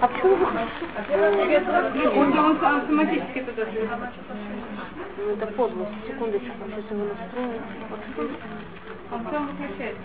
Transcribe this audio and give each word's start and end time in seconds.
А 0.00 0.08
почему 0.08 0.36
вы? 0.36 0.46
Он, 2.16 2.38
он 2.38 2.56
автоматически 2.56 3.40
туда 3.40 3.66
Ну, 5.18 5.32
это 5.32 5.46
подлость. 5.48 5.90
Секундочку, 6.06 6.48
сейчас 6.66 6.90
его 6.90 7.04
настроим. 7.04 7.62
Он 9.12 9.26
сам 9.30 9.46
выключается. 9.48 10.00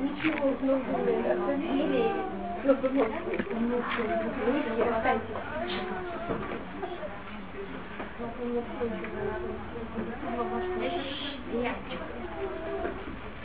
Ничего, 0.00 0.56
ну, 0.62 0.76
или, 1.74 2.12
ну, 2.32 2.39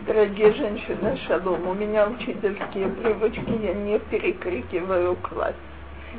Дорогие 0.06 0.54
женщины, 0.54 1.18
шалом, 1.28 1.68
у 1.68 1.74
меня 1.74 2.08
учительские 2.08 2.90
привычки, 2.90 3.64
я 3.64 3.74
не 3.74 4.00
перекрикиваю 4.00 5.16
класс. 5.16 5.56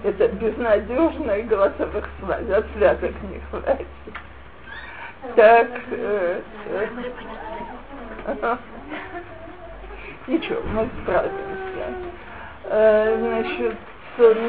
Это 0.03 0.29
безнадежно 0.29 1.33
и 1.33 1.43
голосовых 1.43 2.09
связей, 2.21 2.53
от 2.53 2.67
связок 2.77 3.13
не 3.31 3.41
хватит. 3.51 3.87
Так, 5.35 5.69
э, 5.91 6.41
э, 6.67 6.87
ничего, 10.29 10.63
мы 10.73 10.89
справимся. 11.03 11.47
Э, 12.69 13.17
значит, 13.19 13.77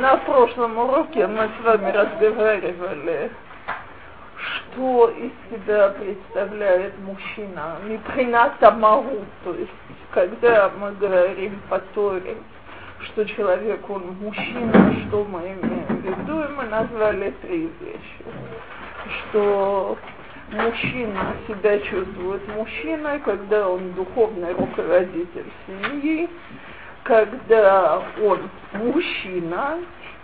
на 0.01 0.17
прошлом 0.17 0.77
уроке 0.77 1.27
мы 1.27 1.49
с 1.59 1.63
вами 1.63 1.91
разговаривали 1.91 3.31
что 4.77 5.09
из 5.09 5.31
себя 5.49 5.89
представляет 5.89 6.93
мужчина, 6.99 7.77
миприната 7.83 8.71
магу, 8.71 9.25
то 9.43 9.53
есть 9.53 9.71
когда 10.13 10.71
мы 10.79 10.91
говорим 10.93 11.59
по 11.69 11.79
Торе, 11.93 12.37
что 13.03 13.25
человек, 13.25 13.87
он 13.89 14.15
мужчина, 14.21 14.95
что 15.07 15.23
мы 15.25 15.39
имеем 15.39 15.85
в 15.87 16.03
виду, 16.03 16.41
и 16.41 16.47
мы 16.55 16.63
назвали 16.65 17.33
три 17.41 17.69
вещи. 17.79 18.25
Что 19.29 19.97
мужчина 20.51 21.35
себя 21.47 21.79
чувствует 21.79 22.47
мужчиной, 22.55 23.19
когда 23.19 23.69
он 23.69 23.93
духовный 23.93 24.53
руководитель 24.53 25.51
семьи, 25.65 26.29
когда 27.07 28.01
он 28.21 28.49
мужчина, 28.73 29.79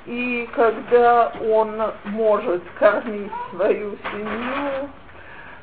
и 0.06 0.48
когда 0.54 1.32
он 1.50 1.82
может 2.06 2.62
кормить 2.78 3.32
свою 3.52 3.96
семью, 4.12 4.90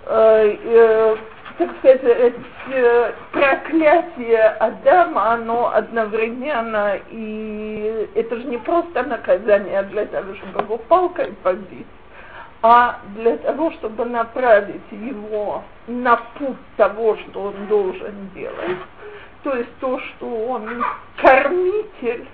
э, 0.07 0.57
э, 0.65 1.17
так 1.59 1.71
сказать, 1.79 2.03
это 2.03 3.15
проклятие 3.33 4.45
Адама, 4.61 5.33
оно 5.33 5.75
одновременно, 5.75 6.99
и 7.11 8.09
это 8.15 8.37
же 8.37 8.45
не 8.45 8.57
просто 8.57 9.03
наказание 9.03 9.83
для 9.83 10.07
того, 10.07 10.35
чтобы 10.37 10.63
его 10.63 10.79
палкой 10.79 11.35
побить, 11.43 11.87
а 12.63 13.01
для 13.15 13.37
того, 13.37 13.73
чтобы 13.73 14.07
направить 14.07 14.91
его 14.91 15.63
на 15.87 16.17
путь 16.39 16.57
того, 16.79 17.17
что 17.17 17.43
он 17.43 17.67
должен 17.67 18.31
делать. 18.35 18.79
То 19.43 19.57
есть 19.57 19.71
то, 19.81 19.99
что 19.99 20.27
он 20.27 20.85
кормитель, 21.17 22.27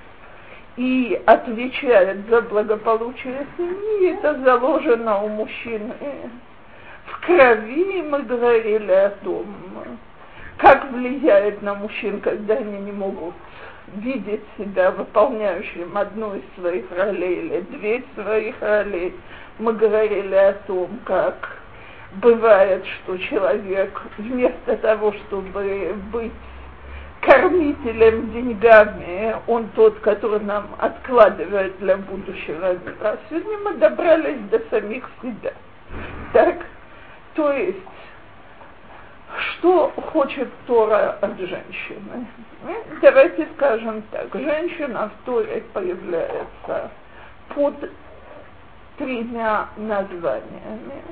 и 0.77 1.21
отвечает 1.25 2.29
за 2.29 2.43
благополучие 2.43 3.47
семьи, 3.57 4.13
это 4.13 4.39
заложено 4.41 5.23
у 5.23 5.29
мужчины 5.29 5.95
в 7.07 7.27
крови. 7.27 8.03
Мы 8.03 8.23
говорили 8.23 8.93
о 8.93 9.11
том, 9.25 9.47
как 10.59 10.91
влияет 10.93 11.63
на 11.63 11.75
мужчин, 11.75 12.21
когда 12.21 12.55
они 12.55 12.79
не 12.79 12.93
могут 12.93 13.35
видеть 13.97 14.43
себя 14.59 14.91
выполняющим 14.91 15.97
одну 15.97 16.35
из 16.35 16.43
своих 16.59 16.85
ролей 16.91 17.47
или 17.47 17.61
две 17.61 18.05
своих 18.15 18.61
ролей. 18.61 19.15
Мы 19.59 19.73
говорили 19.73 20.35
о 20.35 20.53
том, 20.67 20.89
как 21.05 21.57
бывает, 22.17 22.85
что 22.87 23.17
человек 23.17 24.03
вместо 24.19 24.77
того, 24.77 25.13
чтобы 25.13 25.95
быть 26.13 26.33
кормителем 27.27 28.31
деньгами, 28.33 29.37
он 29.49 29.69
тот, 29.75 29.99
который 30.01 30.41
нам 30.41 30.69
откладывает 30.79 31.77
для 31.79 31.97
будущего 31.97 32.75
мира. 32.75 33.19
Сегодня 33.29 33.59
мы 33.59 33.75
добрались 33.75 34.41
до 34.51 34.61
самих 34.71 35.05
себя. 35.21 35.53
Так, 36.33 36.57
то 37.35 37.53
есть, 37.53 37.79
что 39.37 39.93
хочет 40.13 40.49
Тора 40.67 41.19
от 41.21 41.37
женщины? 41.39 42.27
Ну, 42.65 42.77
давайте 43.03 43.49
скажем 43.57 44.03
так, 44.13 44.33
женщина 44.33 45.11
в 45.11 45.27
Торе 45.27 45.65
появляется 45.73 46.91
под 47.55 47.75
тремя 48.99 49.69
названиями 49.77 51.03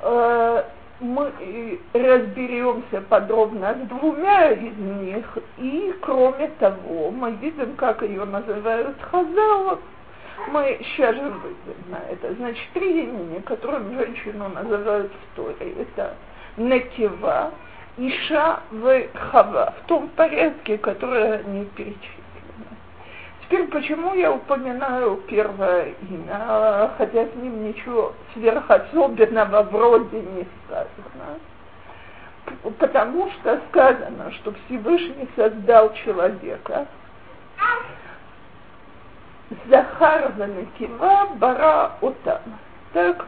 э, 0.00 0.62
мы 1.00 1.78
разберемся 1.92 3.02
подробно 3.02 3.74
с 3.74 3.88
двумя 3.88 4.52
из 4.52 4.76
них, 4.76 5.38
и 5.58 5.94
кроме 6.00 6.48
того, 6.58 7.10
мы 7.10 7.32
видим, 7.32 7.74
как 7.76 8.02
ее 8.02 8.24
называют 8.24 8.96
хазалов. 9.02 9.80
Мы 10.52 10.78
сейчас 10.82 11.14
же 11.14 11.22
выйдем 11.22 11.90
на 11.90 11.98
это. 12.10 12.34
Значит, 12.34 12.64
три 12.74 13.04
имени, 13.04 13.40
которым 13.40 13.94
женщину 13.94 14.48
называют 14.48 15.10
в 15.12 15.36
Торе, 15.36 15.74
это 15.80 16.14
Некива, 16.56 17.52
Иша 17.96 18.60
в 18.70 19.02
Хава, 19.14 19.74
в 19.82 19.86
том 19.88 20.08
порядке, 20.08 20.78
который 20.78 21.40
они 21.40 21.64
перечислены. 21.76 22.15
Теперь 23.48 23.68
почему 23.68 24.12
я 24.14 24.32
упоминаю 24.32 25.22
первое 25.28 25.94
имя, 26.10 26.90
хотя 26.98 27.26
с 27.26 27.34
ним 27.36 27.68
ничего 27.68 28.12
сверхособенного 28.34 29.62
вроде 29.62 30.20
не 30.20 30.46
сказано? 30.64 31.38
Потому 32.78 33.30
что 33.30 33.60
сказано, 33.68 34.32
что 34.32 34.52
Всевышний 34.66 35.28
создал 35.36 35.94
человека. 35.94 36.86
Захар 39.68 40.32
Занакива 40.36 41.28
Бара 41.36 41.92
Отам. 42.00 42.42
Так, 42.92 43.26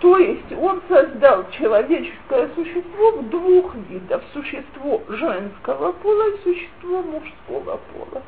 то 0.00 0.18
есть 0.18 0.52
он 0.60 0.82
создал 0.88 1.48
человеческое 1.50 2.48
существо 2.56 3.12
в 3.12 3.30
двух 3.30 3.76
видах. 3.88 4.22
Существо 4.32 5.02
женского 5.08 5.92
пола 5.92 6.30
и 6.30 6.42
существо 6.42 7.02
мужского 7.02 7.78
пола. 7.92 8.22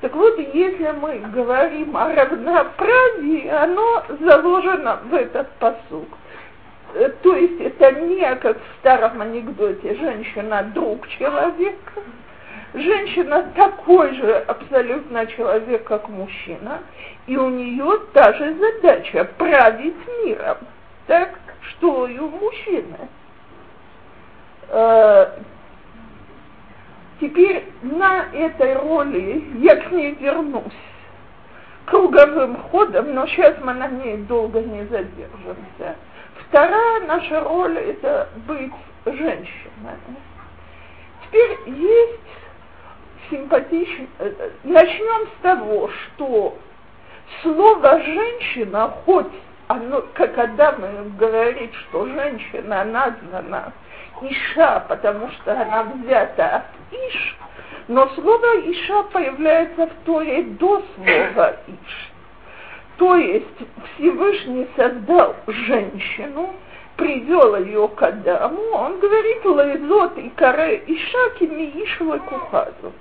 Так 0.00 0.14
вот, 0.14 0.38
если 0.38 0.92
мы 0.92 1.18
говорим 1.30 1.94
о 1.94 2.14
равноправии, 2.14 3.48
оно 3.48 4.02
заложено 4.20 5.00
в 5.04 5.14
этот 5.14 5.50
посук. 5.58 6.08
Э, 6.94 7.10
то 7.22 7.36
есть 7.36 7.60
это 7.60 7.92
не 8.00 8.34
как 8.36 8.56
в 8.56 8.78
старом 8.78 9.20
анекдоте 9.20 9.94
женщина 9.96 10.62
друг 10.74 11.06
человека, 11.08 12.02
женщина 12.72 13.52
такой 13.54 14.14
же 14.14 14.36
абсолютно 14.38 15.26
человек, 15.26 15.84
как 15.84 16.08
мужчина, 16.08 16.80
и 17.26 17.36
у 17.36 17.50
нее 17.50 18.00
та 18.14 18.32
же 18.32 18.54
задача 18.54 19.24
править 19.36 19.94
миром, 20.24 20.56
так 21.06 21.38
что 21.62 22.06
и 22.06 22.18
у 22.18 22.28
мужчины. 22.28 22.96
Э, 27.20 27.26
Теперь 27.26 27.64
на 27.82 28.26
этой 28.32 28.74
роли 28.74 29.44
я 29.58 29.76
к 29.76 29.90
ней 29.90 30.14
вернусь 30.14 30.72
круговым 31.86 32.56
ходом, 32.56 33.14
но 33.14 33.26
сейчас 33.26 33.56
мы 33.62 33.74
на 33.74 33.88
ней 33.88 34.18
долго 34.18 34.60
не 34.60 34.84
задержимся. 34.84 35.96
Вторая 36.48 37.00
наша 37.06 37.40
роль– 37.40 37.76
это 37.78 38.28
быть 38.46 38.72
женщиной. 39.04 39.98
Теперь 41.26 41.58
есть 41.66 42.20
симпатичный... 43.28 44.08
Начнем 44.64 45.26
с 45.26 45.42
того, 45.42 45.90
что 45.90 46.56
слово 47.42 48.00
«женщина», 48.02 48.94
хоть 49.04 49.32
оно, 49.68 50.04
как 50.14 50.36
Адам 50.38 51.16
говорит, 51.16 51.72
что 51.74 52.06
женщина 52.06 52.84
названа 52.84 53.72
Иша, 54.22 54.84
потому 54.88 55.30
что 55.30 55.52
она 55.52 55.84
взята 55.84 56.56
от 56.56 56.64
Иш, 56.92 57.36
но 57.88 58.08
слово 58.10 58.60
Иша 58.70 59.02
появляется 59.04 59.86
в 59.86 60.04
Торе 60.04 60.42
до 60.42 60.82
слова 60.94 61.56
Иш. 61.66 62.10
То 62.98 63.16
есть 63.16 63.46
Всевышний 63.94 64.68
создал 64.76 65.34
женщину, 65.46 66.54
привел 66.96 67.56
ее 67.56 67.88
к 67.88 68.02
Адаму, 68.02 68.62
он 68.72 69.00
говорит, 69.00 69.44
лайзот 69.44 70.18
и 70.18 70.28
каре 70.30 70.82
Иша 70.86 71.30
кими 71.38 71.70
Иш 71.82 71.96
кухазот. 71.96 72.92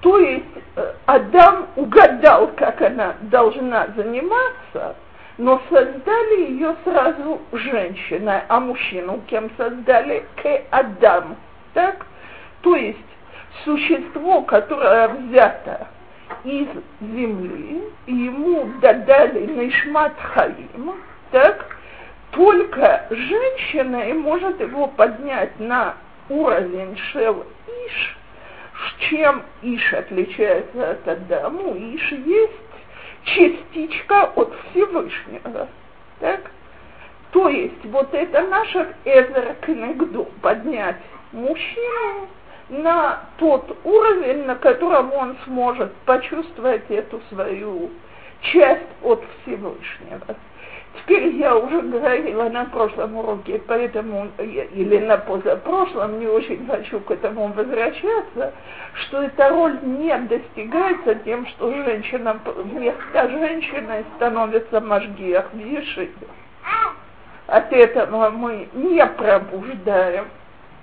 То 0.00 0.18
есть 0.18 0.44
э, 0.74 0.94
Адам 1.06 1.68
угадал, 1.76 2.48
как 2.56 2.82
она 2.82 3.14
должна 3.22 3.86
заниматься, 3.94 4.96
но 5.38 5.60
создали 5.70 6.50
ее 6.50 6.76
сразу 6.84 7.40
женщиной, 7.52 8.42
а 8.48 8.60
мужчину 8.60 9.22
кем 9.28 9.50
создали? 9.56 10.24
К 10.36 10.62
Адам. 10.70 11.36
Так? 11.74 12.06
То 12.60 12.76
есть 12.76 12.98
существо, 13.64 14.42
которое 14.42 15.08
взято 15.08 15.88
из 16.44 16.68
земли, 17.00 17.82
и 18.06 18.14
ему 18.14 18.70
додали 18.80 19.46
Нишмат 19.46 20.14
Хаим, 20.18 20.94
так, 21.30 21.76
только 22.32 23.06
женщина 23.10 24.08
и 24.08 24.12
может 24.12 24.60
его 24.60 24.86
поднять 24.86 25.58
на 25.58 25.94
уровень 26.28 26.96
Шел 27.12 27.44
Иш, 27.86 28.16
чем 29.08 29.42
Иш 29.62 29.92
отличается 29.92 30.90
от 30.92 31.08
Адаму, 31.08 31.74
Иш 31.76 32.12
есть 32.12 32.71
частичка 33.24 34.24
от 34.34 34.52
Всевышнего. 34.70 35.68
Так? 36.20 36.50
То 37.32 37.48
есть 37.48 37.84
вот 37.84 38.12
это 38.12 38.42
наше 38.46 38.94
Эзер 39.04 39.56
Кнегду, 39.62 40.28
поднять 40.42 40.96
мужчину 41.32 42.28
на 42.68 43.20
тот 43.38 43.76
уровень, 43.84 44.44
на 44.44 44.54
котором 44.54 45.12
он 45.12 45.36
сможет 45.44 45.92
почувствовать 46.04 46.90
эту 46.90 47.20
свою 47.30 47.90
часть 48.42 48.86
от 49.02 49.22
Всевышнего. 49.42 50.36
Теперь 50.94 51.36
я 51.36 51.56
уже 51.56 51.80
говорила 51.80 52.48
на 52.50 52.66
прошлом 52.66 53.16
уроке, 53.16 53.60
поэтому, 53.66 54.28
или 54.38 54.98
на 54.98 55.16
позапрошлом, 55.16 56.20
не 56.20 56.26
очень 56.26 56.66
хочу 56.66 57.00
к 57.00 57.10
этому 57.10 57.48
возвращаться, 57.48 58.52
что 58.94 59.22
эта 59.22 59.48
роль 59.48 59.78
не 59.82 60.16
достигается 60.18 61.14
тем, 61.16 61.46
что 61.46 61.72
женщина 61.72 62.38
вместо 62.44 63.28
женщины 63.30 64.04
становится 64.16 64.80
Машгиях 64.80 65.50
в 65.52 65.58
Ешиве. 65.58 66.10
От 67.46 67.72
этого 67.72 68.30
мы 68.30 68.68
не 68.74 69.04
пробуждаем 69.04 70.26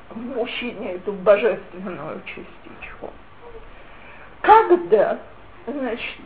в 0.10 0.18
мужчине 0.18 0.96
эту 0.96 1.14
божественную 1.14 2.22
частичку. 2.26 3.12
Когда, 4.42 5.20
значит, 5.68 6.22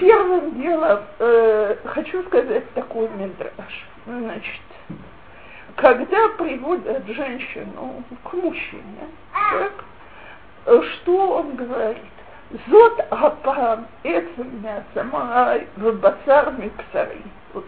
первым 0.00 0.60
делом 0.60 1.00
э, 1.18 1.76
хочу 1.84 2.22
сказать 2.24 2.72
такой 2.72 3.08
мидраж. 3.10 3.86
Значит, 4.06 4.62
когда 5.76 6.28
приводят 6.38 7.06
женщину 7.06 8.02
к 8.24 8.32
мужчине, 8.32 9.08
так, 9.32 9.72
что 10.64 11.36
он 11.36 11.54
говорит? 11.54 12.02
Зот 12.68 13.06
апам 13.10 13.86
эцем 14.02 14.62
мясамай 14.62 15.68
в 15.76 15.92
басар 16.00 16.52
миксари. 16.58 17.22
Вот, 17.52 17.64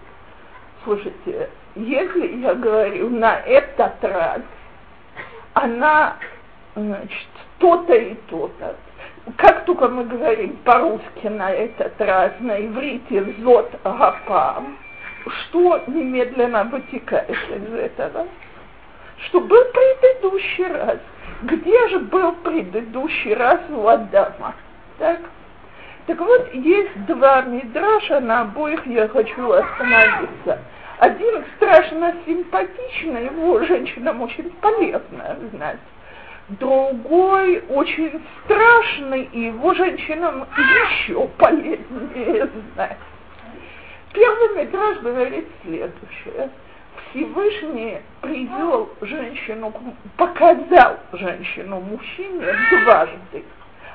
слушайте, 0.82 1.50
если 1.76 2.38
я 2.38 2.54
говорю 2.54 3.10
на 3.10 3.36
этот 3.40 4.02
раз, 4.02 4.40
она, 5.52 6.16
значит, 6.74 7.28
то-то 7.58 7.94
и 7.94 8.14
то-то, 8.28 8.74
как 9.36 9.64
только 9.64 9.88
мы 9.88 10.04
говорим 10.04 10.56
по-русски 10.64 11.28
на 11.28 11.50
этот 11.50 12.00
раз, 12.00 12.32
на 12.40 12.60
иврите 12.64 13.34
«зот 13.40 13.70
гапам», 13.84 14.76
что 15.24 15.80
немедленно 15.86 16.64
вытекает 16.64 17.30
из 17.30 17.72
этого? 17.72 18.26
Что 19.26 19.40
был 19.40 19.64
предыдущий 19.72 20.66
раз. 20.66 20.98
Где 21.42 21.88
же 21.88 22.00
был 22.00 22.32
предыдущий 22.32 23.34
раз 23.34 23.60
у 23.70 23.86
Адама? 23.86 24.54
Так? 24.98 25.20
Так 26.06 26.18
вот, 26.18 26.52
есть 26.52 27.06
два 27.06 27.42
мидраша, 27.42 28.18
на 28.18 28.40
обоих 28.40 28.84
я 28.88 29.06
хочу 29.06 29.52
остановиться. 29.52 30.58
Один 30.98 31.44
страшно 31.56 32.14
симпатичный, 32.26 33.26
его 33.26 33.62
женщинам 33.62 34.22
очень 34.22 34.50
полезно 34.60 35.36
знать 35.52 35.78
другой 36.48 37.64
очень 37.68 38.22
страшный, 38.44 39.24
и 39.32 39.46
его 39.46 39.74
женщинам 39.74 40.46
еще 40.56 41.26
полезнее 41.38 42.48
знать. 42.74 42.98
Первый 44.12 44.64
метраж 44.64 44.98
говорит 44.98 45.46
следующее. 45.62 46.50
Всевышний 47.10 47.98
привел 48.20 48.90
женщину, 49.00 49.72
показал 50.16 50.98
женщину 51.12 51.80
мужчине 51.80 52.46
дважды. 52.84 53.44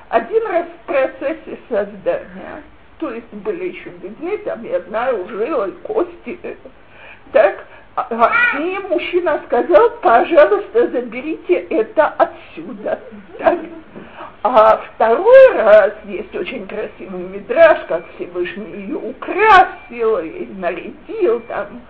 Один 0.09 0.47
раз 0.47 0.65
в 0.67 0.87
процессе 0.87 1.57
создания, 1.69 2.63
то 2.99 3.11
есть 3.11 3.31
были 3.31 3.69
еще 3.69 3.89
видны, 4.01 4.37
там, 4.39 4.63
я 4.63 4.79
знаю, 4.81 5.27
жилы, 5.27 5.71
кости, 5.83 6.57
так, 7.31 7.65
и 8.59 8.79
мужчина 8.89 9.41
сказал, 9.47 9.89
пожалуйста, 10.01 10.87
заберите 10.89 11.55
это 11.69 12.13
отсюда. 12.17 12.99
Так? 13.39 13.59
А 14.43 14.77
второй 14.77 15.53
раз 15.53 15.93
есть 16.05 16.33
очень 16.35 16.67
красивый 16.67 17.23
мидраж, 17.23 17.79
как 17.87 18.03
Всевышний 18.15 18.81
ее 18.81 18.97
украсил 18.97 20.19
и 20.19 20.45
нарядил 20.57 21.39
там 21.47 21.81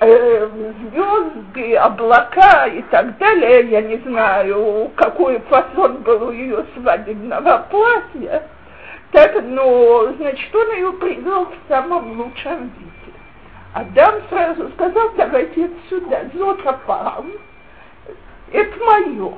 э, 0.00 0.48
звезды, 0.90 1.74
облака 1.74 2.66
и 2.66 2.82
так 2.82 3.16
далее. 3.16 3.70
Я 3.70 3.80
не 3.80 3.96
знаю, 3.98 4.90
какой 4.94 5.40
фасон 5.48 6.02
был 6.02 6.28
у 6.28 6.32
ее 6.32 6.66
свадебного 6.74 7.66
платья. 7.70 8.42
Так, 9.12 9.42
но, 9.42 10.12
значит, 10.18 10.54
он 10.54 10.70
ее 10.72 10.92
привел 10.92 11.46
в 11.46 11.54
самом 11.68 12.20
лучшем 12.20 12.70
виде. 12.78 12.95
Адам 13.76 14.22
сразу 14.30 14.70
сказал, 14.70 15.10
давайте 15.18 15.66
отсюда, 15.66 16.30
зотапам, 16.32 17.30
это 18.50 18.84
мое. 18.84 19.34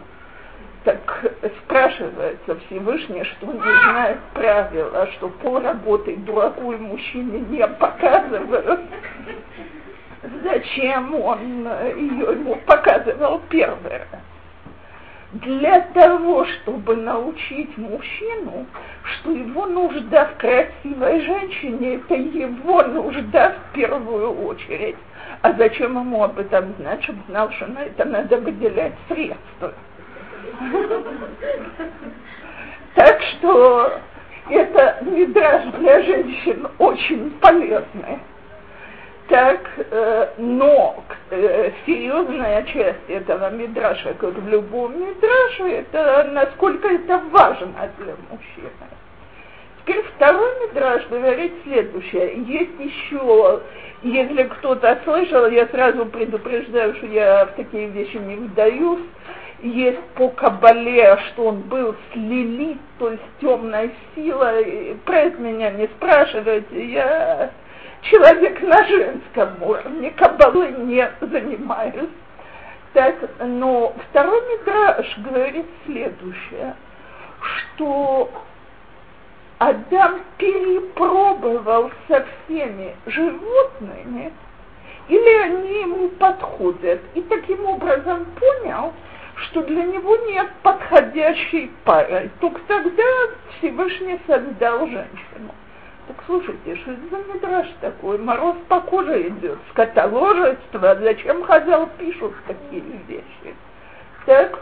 Так 0.84 1.34
спрашивается 1.64 2.56
Всевышний, 2.60 3.24
что 3.24 3.46
не 3.46 3.58
знает 3.58 4.18
правила, 4.34 5.08
что 5.14 5.28
по 5.28 5.58
работе 5.58 6.14
дураку 6.18 6.72
и 6.72 6.76
мужчине 6.76 7.40
не 7.40 7.66
показывают. 7.66 8.80
Зачем 10.44 11.16
он 11.16 11.68
ее 11.96 12.30
ему 12.30 12.54
показывал 12.64 13.40
раз? 13.50 14.06
Для 15.32 15.80
того, 15.80 16.46
чтобы 16.46 16.96
научить 16.96 17.76
мужчину, 17.76 18.66
что 19.02 19.30
его 19.30 19.66
нужда 19.66 20.26
в 20.26 20.36
красивой 20.38 21.20
женщине– 21.20 21.96
это 22.08 22.14
его 22.14 22.82
нужда 22.82 23.54
в 23.54 23.74
первую 23.74 24.46
очередь. 24.46 24.96
А 25.42 25.52
зачем 25.52 25.98
ему 25.98 26.24
об 26.24 26.38
этом 26.38 26.74
знать, 26.78 27.04
чтобы 27.04 27.20
знал, 27.28 27.50
что 27.52 27.66
на 27.66 27.80
это 27.80 28.04
надо 28.06 28.38
выделять 28.38 28.94
средства? 29.08 29.74
Так 32.94 33.22
что 33.22 34.00
это 34.48 34.98
мидраж 35.02 35.64
для 35.74 36.02
женщин 36.02 36.66
очень 36.78 37.30
полезный. 37.38 38.18
Так, 39.28 39.60
э, 39.76 40.28
но 40.38 41.04
э, 41.30 41.70
серьезная 41.84 42.62
часть 42.62 43.08
этого 43.08 43.50
мидраша, 43.50 44.14
как 44.14 44.34
в 44.34 44.48
любом 44.48 44.98
мидраше, 44.98 45.64
это 45.64 46.30
насколько 46.32 46.88
это 46.88 47.18
важно 47.30 47.90
для 47.98 48.14
мужчины. 48.30 48.70
Теперь 49.80 50.02
второй 50.16 50.66
мидраж 50.66 51.06
говорит 51.08 51.52
следующее. 51.62 52.42
Есть 52.46 52.80
еще, 52.80 53.60
если 54.02 54.44
кто-то 54.44 54.98
слышал, 55.04 55.46
я 55.48 55.66
сразу 55.66 56.06
предупреждаю, 56.06 56.94
что 56.94 57.06
я 57.06 57.44
в 57.46 57.52
такие 57.52 57.88
вещи 57.88 58.16
не 58.16 58.36
вдаюсь, 58.36 59.04
есть 59.60 60.00
по 60.14 60.28
Кабале, 60.30 61.18
что 61.28 61.48
он 61.48 61.60
был 61.62 61.94
с 61.94 62.16
Лилит, 62.16 62.78
то 62.98 63.10
есть 63.10 63.22
темной 63.42 63.90
силой. 64.14 64.96
Про 65.04 65.16
это 65.20 65.38
меня 65.38 65.70
не 65.70 65.86
спрашивайте, 65.88 66.84
я 66.86 67.50
человек 68.02 68.60
на 68.62 68.84
женском 68.86 69.62
уровне, 69.62 70.10
кабалы 70.12 70.68
не 70.68 71.10
занимаюсь. 71.20 72.10
Так, 72.94 73.16
но 73.40 73.94
второй 74.10 74.40
мидраж 74.48 75.18
говорит 75.18 75.66
следующее, 75.84 76.74
что 77.40 78.30
Адам 79.58 80.20
перепробовал 80.38 81.90
со 82.08 82.24
всеми 82.24 82.96
животными, 83.06 84.32
или 85.08 85.42
они 85.42 85.80
ему 85.80 86.08
подходят, 86.10 87.00
и 87.14 87.20
таким 87.22 87.64
образом 87.66 88.24
понял, 88.38 88.92
что 89.34 89.62
для 89.62 89.84
него 89.84 90.16
нет 90.28 90.48
подходящей 90.62 91.70
пары. 91.84 92.30
Только 92.40 92.60
тогда 92.66 93.02
Всевышний 93.58 94.18
создал 94.26 94.86
женщину. 94.86 95.54
Так 96.08 96.16
слушайте, 96.24 96.74
что 96.76 96.92
это 96.92 97.02
за 97.10 97.34
мидраж 97.34 97.66
такой? 97.82 98.16
Мороз 98.16 98.56
по 98.66 98.80
коже 98.80 99.28
идет, 99.28 99.58
скотоложество. 99.70 100.96
Зачем 101.02 101.44
Хазал 101.44 101.86
пишут 101.98 102.32
такие 102.46 102.82
вещи? 103.06 103.54
Так? 104.24 104.58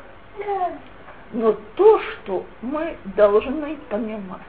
Но 1.32 1.56
то, 1.76 2.00
что 2.00 2.44
мы 2.62 2.96
должны 3.16 3.76
понимать, 3.88 4.40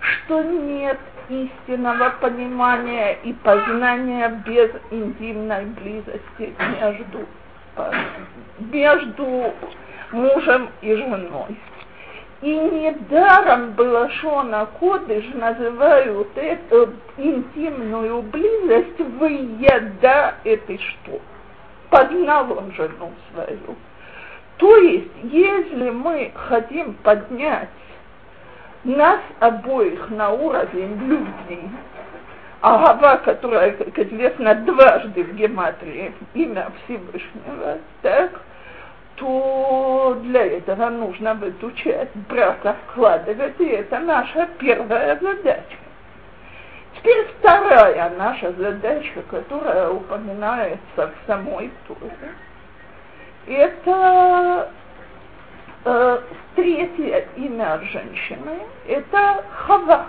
что 0.00 0.42
нет 0.42 0.98
истинного 1.28 2.14
понимания 2.20 3.18
и 3.22 3.34
познания 3.34 4.42
без 4.46 4.70
интимной 4.90 5.66
близости 5.66 6.54
между, 6.80 7.26
между 8.72 9.52
мужем 10.10 10.70
и 10.80 10.94
женой. 10.94 11.56
И 12.44 12.54
недаром 12.54 13.70
Балашона 13.70 14.68
Кодыш 14.78 15.24
называют 15.32 16.28
эту 16.36 16.92
интимную 17.16 18.20
близость 18.20 19.00
выеда 19.18 20.34
этой 20.44 20.76
что? 20.76 21.22
Познала 21.88 22.62
жену 22.76 23.12
свою. 23.32 23.76
То 24.58 24.76
есть, 24.76 25.10
если 25.22 25.88
мы 25.88 26.32
хотим 26.34 26.92
поднять 27.02 27.70
нас 28.84 29.20
обоих 29.40 30.10
на 30.10 30.32
уровень 30.32 30.98
любви, 30.98 31.62
Агава, 32.60 33.22
которая, 33.24 33.70
как 33.70 33.98
известно, 33.98 34.54
дважды 34.54 35.24
в 35.24 35.34
гематрии, 35.34 36.12
имя 36.34 36.70
Всевышнего, 36.84 37.78
так, 38.02 38.38
то 39.16 40.18
для 40.22 40.44
этого 40.44 40.88
нужно 40.90 41.34
в 41.34 41.44
эту 41.44 41.70
часть 41.72 42.14
брака 42.28 42.76
вкладывать, 42.86 43.60
и 43.60 43.66
это 43.66 43.98
наша 44.00 44.48
первая 44.58 45.18
задача. 45.20 45.78
Теперь 46.96 47.26
вторая 47.38 48.10
наша 48.16 48.52
задача, 48.52 49.22
которая 49.30 49.90
упоминается 49.90 50.80
в 50.96 51.12
самой 51.26 51.70
Торе, 51.86 52.34
это 53.46 54.70
э, 55.84 56.18
третье 56.56 57.28
имя 57.36 57.80
женщины, 57.92 58.60
это 58.88 59.44
Хава. 59.66 60.06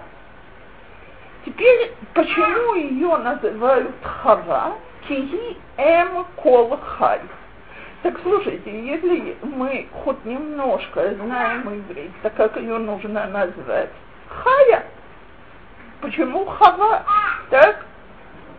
Теперь, 1.46 1.94
почему 2.14 2.76
ее 2.76 3.18
называют 3.18 3.94
Хава? 4.02 4.76
Кии 5.08 5.58
эм 5.78 6.26
кол 6.36 6.80
хай. 6.98 7.22
Так 8.06 8.20
слушайте, 8.22 8.86
если 8.86 9.36
мы 9.42 9.88
хоть 10.04 10.24
немножко 10.26 11.16
знаем 11.16 11.62
иврит, 11.62 12.12
так 12.22 12.36
как 12.36 12.56
ее 12.56 12.78
нужно 12.78 13.26
назвать? 13.26 13.90
Хая. 14.30 14.86
Почему 16.02 16.46
хава? 16.46 17.04
Так? 17.50 17.84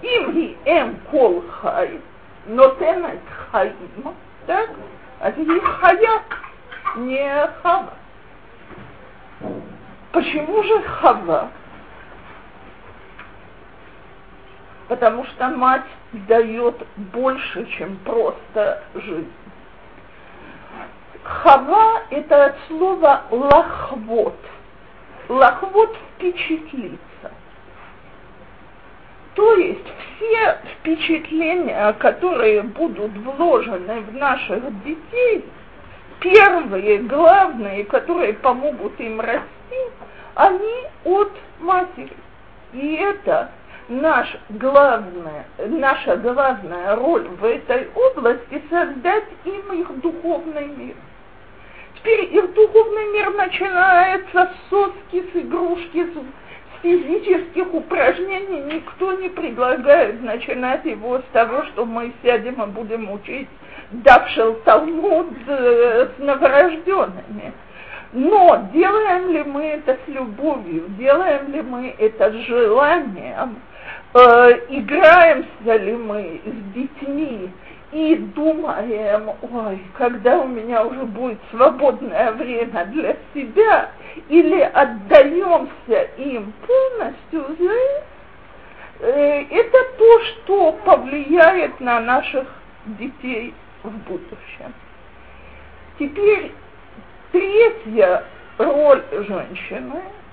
Им 0.03 0.57
эм 0.65 0.97
кол 1.12 1.45
хай, 1.61 2.00
но 2.47 2.71
тенет 2.71 3.21
хаим, 3.53 3.76
так? 4.49 4.69
А 5.21 5.31
теперь 5.31 5.61
хая, 5.61 6.23
не 6.97 7.49
хава. 7.62 7.95
Почему 10.11 10.61
же 10.65 10.83
хава? 10.83 11.50
Потому 14.88 15.25
что 15.25 15.49
мать 15.49 15.87
дает 16.12 16.76
больше, 16.97 17.66
чем 17.76 17.97
просто 17.99 18.83
жизнь. 18.95 19.33
Хава– 21.25 22.02
это 22.11 22.47
от 22.47 22.55
слова 22.69 23.23
лахвот. 23.31 24.38
Лахвот– 25.28 25.97
впечатлиться. 26.14 27.33
То 29.35 29.55
есть 29.57 29.87
все 30.16 30.59
впечатления, 30.75 31.93
которые 31.95 32.62
будут 32.62 33.12
вложены 33.12 34.00
в 34.02 34.14
наших 34.14 34.62
детей, 34.85 35.45
первые, 36.21 36.99
главные, 37.00 37.85
которые 37.85 38.35
помогут 38.35 38.99
им 39.00 39.21
расти, 39.21 39.90
они 40.37 40.85
от 41.05 41.33
матери. 41.59 42.16
И 42.73 42.95
это 42.95 43.50
наш 43.88 44.37
главная, 44.50 45.47
наша 45.59 46.16
главная 46.16 46.97
роль 46.97 47.28
в 47.28 47.45
этой 47.45 47.88
области 47.95 48.62
создать 48.69 49.25
им 49.45 49.73
их 49.73 50.00
духовный 50.00 50.66
мир. 50.66 50.97
Теперь 51.97 52.25
их 52.35 52.55
духовный 52.55 53.12
мир 53.12 53.33
начинается 53.33 54.52
с 54.52 54.71
соски, 54.71 55.25
с 55.33 55.37
игрушки, 55.37 56.07
с 56.07 56.83
физических 56.83 57.73
упражнений. 57.73 58.75
Никто 58.75 59.12
не 59.14 59.28
предлагает 59.28 60.23
начинать 60.23 60.85
его 60.85 61.19
с 61.19 61.25
того, 61.33 61.64
что 61.66 61.85
мы 61.85 62.12
сядем 62.23 62.62
и 62.62 62.66
будем 62.66 63.11
учить 63.11 63.49
Давшел 63.90 64.55
Талмуд 64.64 65.28
э, 65.47 66.09
с 66.16 66.23
новорожденными. 66.23 67.52
Но 68.12 68.69
делаем 68.73 69.31
ли 69.31 69.43
мы 69.45 69.64
это 69.64 69.97
с 70.05 70.09
любовью, 70.09 70.85
делаем 70.99 71.52
ли 71.52 71.62
мы 71.62 71.95
это 71.99 72.31
с 72.31 72.35
желанием, 72.47 73.57
играемся 74.68 75.76
ли 75.76 75.94
мы 75.94 76.40
с 76.44 76.75
детьми 76.75 77.50
и 77.92 78.16
думаем, 78.16 79.30
ой, 79.42 79.82
когда 79.96 80.38
у 80.38 80.49
меня 80.49 80.85
уже 80.85 81.04
будет 81.04 81.38
свободное 81.50 82.32
время 82.32 82.85
для 82.87 83.16
себя, 83.35 83.90
или 84.28 84.61
отдаемся 84.61 86.02
им 86.16 86.52
полностью, 86.66 87.56
э, 89.00 89.44
это 89.50 89.78
то, 89.99 90.20
что 90.23 90.73
повлияет 90.85 91.78
на 91.80 92.00
наших 92.00 92.46
детей 92.87 93.54
в 93.82 93.90
будущем. 94.08 94.73
Теперь 95.99 96.52
третья 97.32 98.25
роль 98.58 99.02
женщины– 99.11 100.00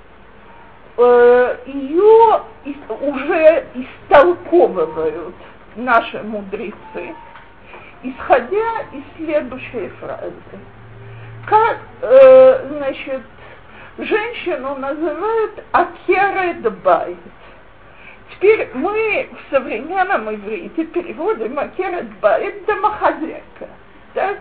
э, 0.97 1.57
ее 1.65 2.41
уже 2.89 3.65
истолковывают 3.73 5.35
наши 5.75 6.21
мудрецы, 6.23 7.15
исходя 8.03 8.81
из 8.91 9.03
следующей 9.17 9.89
фразы. 9.99 10.33
Как, 11.45 11.79
э, 12.01 12.67
значит, 12.69 13.21
женщину 13.97 14.75
называют 14.75 15.63
עקרת 15.71 16.81
בית. 16.83 17.17
Теперь 18.31 18.69
мы 18.73 19.29
в 19.31 19.53
современном 19.53 20.33
иврите 20.33 20.85
переводим 20.85 21.59
עקרת 21.59 22.09
בית 22.19 22.65
домохозяйка. 22.65 23.69
Так? 24.13 24.37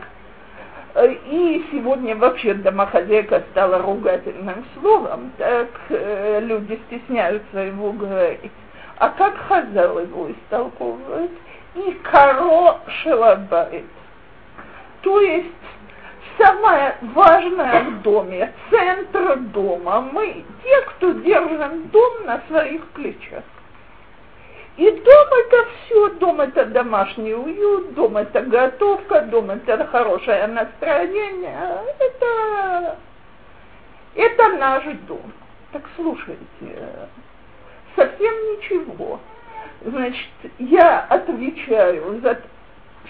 И 0.95 1.65
сегодня 1.73 2.15
вообще 2.15 2.53
домохозяйка 2.53 3.43
стала 3.51 3.79
ругательным 3.79 4.65
словом, 4.75 5.33
так 5.39 5.69
э, 5.89 6.41
люди 6.43 6.79
стесняются 6.87 7.61
его 7.61 7.93
говорить. 7.93 8.53
А 8.99 9.09
как 9.09 9.37
Хазал 9.49 10.01
его 10.01 10.31
истолковывает? 10.31 11.31
И 11.75 11.99
коро 12.11 12.81
шелабает. 13.03 13.87
То 15.01 15.19
есть 15.21 15.49
самое 16.37 16.97
важное 17.15 17.85
в 17.85 18.03
доме, 18.03 18.53
центр 18.69 19.37
дома, 19.37 20.03
мы 20.13 20.45
те, 20.63 20.83
кто 20.89 21.13
держим 21.13 21.89
дом 21.89 22.27
на 22.27 22.43
своих 22.49 22.87
плечах. 22.89 23.45
И 24.77 24.91
дом 24.91 25.29
это 25.47 25.67
все, 25.85 26.09
дом 26.15 26.41
это 26.41 26.65
домашний 26.67 27.35
уют, 27.35 27.93
дом 27.93 28.17
это 28.17 28.41
готовка, 28.41 29.21
дом 29.23 29.51
это 29.51 29.87
хорошее 29.87 30.47
настроение, 30.47 31.83
это, 31.99 32.97
это 34.15 34.49
наш 34.57 34.85
дом. 35.07 35.31
Так 35.73 35.83
слушайте, 35.97 36.39
совсем 37.95 38.35
ничего. 38.53 39.21
Значит, 39.85 40.31
я 40.59 41.01
отвечаю 41.01 42.21
за, 42.23 42.41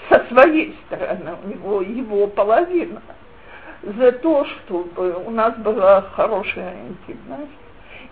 со 0.09 0.25
своей 0.33 0.77
стороны, 0.87 1.37
у 1.45 1.49
него 1.49 1.83
его 1.83 2.27
половина, 2.27 3.03
за 3.83 4.13
то, 4.13 4.45
чтобы 4.45 5.13
у 5.13 5.31
нас 5.31 5.55
была 5.59 6.03
хорошая 6.03 6.75
интимность, 6.89 7.53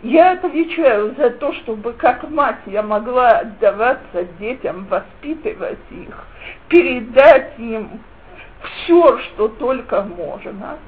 я 0.03 0.33
отвечаю 0.33 1.15
за 1.17 1.31
то, 1.31 1.53
чтобы 1.53 1.93
как 1.93 2.29
мать 2.31 2.61
я 2.67 2.83
могла 2.83 3.41
отдаваться 3.41 4.25
детям, 4.39 4.87
воспитывать 4.87 5.79
их, 5.91 6.27
передать 6.69 7.59
им 7.59 8.01
все, 8.63 9.19
что 9.19 9.49
только 9.49 10.03
можно. 10.03 10.79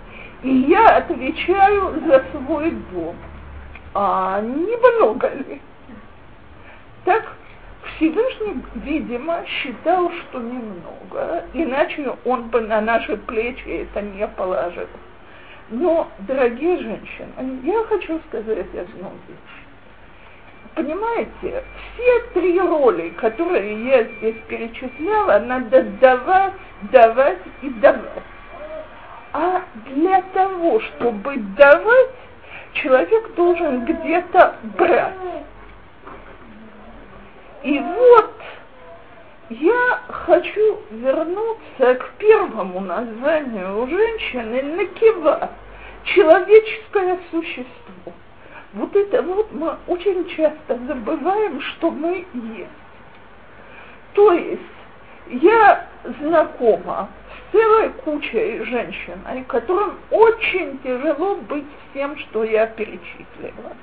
И 0.43 0.49
я 0.49 0.97
отвечаю 0.97 2.01
за 2.07 2.25
свой 2.33 2.71
дом. 2.93 3.17
А 3.95 4.41
немного 4.41 5.29
ли? 5.29 5.61
Так 7.05 7.35
Всевышний, 7.97 8.63
видимо, 8.77 9.45
считал, 9.47 10.11
что 10.11 10.39
немного, 10.39 11.45
иначе 11.53 12.17
он 12.25 12.49
бы 12.49 12.61
на 12.63 12.81
наши 12.81 13.17
плечи 13.17 13.69
это 13.69 14.01
не 14.01 14.27
положил. 14.27 14.89
Но, 15.71 16.09
дорогие 16.19 16.79
женщины, 16.79 17.61
я 17.63 17.85
хочу 17.85 18.21
сказать 18.29 18.67
одну 18.75 19.11
вещь. 19.29 19.63
Понимаете, 20.75 21.65
все 21.95 22.21
три 22.33 22.59
роли, 22.59 23.11
которые 23.11 23.87
я 23.87 24.05
здесь 24.05 24.37
перечисляла, 24.49 25.39
надо 25.41 25.83
давать, 26.01 26.55
давать 26.91 27.39
и 27.61 27.69
давать. 27.71 28.23
А 29.35 29.63
для 29.87 30.23
того, 30.35 30.81
чтобы 30.81 31.37
давать, 31.57 32.11
человек 32.75 33.35
должен 33.35 33.85
где-то 33.85 34.57
брать. 34.79 35.15
И 37.63 37.79
вот 37.79 38.35
я 39.51 40.01
хочу 40.09 40.81
вернуться 40.91 41.95
к 41.95 42.11
первому 42.19 42.81
названию 42.81 43.83
у 43.83 43.87
женщины 43.87 44.63
Накива, 44.63 45.51
человеческое 46.05 47.19
существо. 47.31 48.13
Вот 48.75 48.97
это 48.97 49.23
вот 49.23 49.53
мы 49.53 49.77
очень 49.87 50.29
часто 50.31 50.79
забываем, 50.87 51.61
что 51.61 51.91
мы 51.91 52.27
есть. 52.33 52.71
То 54.15 54.33
есть 54.33 54.63
я 55.29 55.87
знакома 56.21 57.09
с 57.29 57.53
целой 57.53 57.91
кучей 58.05 58.65
женщин, 58.65 59.45
которым 59.47 59.97
очень 60.11 60.79
тяжело 60.79 61.37
быть 61.37 61.67
всем, 61.91 62.17
что 62.19 62.45
я 62.45 62.67
перечислила. 62.67 63.77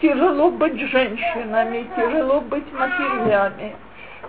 Тяжело 0.00 0.50
быть 0.50 0.78
женщинами, 0.78 1.88
тяжело 1.96 2.42
быть 2.42 2.70
матерями, 2.74 3.74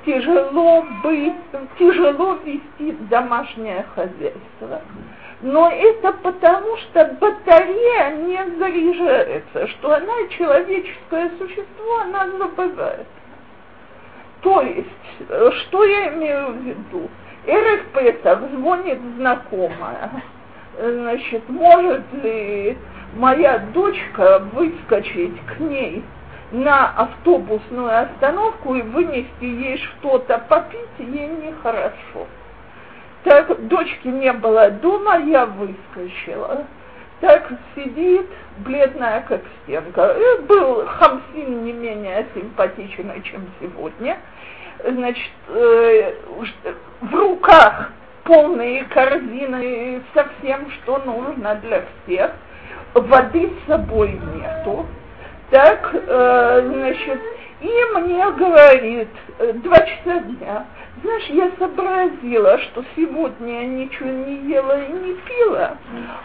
тяжело 0.06 0.86
быть, 1.04 1.34
тяжело 1.78 2.38
вести 2.44 2.92
домашнее 3.10 3.86
хозяйство. 3.96 4.82
Но 5.42 5.70
это 5.70 6.14
потому, 6.14 6.78
что 6.78 7.16
батарея 7.22 8.16
не 8.16 8.58
заряжается, 8.58 9.68
что 9.68 9.94
она 9.94 10.14
человеческое 10.38 11.32
существо, 11.38 12.00
она 12.02 12.28
забывает. 12.38 13.06
То 14.42 14.62
есть, 14.62 14.88
что 15.62 15.84
я 15.84 16.14
имею 16.14 16.54
в 16.54 16.62
виду? 16.64 17.10
Эрих 17.46 17.86
Песах 17.94 18.40
звонит 18.52 19.00
знакомая. 19.18 20.10
Значит, 20.80 21.48
может 21.50 22.02
ли 22.24 22.78
моя 23.16 23.60
дочка 23.74 24.40
выскочить 24.54 25.40
к 25.46 25.60
ней 25.60 26.04
на 26.52 26.90
автобусную 26.92 28.04
остановку 28.04 28.76
и 28.76 28.82
вынести 28.82 29.44
ей 29.44 29.78
что-то 29.78 30.38
попить, 30.48 30.80
ей 30.98 31.28
нехорошо. 31.28 32.28
Так 33.24 33.68
дочки 33.68 34.08
не 34.08 34.32
было 34.32 34.72
дома, 34.72 35.18
я 35.18 35.46
выскочила. 35.46 36.66
Так 37.20 37.52
сидит, 37.76 38.28
бледная 38.60 39.22
как 39.28 39.42
стенка. 39.64 40.16
И 40.18 40.42
был 40.44 40.86
Хамсин 40.86 41.66
не 41.66 41.74
менее 41.74 42.26
симпатичный, 42.34 43.22
чем 43.24 43.48
сегодня. 43.60 44.18
Значит, 44.84 45.32
э, 45.50 46.14
в 47.02 47.16
руках 47.16 47.92
полные 48.24 48.84
корзины 48.86 50.02
со 50.14 50.28
всем, 50.40 50.70
что 50.72 51.00
нужно 51.00 51.56
для 51.56 51.84
всех. 52.06 52.32
Воды 52.94 53.50
с 53.50 53.68
собой 53.68 54.20
нету 54.36 54.86
так, 55.50 55.92
э, 55.94 56.62
значит, 56.66 57.22
и 57.62 57.84
мне 57.96 58.32
говорит, 58.32 59.10
э, 59.40 59.54
два 59.54 59.78
часа 59.78 60.20
дня, 60.20 60.66
знаешь, 61.02 61.26
я 61.30 61.52
сообразила, 61.58 62.58
что 62.60 62.84
сегодня 62.96 63.62
я 63.62 63.68
ничего 63.68 64.10
не 64.10 64.50
ела 64.50 64.80
и 64.84 64.92
не 64.92 65.14
пила, 65.14 65.78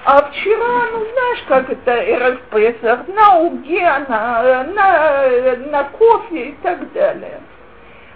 а 0.04 0.22
вчера, 0.22 0.90
ну 0.92 1.06
знаешь, 1.12 1.44
как 1.46 1.70
это 1.70 2.32
РФПСах, 2.32 3.08
на 3.08 3.38
уге, 3.38 3.82
на, 4.08 4.64
на, 4.64 5.56
на 5.70 5.84
кофе 5.84 6.48
и 6.48 6.52
так 6.62 6.92
далее. 6.92 7.40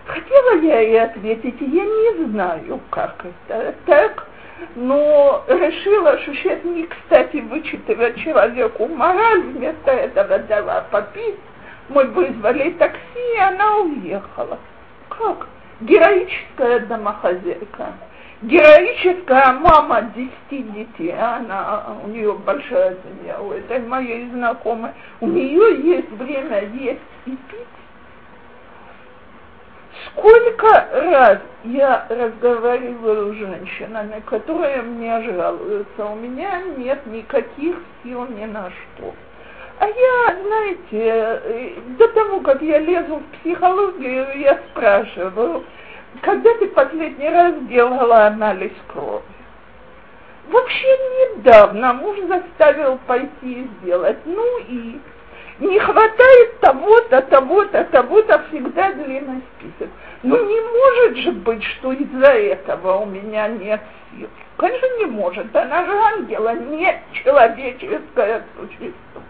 Хотела 0.07 0.61
я 0.63 0.81
ей 0.81 1.03
ответить, 1.03 1.61
я 1.61 1.85
не 1.85 2.25
знаю, 2.27 2.81
как 2.91 3.25
это. 3.49 3.75
Так, 3.87 4.27
но 4.75 5.45
решила, 5.49 6.19
что 6.21 6.35
сейчас 6.35 6.63
не 6.65 6.87
кстати 6.87 7.39
вычитывать 7.39 8.17
человеку 8.23 8.87
мораль, 8.89 9.41
вместо 9.41 9.91
этого 9.91 10.39
дала 10.41 10.83
попить. 10.91 11.37
Мы 11.89 12.05
вызвали 12.05 12.71
такси, 12.73 13.35
и 13.35 13.39
она 13.39 13.79
уехала. 13.79 14.59
Как? 15.09 15.49
Героическая 15.81 16.81
домохозяйка. 16.81 17.93
Героическая 18.43 19.53
мама 19.55 20.13
десяти 20.15 20.63
детей, 20.63 21.15
она, 21.19 21.97
у 22.05 22.09
нее 22.09 22.35
большая 22.35 22.97
семья, 23.03 23.41
у 23.41 23.53
этой 23.53 23.81
моей 23.81 24.29
знакомой, 24.29 24.91
у 25.21 25.27
нее 25.27 25.81
есть 25.83 26.11
время 26.11 26.65
есть 26.65 27.01
и 27.25 27.31
пить, 27.31 27.67
Сколько 30.13 30.89
раз 30.93 31.39
я 31.65 32.07
разговариваю 32.09 33.35
с 33.35 33.37
женщинами, 33.37 34.21
которые 34.27 34.83
мне 34.83 35.23
жалуются, 35.23 36.05
у 36.05 36.15
меня 36.15 36.63
нет 36.77 37.05
никаких 37.07 37.77
сил 38.03 38.27
ни 38.27 38.45
на 38.45 38.71
что. 38.71 39.15
А 39.79 39.87
я, 39.87 40.37
знаете, 40.43 41.75
до 41.99 42.09
того, 42.09 42.41
как 42.41 42.63
я 42.63 42.79
лезу 42.79 43.17
в 43.17 43.39
психологию, 43.39 44.39
я 44.41 44.59
спрашиваю, 44.71 45.65
когда 46.23 46.55
ты 46.55 46.69
последний 46.69 47.29
раз 47.29 47.55
делала 47.69 48.27
анализ 48.27 48.73
крови? 48.89 49.23
Вообще 50.49 50.87
недавно 50.87 51.93
муж 51.93 52.19
заставил 52.29 52.99
пойти 53.07 53.31
и 53.43 53.69
сделать. 53.83 54.19
Ну 54.25 54.59
и 54.69 55.01
не 55.59 55.79
хватает 55.79 56.61
того-то, 56.61 57.23
того-то, 57.23 57.85
того-то, 57.85 58.45
всегда 58.49 58.93
длинный 58.93 59.43
список. 59.59 59.89
Ну 60.23 60.37
не 60.45 60.61
может 60.61 61.17
же 61.19 61.33
быть, 61.33 61.63
что 61.65 61.93
из-за 61.93 62.33
этого 62.33 62.99
у 62.99 63.07
меня 63.07 63.49
нет 63.49 63.81
сил. 64.11 64.29
Конечно, 64.57 64.87
не 64.99 65.07
может. 65.07 65.55
Она 65.55 65.85
же 65.85 65.93
ангела, 65.93 66.55
не 66.55 66.95
человеческое 67.13 68.43
существо. 68.57 69.23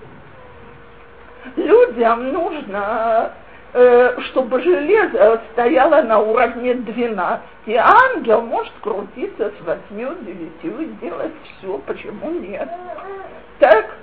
Людям 1.57 2.33
нужно, 2.33 3.33
э, 3.73 4.21
чтобы 4.23 4.61
железо 4.63 5.41
стояло 5.53 6.03
на 6.03 6.19
уровне 6.19 6.75
12. 6.75 7.41
А 7.79 7.99
ангел 8.15 8.41
может 8.43 8.73
крутиться 8.81 9.51
с 9.51 9.69
8-9 9.93 10.51
и 10.63 10.87
делать 11.01 11.33
все, 11.59 11.79
почему 11.87 12.31
нет. 12.31 12.69
Так? 13.61 13.97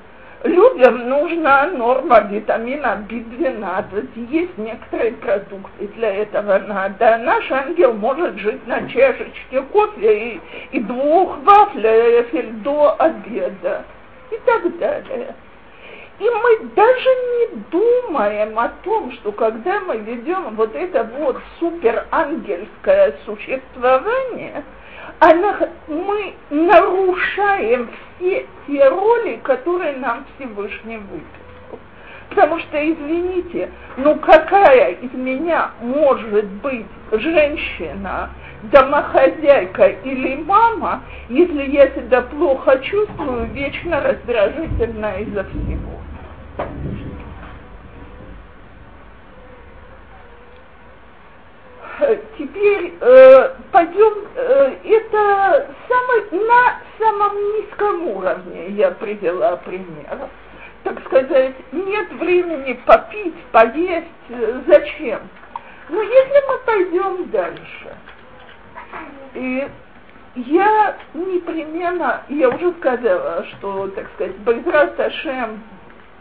Людям 0.43 1.07
нужна 1.07 1.67
норма 1.67 2.19
витамина 2.29 3.05
B12. 3.09 4.29
Есть 4.29 4.57
некоторые 4.57 5.13
продукты 5.13 5.87
для 5.95 6.15
этого 6.15 6.59
надо. 6.59 7.17
Наш 7.19 7.49
ангел 7.49 7.93
может 7.93 8.35
жить 8.35 8.67
на 8.67 8.89
чашечке 8.89 9.61
кофе 9.61 10.33
и, 10.33 10.41
и 10.73 10.79
двух 10.81 11.37
вафлей 11.43 12.51
до 12.61 12.93
обеда 12.99 13.85
и 14.31 14.37
так 14.45 14.77
далее. 14.79 15.33
И 16.19 16.29
мы 16.29 16.67
даже 16.75 17.09
не 17.09 17.55
думаем 17.71 18.59
о 18.59 18.67
том, 18.83 19.13
что 19.13 19.31
когда 19.31 19.79
мы 19.79 19.97
ведем 19.99 20.55
вот 20.55 20.75
это 20.75 21.09
вот 21.19 21.37
суперангельское 21.59 23.15
существование– 23.25 24.61
она, 25.19 25.69
мы 25.87 26.33
нарушаем 26.49 27.89
все 28.17 28.45
те 28.67 28.89
роли, 28.89 29.39
которые 29.43 29.97
нам 29.97 30.25
Всевышний 30.35 30.97
выписал. 30.97 31.79
Потому 32.29 32.59
что, 32.59 32.77
извините, 32.77 33.69
ну 33.97 34.15
какая 34.15 34.93
из 34.93 35.13
меня 35.13 35.71
может 35.81 36.45
быть 36.45 36.85
женщина, 37.11 38.29
домохозяйка 38.63 39.87
или 39.87 40.35
мама, 40.43 41.03
если 41.29 41.63
я 41.69 41.87
себя 41.89 42.21
плохо 42.21 42.79
чувствую, 42.79 43.45
вечно 43.53 44.01
раздражительна 44.01 45.19
из-за 45.19 45.43
всего? 45.43 45.99
Теперь 52.37 52.93
э, 52.99 53.55
пойдем, 53.71 54.13
э, 54.35 54.75
это 54.83 55.67
самый, 55.87 56.47
на 56.47 56.79
самом 56.97 57.35
низком 57.55 58.07
уровне 58.07 58.69
я 58.69 58.91
привела 58.91 59.57
пример. 59.57 60.29
Так 60.83 60.99
сказать, 61.05 61.55
нет 61.71 62.11
времени 62.13 62.73
попить, 62.85 63.35
поесть, 63.51 64.07
э, 64.29 64.61
зачем? 64.67 65.21
Но 65.89 66.01
если 66.01 66.47
мы 66.47 66.57
пойдем 66.65 67.29
дальше, 67.29 67.95
и 69.33 69.67
я 70.35 70.97
непременно, 71.13 72.23
я 72.29 72.49
уже 72.49 72.73
сказала, 72.79 73.45
что, 73.45 73.87
так 73.89 74.07
сказать, 74.15 74.37
Байзрат 74.39 74.99
Ашем, 74.99 75.63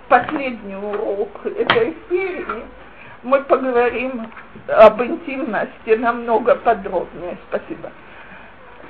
последний 0.08 0.76
урок 0.76 1.46
этой 1.46 1.96
серии– 2.08 2.64
мы 3.22 3.40
поговорим 3.40 4.30
об 4.68 5.02
интимности 5.02 5.90
намного 5.96 6.54
подробнее. 6.56 7.38
Спасибо. 7.48 7.90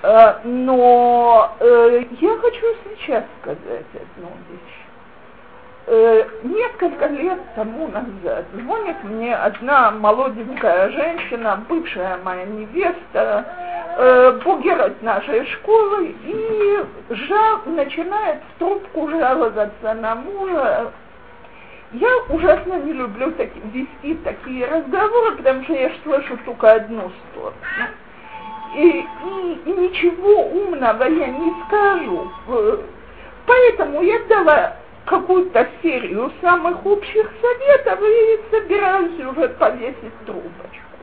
Э, 0.03 0.41
но 0.45 1.55
э, 1.61 2.05
я 2.21 2.37
хочу 2.39 2.67
сейчас 2.85 3.25
сказать 3.41 3.87
одну 3.95 4.31
вещь. 4.51 4.83
Э, 5.85 6.25
несколько 6.45 7.07
лет 7.07 7.41
тому 7.57 7.89
назад 7.89 8.45
звонит 8.55 9.03
мне 9.03 9.35
одна 9.35 9.91
молоденькая 9.91 10.91
женщина, 10.91 11.61
бывшая 11.69 12.19
моя 12.19 12.45
невеста, 12.45 13.45
э, 13.99 14.41
бугер 14.45 14.95
нашей 15.01 15.45
школы 15.47 16.15
и 16.25 16.85
жал, 17.11 17.63
начинает 17.67 18.39
в 18.55 18.59
трубку 18.61 19.11
жаловаться 19.11 19.95
на 19.95 20.15
мужа. 20.15 20.93
Я 21.93 22.09
ужасно 22.31 22.81
не 22.81 22.93
люблю 22.95 23.33
таки, 23.33 23.61
вести 23.73 24.15
такие 24.25 24.67
разговоры, 24.67 25.37
потому 25.37 25.63
что 25.65 25.75
я 25.75 25.93
слышу 26.03 26.39
только 26.47 26.73
одну 26.73 27.11
сторону. 27.31 27.57
И, 28.75 28.89
и, 28.89 29.61
и 29.67 29.73
ничего 29.73 30.47
умного 30.47 31.05
я 31.05 31.27
не 31.27 31.55
скажу. 31.67 32.33
Поэтому 33.47 34.01
я 34.03 34.21
дала 34.21 34.77
какую-то 35.05 35.69
серию 35.83 36.33
самых 36.41 36.85
общих 36.87 37.31
советов 37.43 38.01
и 38.03 38.41
собираюсь 38.51 39.21
уже 39.21 39.49
повесить 39.51 40.19
трубочку. 40.25 40.97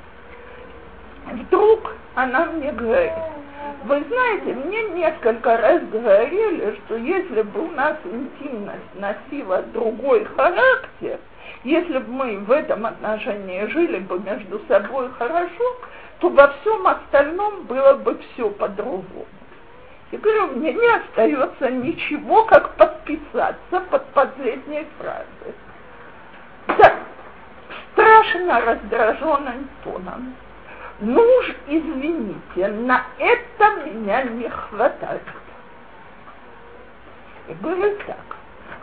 Вдруг 1.31 1.93
она 2.15 2.45
мне 2.45 2.71
говорит, 2.71 3.13
вы 3.83 4.03
знаете, 4.03 4.53
мне 4.53 4.83
несколько 4.89 5.57
раз 5.57 5.81
говорили, 5.91 6.77
что 6.85 6.95
если 6.95 7.41
бы 7.41 7.65
у 7.65 7.71
нас 7.71 7.97
интимность 8.03 8.95
носила 8.95 9.61
другой 9.73 10.25
характер, 10.25 11.19
если 11.63 11.97
бы 11.99 12.11
мы 12.11 12.37
в 12.39 12.51
этом 12.51 12.85
отношении 12.85 13.65
жили 13.67 13.99
бы 13.99 14.19
между 14.19 14.61
собой 14.67 15.09
хорошо, 15.17 15.77
то 16.19 16.29
во 16.29 16.47
всем 16.47 16.87
остальном 16.87 17.63
было 17.63 17.93
бы 17.93 18.17
все 18.33 18.49
по-другому. 18.49 19.25
Я 20.11 20.19
говорю, 20.19 20.47
мне 20.55 20.73
не 20.73 20.87
остается 20.87 21.69
ничего, 21.69 22.43
как 22.45 22.75
подписаться 22.75 23.79
под 23.91 24.05
последней 24.07 24.87
фразой. 24.97 25.53
Да, 26.67 26.93
страшно 27.93 28.61
раздраженным 28.61 29.69
тоном. 29.83 30.35
Ну 31.01 31.25
извините, 31.67 32.67
на 32.67 33.05
это 33.17 33.75
меня 33.85 34.23
не 34.23 34.49
хватает. 34.49 35.21
Я 37.47 37.55
говорю 37.55 37.97
так, 38.05 38.37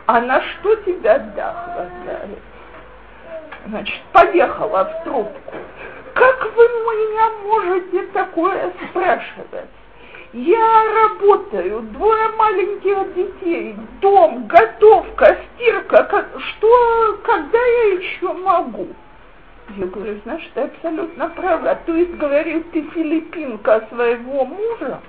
а 0.07 0.21
на 0.21 0.41
что 0.41 0.75
тебя 0.77 1.19
да 1.35 1.53
хватает? 1.53 2.39
Значит, 3.67 4.01
поехала 4.11 4.85
в 4.85 5.03
трубку. 5.03 5.53
Как 6.13 6.55
вы 6.55 6.63
меня 6.63 7.29
можете 7.43 8.01
такое 8.07 8.71
спрашивать? 8.89 9.69
Я 10.33 10.83
работаю, 11.03 11.81
двое 11.81 12.27
маленьких 12.29 13.13
детей, 13.13 13.75
дом, 14.01 14.47
готовка, 14.47 15.37
стирка, 15.55 16.03
как, 16.03 16.27
что, 16.39 17.19
когда 17.23 17.57
я 17.57 17.93
еще 17.93 18.33
могу? 18.33 18.87
Я 19.75 19.85
говорю, 19.85 20.19
знаешь, 20.23 20.49
ты 20.53 20.61
абсолютно 20.61 21.29
права. 21.29 21.75
То 21.85 21.93
есть, 21.93 22.15
говорю, 22.15 22.63
ты 22.71 22.81
филиппинка 22.83 23.85
своего 23.89 24.45
мужа? 24.45 25.01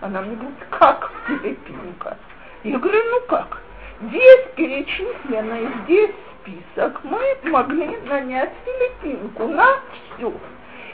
Она 0.00 0.20
мне 0.20 0.36
говорит, 0.36 0.58
как 0.70 1.10
филиппинка? 1.26 2.18
Я 2.64 2.78
говорю, 2.78 3.00
ну 3.10 3.20
как? 3.28 3.62
Весь 4.02 4.46
перечисленный 4.56 5.68
здесь 5.84 6.10
список 6.40 7.00
мы 7.04 7.20
могли 7.44 7.96
нанять 8.08 8.50
филиппинку 8.64 9.46
на 9.46 9.78
все. 10.16 10.32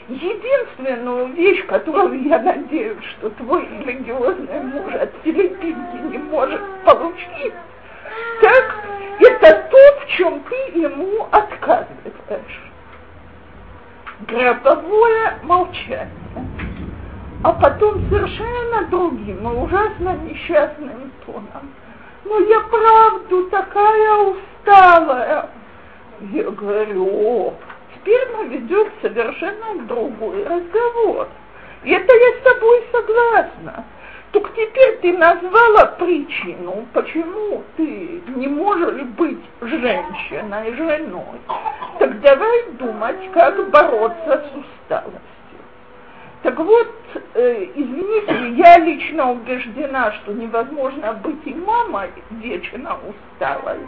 Единственную 0.07 1.27
вещь, 1.33 1.65
которую 1.67 2.23
я 2.23 2.39
надеюсь, 2.39 3.03
что 3.03 3.29
твой 3.31 3.67
религиозный 3.67 4.61
муж 4.61 4.93
от 4.93 5.11
филиппинки 5.23 5.97
не 6.11 6.17
может 6.17 6.61
получить, 6.85 7.53
так 8.41 8.75
это 9.19 9.67
то, 9.69 9.77
в 9.99 10.07
чем 10.07 10.41
ты 10.49 10.55
ему 10.79 11.27
отказываешь 11.31 12.68
гробовое 14.27 15.39
молчание, 15.43 16.09
а 17.43 17.53
потом 17.53 18.01
совершенно 18.09 18.87
другим, 18.89 19.43
но 19.43 19.63
ужасно 19.63 20.17
несчастным 20.17 21.11
тоном. 21.25 21.73
Но 22.25 22.39
я 22.39 22.59
правду 22.61 23.49
такая 23.49 24.13
усталая. 24.17 25.49
Я 26.31 26.43
говорю, 26.51 27.07
о, 27.07 27.53
мы 28.05 28.47
ведем 28.47 28.87
совершенно 29.01 29.85
другой 29.87 30.43
разговор. 30.43 31.27
И 31.83 31.91
это 31.91 32.13
я 32.13 32.39
с 32.39 32.43
тобой 32.43 32.83
согласна. 32.91 33.85
Так 34.31 34.53
теперь 34.53 34.97
ты 35.01 35.17
назвала 35.17 35.85
причину, 35.97 36.85
почему 36.93 37.63
ты 37.77 38.21
не 38.35 38.47
можешь 38.47 39.01
быть 39.17 39.39
женщиной, 39.61 40.73
женой. 40.75 41.39
Так 41.97 42.21
давай 42.21 42.63
думать, 42.73 43.31
как 43.33 43.69
бороться 43.71 44.45
с 44.45 44.57
усталостью. 44.57 45.19
Так 46.43 46.59
вот, 46.59 46.93
э, 47.33 47.69
извините, 47.73 48.49
я 48.51 48.77
лично 48.77 49.31
убеждена, 49.31 50.11
что 50.13 50.31
невозможно 50.31 51.13
быть 51.13 51.45
и 51.45 51.53
мамой 51.55 52.11
вечно 52.29 52.97
усталой. 53.09 53.79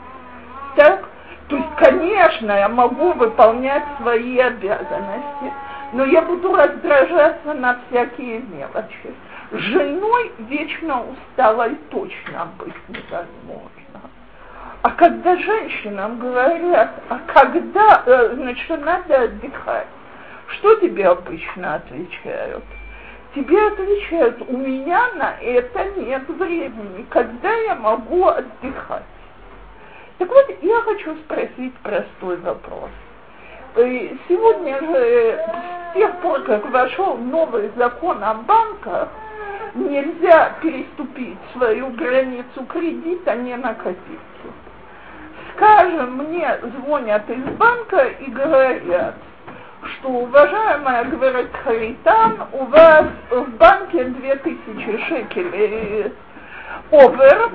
Так? 0.76 1.08
То 1.50 1.58
есть, 1.58 1.76
конечно, 1.78 2.52
я 2.52 2.68
могу 2.68 3.14
выполнять 3.14 3.84
свои 4.02 4.40
обязанности, 4.40 5.54
но 5.94 6.06
я 6.06 6.22
буду 6.24 6.56
раздражаться 6.56 7.54
на 7.54 7.80
всякие 7.90 8.40
мелочи 8.40 9.14
женой 9.52 10.32
вечно 10.40 11.04
усталой 11.04 11.76
точно 11.90 12.48
быть 12.58 12.76
невозможно. 12.88 13.72
А 14.82 14.90
когда 14.92 15.38
женщинам 15.38 16.20
говорят, 16.20 16.92
а 17.10 17.20
когда, 17.28 18.04
э, 18.06 18.32
значит, 18.36 18.84
надо 18.84 19.24
отдыхать, 19.24 19.88
что 20.48 20.76
тебе 20.76 21.08
обычно 21.08 21.76
отвечают? 21.76 22.64
Тебе 23.36 23.68
отвечают, 23.68 24.42
у 24.48 24.58
меня 24.58 25.14
на 25.14 25.36
это 25.40 25.86
нет 25.98 26.28
времени, 26.28 27.06
когда 27.10 27.54
я 27.54 27.76
могу 27.76 28.28
отдыхать. 28.28 29.04
Так 30.18 30.30
вот, 30.30 30.46
я 30.62 30.82
хочу 30.82 31.16
спросить 31.16 31.74
простой 31.84 32.38
вопрос. 32.38 32.90
Э, 33.76 34.10
сегодня 34.28 34.80
же, 34.80 35.46
с 35.92 35.94
тех 35.94 36.16
пор, 36.22 36.42
как 36.44 36.70
вошел 36.70 37.18
новый 37.18 37.72
закон 37.76 38.24
о 38.24 38.34
банках, 38.34 39.10
нельзя 39.76 40.56
переступить 40.62 41.38
свою 41.54 41.90
границу 41.92 42.66
кредита 42.68 43.36
не 43.36 43.56
на 43.56 43.74
копейки. 43.74 44.20
Скажем, 45.56 46.18
мне 46.18 46.58
звонят 46.78 47.30
из 47.30 47.44
банка 47.58 48.06
и 48.08 48.32
говорят, 48.32 49.16
что, 49.84 50.10
уважаемая, 50.10 51.06
говорит 51.06 51.50
Харитан, 51.64 52.48
у 52.54 52.66
вас 52.66 53.06
в 53.30 53.50
банке 53.58 54.04
2000 54.06 55.06
шекелей 55.08 56.14
овер, 56.92 57.50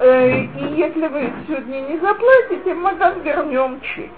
э, 0.00 0.40
и 0.40 0.74
если 0.76 1.06
вы 1.08 1.32
сегодня 1.46 1.80
не 1.80 1.98
заплатите, 1.98 2.74
мы 2.74 2.94
вам 2.94 3.20
вернем 3.22 3.80
чеки. 3.80 4.10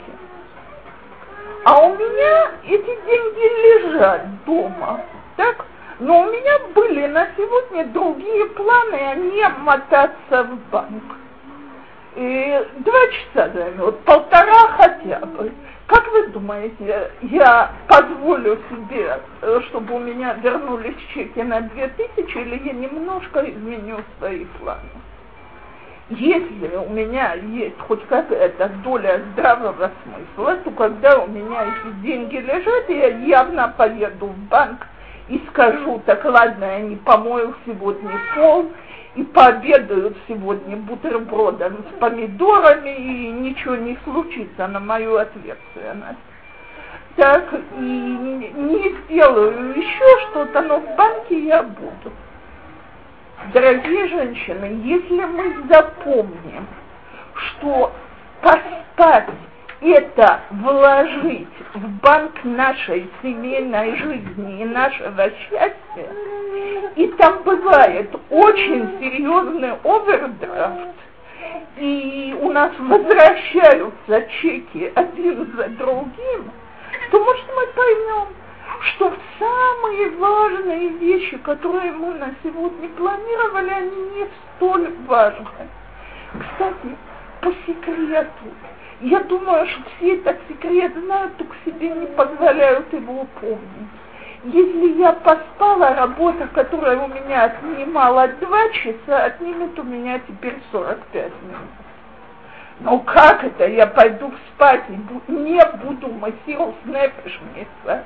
А 1.64 1.80
у 1.80 1.96
меня 1.96 2.50
эти 2.64 2.96
деньги 3.06 3.86
лежат 3.86 4.44
дома, 4.44 5.00
так? 5.36 5.64
Но 6.00 6.20
у 6.20 6.30
меня 6.30 6.58
были 6.74 7.06
на 7.06 7.26
сегодня 7.36 7.86
другие 7.86 8.46
планы, 8.46 8.94
а 8.94 9.14
не 9.16 9.48
мотаться 9.48 10.44
в 10.44 10.70
банк. 10.70 11.02
И 12.14 12.66
два 12.78 13.00
часа 13.08 13.50
займет, 13.50 13.98
полтора 14.00 14.68
хотя 14.76 15.20
бы. 15.20 15.52
Как 15.86 16.06
вы 16.12 16.28
думаете, 16.28 17.10
я 17.22 17.72
позволю 17.88 18.58
себе, 18.68 19.20
э, 19.40 19.60
чтобы 19.68 19.94
у 19.94 19.98
меня 19.98 20.34
вернулись 20.34 20.96
чеки 21.14 21.40
на 21.40 21.62
две 21.62 21.88
тысячи, 21.88 22.36
или 22.38 22.62
я 22.64 22.72
немножко 22.74 23.40
изменю 23.40 23.98
свои 24.18 24.44
планы? 24.60 24.90
Если 26.10 26.76
у 26.76 26.90
меня 26.90 27.34
есть 27.34 27.78
хоть 27.80 28.04
какая-то 28.06 28.68
доля 28.84 29.22
здравого 29.32 29.90
смысла, 30.02 30.56
то 30.58 30.70
когда 30.72 31.18
у 31.18 31.26
меня 31.26 31.64
эти 31.64 31.94
деньги 32.02 32.36
лежат, 32.36 32.88
я 32.88 33.08
явно 33.18 33.74
поеду 33.76 34.26
в 34.26 34.38
банк 34.48 34.86
и 35.28 35.42
скажу, 35.50 36.00
так 36.06 36.24
ладно, 36.24 36.64
я 36.64 36.80
не 36.80 36.96
помою 36.96 37.54
сегодня 37.66 38.10
пол, 38.34 38.70
и 39.14 39.24
пообедают 39.24 40.16
сегодня 40.26 40.76
бутербродом 40.76 41.84
с 41.90 41.98
помидорами, 41.98 42.96
и 42.96 43.28
ничего 43.30 43.76
не 43.76 43.98
случится 44.04 44.68
на 44.68 44.80
мою 44.80 45.16
ответственность. 45.16 46.18
Так, 47.16 47.52
и 47.52 47.80
не 47.80 48.94
сделаю 49.04 49.76
еще 49.76 50.20
что-то, 50.30 50.62
но 50.62 50.78
в 50.78 50.96
банке 50.96 51.46
я 51.46 51.62
буду. 51.64 52.12
Дорогие 53.52 54.08
женщины, 54.08 54.80
если 54.84 55.24
мы 55.24 55.66
запомним, 55.68 56.66
что 57.34 57.92
поспать 58.40 59.30
это 59.80 60.40
вложить 60.50 61.48
в 61.74 61.88
банк 62.00 62.32
нашей 62.44 63.08
семейной 63.22 63.96
жизни 63.96 64.62
и 64.62 64.64
нашего 64.64 65.30
счастья, 65.30 66.08
и 66.96 67.06
там 67.18 67.42
бывает 67.44 68.10
очень 68.30 68.98
серьезный 68.98 69.72
овердрафт, 69.84 70.96
и 71.76 72.36
у 72.40 72.50
нас 72.50 72.72
возвращаются 72.78 74.28
чеки 74.40 74.90
один 74.94 75.52
за 75.56 75.68
другим, 75.68 76.50
то, 77.10 77.24
может, 77.24 77.44
мы 77.54 77.66
поймем, 77.68 78.28
что 78.80 79.14
самые 79.38 80.10
важные 80.10 80.88
вещи, 80.88 81.36
которые 81.38 81.92
мы 81.92 82.14
на 82.14 82.34
сегодня 82.42 82.88
планировали, 82.90 83.70
они 83.70 84.02
не 84.16 84.26
столь 84.56 84.92
важны. 85.06 85.68
Кстати, 86.32 86.96
по 87.40 87.52
секрету, 87.66 88.28
я 89.00 89.20
думаю, 89.20 89.66
что 89.68 89.82
все 89.96 90.16
этот 90.16 90.38
секрет 90.48 90.92
знают, 90.94 91.36
только 91.36 91.54
себе 91.64 91.90
не 91.90 92.06
позволяют 92.06 92.92
его 92.92 93.26
помнить. 93.40 93.88
Если 94.44 95.00
я 95.00 95.12
поспала, 95.12 95.94
работа, 95.94 96.48
которая 96.48 96.98
у 96.98 97.08
меня 97.08 97.44
отнимала 97.44 98.28
два 98.40 98.68
часа, 98.70 99.24
отнимет 99.26 99.78
у 99.78 99.82
меня 99.82 100.18
теперь 100.20 100.56
45 100.72 101.14
минут. 101.42 101.70
Но 102.80 102.98
как 103.00 103.42
это 103.44 103.66
я 103.66 103.86
пойду 103.88 104.32
спать 104.54 104.84
и 104.88 105.32
не 105.32 105.60
буду 105.82 106.08
массиру 106.08 106.74
снэпишмица? 106.84 108.04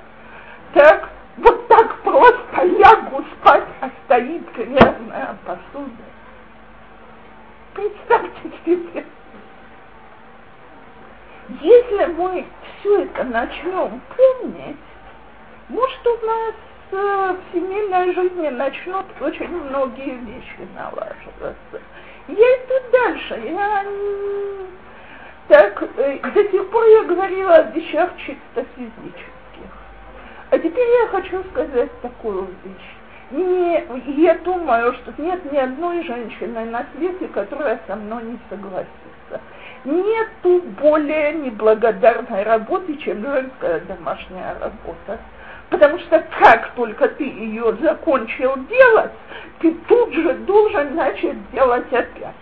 Так, 0.73 1.11
вот 1.37 1.69
так 1.69 2.03
просто 2.03 2.65
лягу 2.65 3.25
спать, 3.35 3.69
а 3.81 3.91
стоит 4.05 4.51
грязная 4.55 5.37
посуда. 5.45 6.03
Представьте 7.75 8.51
себе. 8.65 9.05
Если 11.63 12.07
мы 12.07 12.45
все 12.81 13.05
это 13.05 13.23
начнем 13.23 14.01
помнить, 14.17 14.77
может, 15.69 16.07
у 16.07 16.27
нас 16.27 16.55
э, 16.91 17.37
в 17.37 17.55
семейной 17.55 18.13
жизни 18.15 18.49
начнут 18.49 19.07
очень 19.21 19.49
многие 19.49 20.17
вещи 20.17 20.69
налаживаться. 20.75 21.81
Я 22.27 22.35
иду 22.35 22.75
дальше. 22.91 23.43
Я 23.45 23.85
так, 25.47 25.85
э, 25.99 26.19
до 26.35 26.45
сих 26.51 26.69
пор 26.71 26.85
я 26.85 27.05
говорила 27.05 27.55
о 27.55 27.71
вещах 27.71 28.11
чисто 28.17 28.67
физических. 28.75 29.23
А 30.51 30.59
теперь 30.59 30.89
я 31.03 31.07
хочу 31.09 31.45
сказать 31.53 32.01
такую 32.01 32.49
вещь. 32.65 32.97
Не, 33.31 33.85
я 34.21 34.35
думаю, 34.39 34.95
что 34.95 35.15
нет 35.17 35.53
ни 35.53 35.59
одной 35.59 36.03
женщины 36.03 36.65
на 36.65 36.85
свете, 36.97 37.29
которая 37.29 37.79
со 37.87 37.95
мной 37.95 38.25
не 38.25 38.39
согласится. 38.51 39.02
Нету 39.85 40.63
более 40.81 41.33
неблагодарной 41.35 42.43
работы, 42.45 42.97
чем 42.99 43.23
женская 43.23 43.81
домашняя 43.81 44.55
работа. 44.61 45.19
Потому 45.71 45.99
что 46.01 46.23
как 46.39 46.73
только 46.75 47.09
ты 47.09 47.25
ее 47.25 47.75
закончил 47.81 48.55
делать, 48.69 49.13
ты 49.61 49.73
тут 49.89 50.13
же 50.13 50.35
должен 50.35 50.95
начать 50.95 51.51
делать 51.51 51.87
опять. 51.93 52.35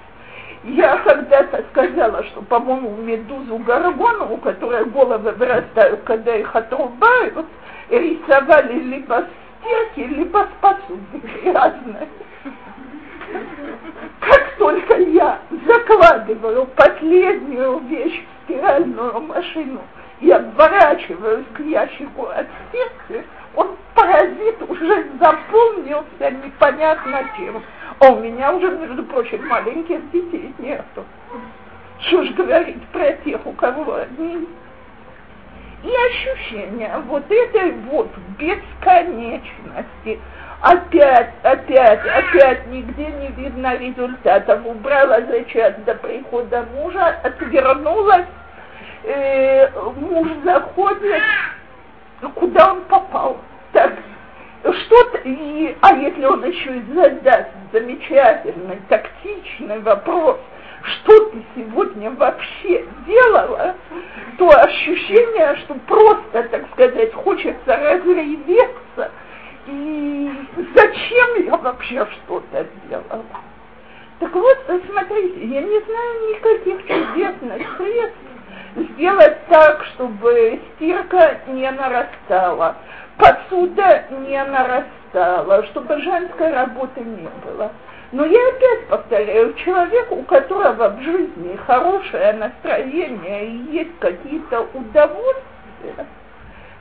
Я 0.64 0.98
когда-то 0.98 1.64
сказала, 1.70 2.22
что, 2.24 2.42
по-моему, 2.42 2.96
медузу 2.96 3.56
Гаргону, 3.58 4.34
у 4.34 4.36
которой 4.36 4.84
головы 4.84 5.30
вырастают, 5.32 6.02
когда 6.04 6.36
их 6.36 6.54
отрубают, 6.54 7.46
рисовали 7.88 8.80
либо 8.80 9.24
с 9.24 9.60
стирки, 9.94 10.08
либо 10.08 10.38
с 10.38 10.60
посуды. 10.60 11.22
Только 14.60 14.94
я 15.00 15.40
закладываю 15.66 16.66
последнюю 16.76 17.78
вещь 17.88 18.22
в 18.22 18.44
стиральную 18.44 19.20
машину– 19.22 19.80
и 20.20 20.30
обворачиваюсь 20.30 21.46
к 21.54 21.60
ящику 21.60 22.26
от 22.26 22.46
стирки, 22.68 23.24
он 23.54 23.76
паразит 23.94 24.62
уже 24.68 25.06
заполнился 25.18 26.30
непонятно 26.44 27.24
чем. 27.36 27.62
А 27.98 28.10
у 28.10 28.20
меня 28.20 28.52
уже, 28.54 28.70
между 28.70 29.02
прочим, 29.04 29.46
маленьких 29.48 30.10
детей 30.10 30.54
нету. 30.58 31.04
Что 32.00 32.24
ж 32.24 32.30
говорить 32.32 32.82
про 32.92 33.12
тех, 33.12 33.44
у 33.46 33.52
кого 33.52 33.94
одни. 33.94 34.46
И 35.82 35.88
ощущение 35.88 37.02
вот 37.08 37.24
этой 37.30 37.72
вот 37.90 38.10
бесконечности. 38.38 40.20
Опять, 40.62 41.30
опять, 41.42 42.00
опять 42.06 42.66
нигде 42.66 43.06
не 43.06 43.28
видно 43.28 43.76
результатов. 43.76 44.60
Убрала 44.66 45.20
за 45.22 45.40
до 45.84 45.94
прихода 45.94 46.66
мужа, 46.74 47.18
отвернулась 47.22 48.26
э, 49.04 49.68
муж 49.96 50.28
заходит, 50.44 51.22
ну 52.20 52.30
куда 52.30 52.72
он 52.72 52.82
попал? 52.82 53.38
Так, 53.72 53.94
что-то, 54.62 55.18
и, 55.24 55.76
а 55.80 55.94
если 55.94 56.24
он 56.24 56.44
еще 56.44 56.76
и 56.76 56.92
задаст 56.92 57.50
замечательный, 57.72 58.80
тактичный 58.88 59.78
вопрос, 59.80 60.38
что 60.82 61.30
ты 61.30 61.42
сегодня 61.54 62.10
вообще 62.10 62.84
делала, 63.06 63.74
то 64.38 64.48
ощущение, 64.50 65.56
что 65.56 65.74
просто, 65.86 66.42
так 66.44 66.70
сказать, 66.72 67.14
хочется 67.14 67.76
разреветься, 67.76 69.10
и 69.70 70.30
зачем 70.74 71.44
я 71.46 71.56
вообще 71.56 72.06
что-то 72.06 72.66
делала? 72.88 73.24
Так 74.18 74.34
вот, 74.34 74.58
смотрите, 74.66 75.46
я 75.46 75.62
не 75.62 75.80
знаю 75.80 76.28
никаких 76.28 76.86
чудесных 76.86 77.76
средств, 77.76 78.18
сделать 78.76 79.46
так, 79.48 79.84
чтобы 79.94 80.60
стирка 80.74 81.38
не 81.48 81.70
нарастала, 81.70 82.76
посуда 83.16 84.04
не 84.10 84.44
нарастала, 84.44 85.64
чтобы 85.66 86.00
женской 86.02 86.52
работы 86.52 87.00
не 87.00 87.28
было. 87.44 87.70
Но 88.12 88.24
я 88.24 88.48
опять 88.48 88.88
повторяю, 88.88 89.54
человек, 89.54 90.10
у 90.10 90.22
которого 90.24 90.88
в 90.88 91.02
жизни 91.02 91.56
хорошее 91.66 92.32
настроение 92.32 93.46
и 93.46 93.56
есть 93.72 93.98
какие-то 94.00 94.66
удовольствия, 94.74 96.06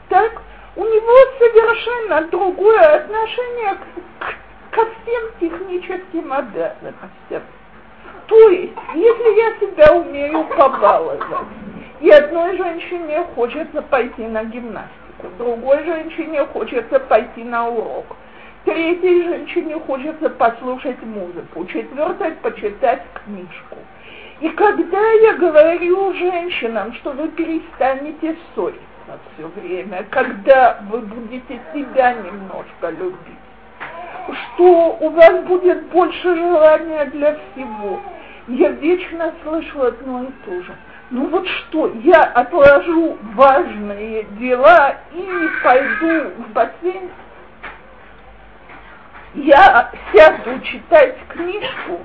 так 0.09 0.41
у 0.79 0.85
него 0.85 1.13
совершенно 1.37 2.21
другое 2.29 2.95
отношение 2.95 3.75
к, 3.75 4.73
ко 4.73 4.85
всем 4.85 5.23
техническим 5.41 6.31
обязанностям. 6.31 7.43
То 8.27 8.49
есть, 8.49 8.73
если 8.95 9.39
я 9.39 9.55
себя 9.59 9.93
умею 9.93 10.45
побаловать, 10.45 11.19
и 11.99 12.09
одной 12.09 12.55
женщине 12.55 13.25
хочется 13.35 13.81
пойти 13.81 14.25
на 14.25 14.45
гимнастику, 14.45 15.27
другой 15.37 15.83
женщине 15.83 16.45
хочется 16.45 16.97
пойти 16.97 17.43
на 17.43 17.67
урок, 17.67 18.15
третьей 18.63 19.23
женщине 19.23 19.77
хочется 19.85 20.29
послушать 20.29 21.01
музыку, 21.03 21.65
четвертой 21.65 22.31
почитать 22.41 23.01
книжку. 23.25 23.75
И 24.39 24.47
когда 24.51 25.11
я 25.11 25.33
говорю 25.33 26.13
женщинам, 26.13 26.93
что 26.93 27.11
вы 27.11 27.27
перестанете 27.27 28.37
ссориться 28.55 28.88
все 29.33 29.47
время, 29.47 30.05
когда 30.09 30.79
вы 30.89 30.99
будете 31.01 31.59
себя 31.73 32.13
немножко 32.13 32.89
любить, 32.89 33.17
что 34.27 34.97
у 34.99 35.09
вас 35.09 35.43
будет 35.45 35.85
больше 35.87 36.35
желания 36.35 37.05
для 37.05 37.35
всего, 37.35 37.99
я 38.47 38.69
вечно 38.69 39.33
слышу 39.43 39.83
одно 39.83 40.23
и 40.23 40.31
то 40.45 40.61
же– 40.61 40.75
ну 41.11 41.27
вот 41.27 41.47
что, 41.47 41.91
я 42.03 42.21
отложу 42.21 43.17
важные 43.33 44.23
дела 44.39 44.95
и 45.11 45.49
пойду 45.63 46.29
в 46.37 46.51
бассейн. 46.53 47.09
Я 49.33 49.91
сяду 50.13 50.59
читать 50.61 51.17
книжку. 51.29 51.99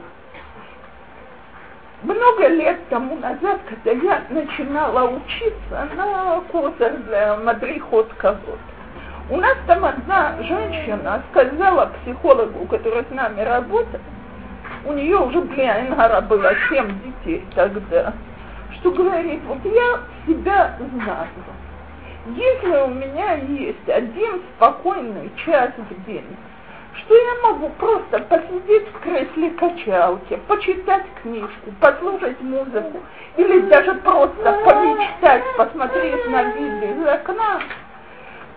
Много 2.04 2.48
лет 2.48 2.78
тому 2.88 3.16
назад, 3.16 3.60
когда 3.68 3.90
я 3.90 4.22
начинала 4.30 5.10
учиться 5.10 5.88
на 5.96 6.40
курсах 6.52 7.04
для 7.06 7.36
мадрихот 7.36 8.12
кого 8.14 8.56
у 9.30 9.36
нас 9.36 9.56
там 9.66 9.84
одна 9.84 10.36
женщина 10.42 11.22
сказала 11.30 11.90
психологу, 12.02 12.66
который 12.66 13.04
с 13.04 13.10
нами 13.10 13.40
работает, 13.40 14.02
у 14.84 14.92
нее 14.92 15.16
уже, 15.16 15.40
блин, 15.40 15.94
было 16.28 16.52
семь 16.68 17.00
детей 17.00 17.44
тогда, 17.54 18.12
что 18.74 18.90
говорит, 18.90 19.40
вот 19.46 19.64
я 19.64 20.00
себя 20.26 20.76
знаю. 20.78 21.28
Если 22.36 22.82
у 22.82 22.88
меня 22.88 23.34
есть 23.34 23.88
один 23.88 24.42
спокойный 24.56 25.30
час 25.44 25.70
в 25.76 26.06
день, 26.06 26.36
что 27.04 27.14
я 27.14 27.34
могу 27.42 27.68
просто 27.70 28.18
посидеть 28.20 28.88
в 28.88 29.00
кресле 29.00 29.50
качалки, 29.50 30.38
почитать 30.48 31.04
книжку, 31.22 31.72
послушать 31.80 32.40
музыку, 32.40 33.00
или 33.36 33.60
даже 33.60 33.94
просто 33.96 34.52
помечтать, 34.64 35.42
посмотреть 35.56 36.26
на 36.28 36.42
вид 36.44 36.82
из 36.82 37.06
окна, 37.06 37.60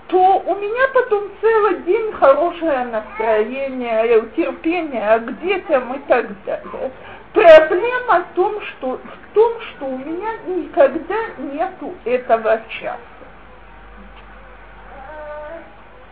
то 0.08 0.42
у 0.46 0.56
меня 0.56 0.88
потом 0.94 1.24
целый 1.42 1.80
день 1.82 2.14
хорошее 2.14 2.86
настроение, 2.86 4.24
терпение 4.36 5.20
к 5.20 5.42
детям 5.42 5.94
и 5.94 6.00
так 6.08 6.28
далее. 6.46 6.92
Проблема 7.34 8.26
в 8.32 8.36
том, 8.36 8.62
что, 8.62 9.00
в 9.04 9.34
том, 9.36 9.54
что 9.62 9.86
у 9.86 9.98
меня 9.98 10.30
никогда 10.48 11.16
нету 11.54 11.94
этого 12.06 12.62
часа. 12.70 12.98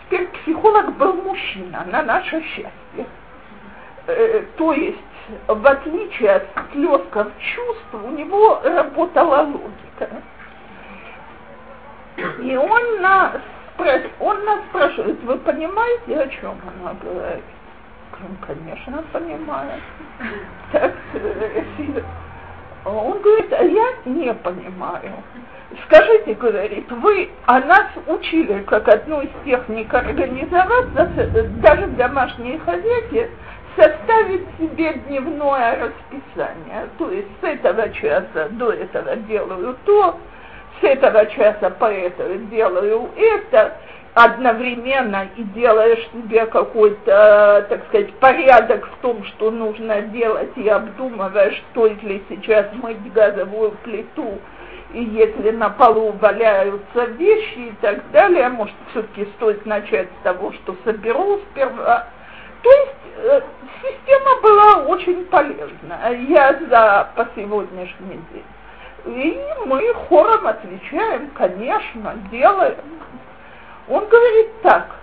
Теперь 0.06 0.28
психолог 0.28 0.94
был 0.98 1.14
мужчина, 1.14 1.86
на 1.88 2.04
наше 2.04 2.42
счастье. 2.42 3.06
Э, 4.08 4.44
то 4.58 4.74
есть, 4.74 5.00
в 5.48 5.68
отличие 5.68 6.32
от 6.32 6.48
слезков 6.72 7.28
чувств, 7.40 7.94
у 7.94 8.12
него 8.12 8.62
работала 8.64 9.42
логика. 9.42 10.22
И 12.42 12.56
он 12.56 13.02
нас 13.02 13.42
он 14.20 14.46
нас 14.46 14.60
спрашивает, 14.70 15.22
вы 15.24 15.38
понимаете, 15.38 16.18
о 16.18 16.28
чем 16.30 16.58
она 16.80 16.94
говорит? 16.94 17.44
Говорим, 18.12 18.38
конечно, 18.48 19.04
понимаю. 19.12 19.82
Так, 20.72 20.94
э, 21.14 21.64
он 22.86 23.22
говорит, 23.22 23.52
а 23.52 23.64
я 23.64 23.86
не 24.06 24.34
понимаю. 24.34 25.12
Скажите, 25.86 26.36
говорит, 26.36 26.90
вы 26.92 27.30
о 27.46 27.60
нас 27.60 27.88
учили, 28.08 28.62
как 28.64 28.88
одну 28.88 29.22
из 29.22 29.30
техник 29.44 29.94
организоваться, 29.94 31.10
даже 31.62 31.88
в 31.88 31.96
домашней 31.98 32.60
хозяйке, 32.60 33.30
составить 33.76 34.46
себе 34.58 34.94
дневное 35.08 35.80
расписание. 35.88 36.88
То 36.98 37.12
есть 37.12 37.28
с 37.42 37.44
этого 37.44 37.90
часа 37.90 38.48
до 38.52 38.72
этого 38.72 39.16
делаю 39.18 39.76
то, 39.86 40.18
с 40.80 40.84
этого 40.84 41.26
часа 41.28 41.70
по 41.72 41.86
этому 41.86 42.46
делаю 42.48 43.10
это, 43.18 43.76
одновременно 44.16 45.28
и 45.36 45.44
делаешь 45.44 46.08
себе 46.14 46.46
какой-то, 46.46 47.68
так 47.70 47.86
сказать, 47.88 48.14
порядок 48.14 48.88
в 48.88 49.02
том, 49.02 49.24
что 49.26 49.52
нужно 49.52 50.04
делать, 50.04 50.52
и 50.56 50.68
обдумываешь, 50.70 51.62
стоит 51.72 52.02
ли 52.02 52.24
сейчас 52.30 52.68
мыть 52.82 53.12
газовую 53.12 53.72
плиту, 53.84 54.40
и 54.94 55.04
если 55.04 55.52
на 55.52 55.70
полу 55.70 56.14
валяются 56.14 57.04
вещи 57.18 57.58
и 57.58 57.74
так 57.82 58.10
далее, 58.12 58.48
может, 58.48 58.76
все-таки 58.92 59.26
стоит 59.36 59.66
начать 59.66 60.08
с 60.08 60.24
того, 60.24 60.54
что 60.54 60.78
соберу 60.86 61.42
сперва. 61.52 62.08
То 62.64 62.72
есть 62.72 62.96
э, 63.18 63.42
система 63.82 64.42
была 64.42 64.88
очень 64.88 65.26
полезна. 65.26 66.10
Я 66.30 66.58
за 66.70 67.10
по 67.18 67.28
сегодняшний 67.36 68.22
день. 68.32 68.46
И 69.06 69.44
мы 69.66 69.94
хором 70.08 70.48
отвечаем, 70.48 71.30
конечно, 71.32 72.16
делаем. 72.32 72.78
Он 73.88 74.08
говорит 74.08 74.62
так, 74.62 74.96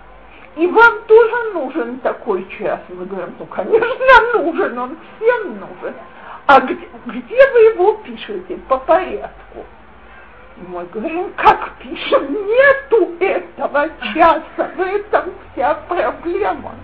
и 0.55 0.67
вам 0.67 1.01
тоже 1.07 1.53
нужен 1.53 1.99
такой 1.99 2.47
час? 2.57 2.81
Мы 2.89 3.05
говорим, 3.05 3.33
ну, 3.39 3.45
конечно, 3.45 3.87
нужен, 4.33 4.77
он 4.77 4.97
всем 5.17 5.59
нужен. 5.59 5.95
А 6.45 6.59
где, 6.59 6.87
где 7.05 7.51
вы 7.51 7.59
его 7.59 7.93
пишете 8.03 8.57
по 8.67 8.77
порядку? 8.77 9.65
Мы 10.67 10.85
говорим, 10.85 11.31
как 11.37 11.71
пишем, 11.79 12.33
нету 12.33 13.15
этого 13.19 13.89
часа, 14.13 14.69
в 14.75 14.81
этом 14.81 15.33
вся 15.51 15.73
проблема. 15.87 16.75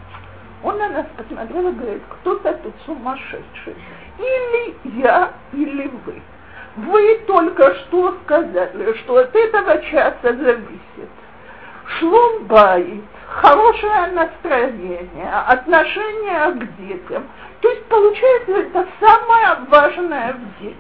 Он 0.64 0.78
на 0.78 0.90
нас 0.90 1.06
посмотрел 1.16 1.68
и 1.68 1.72
говорит, 1.74 2.02
кто-то 2.10 2.54
тут 2.54 2.74
сумасшедший. 2.86 3.76
Или 4.18 4.76
я, 5.02 5.32
или 5.54 5.92
вы. 6.06 6.22
Вы 6.78 7.20
только 7.28 7.76
что 7.76 8.18
сказали, 8.24 8.94
что 9.00 9.18
от 9.18 9.36
этого 9.36 9.82
часа 9.84 10.34
зависит 10.34 11.10
шлом 11.98 12.46
баит, 12.46 13.04
хорошее 13.28 14.08
настроение, 14.14 15.32
отношение 15.48 16.52
к 16.52 16.78
детям. 16.78 17.24
То 17.62 17.70
есть 17.70 17.86
получается 17.86 18.52
это 18.52 18.88
самое 19.00 19.56
важное 19.68 20.34
в 20.34 20.62
день. 20.62 20.78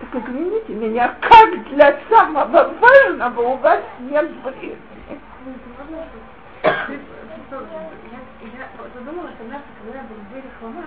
Так 0.00 0.22
извините 0.22 0.72
меня, 0.72 1.14
как 1.20 1.68
для 1.70 1.98
самого 2.08 2.72
важного 2.80 3.40
у 3.40 3.56
вас 3.56 3.80
нет 4.00 4.30
времени? 4.42 5.20
Я 6.62 6.74
задумала, 8.94 9.30
что 9.30 9.42
однажды, 9.44 9.68
когда 9.82 9.98
я 9.98 10.04
была 10.04 10.20
в 10.58 10.62
лома, 10.62 10.84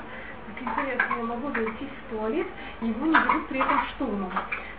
так 0.48 0.62
интересно, 0.62 1.16
я 1.18 1.24
могу 1.24 1.52
зайти 1.52 1.88
в 1.88 2.12
туалет, 2.12 2.48
и 2.82 2.88
его 2.88 3.06
не 3.06 3.14
берут 3.14 3.48
при 3.48 3.60
этом 3.60 3.82
штурмом. 3.96 4.32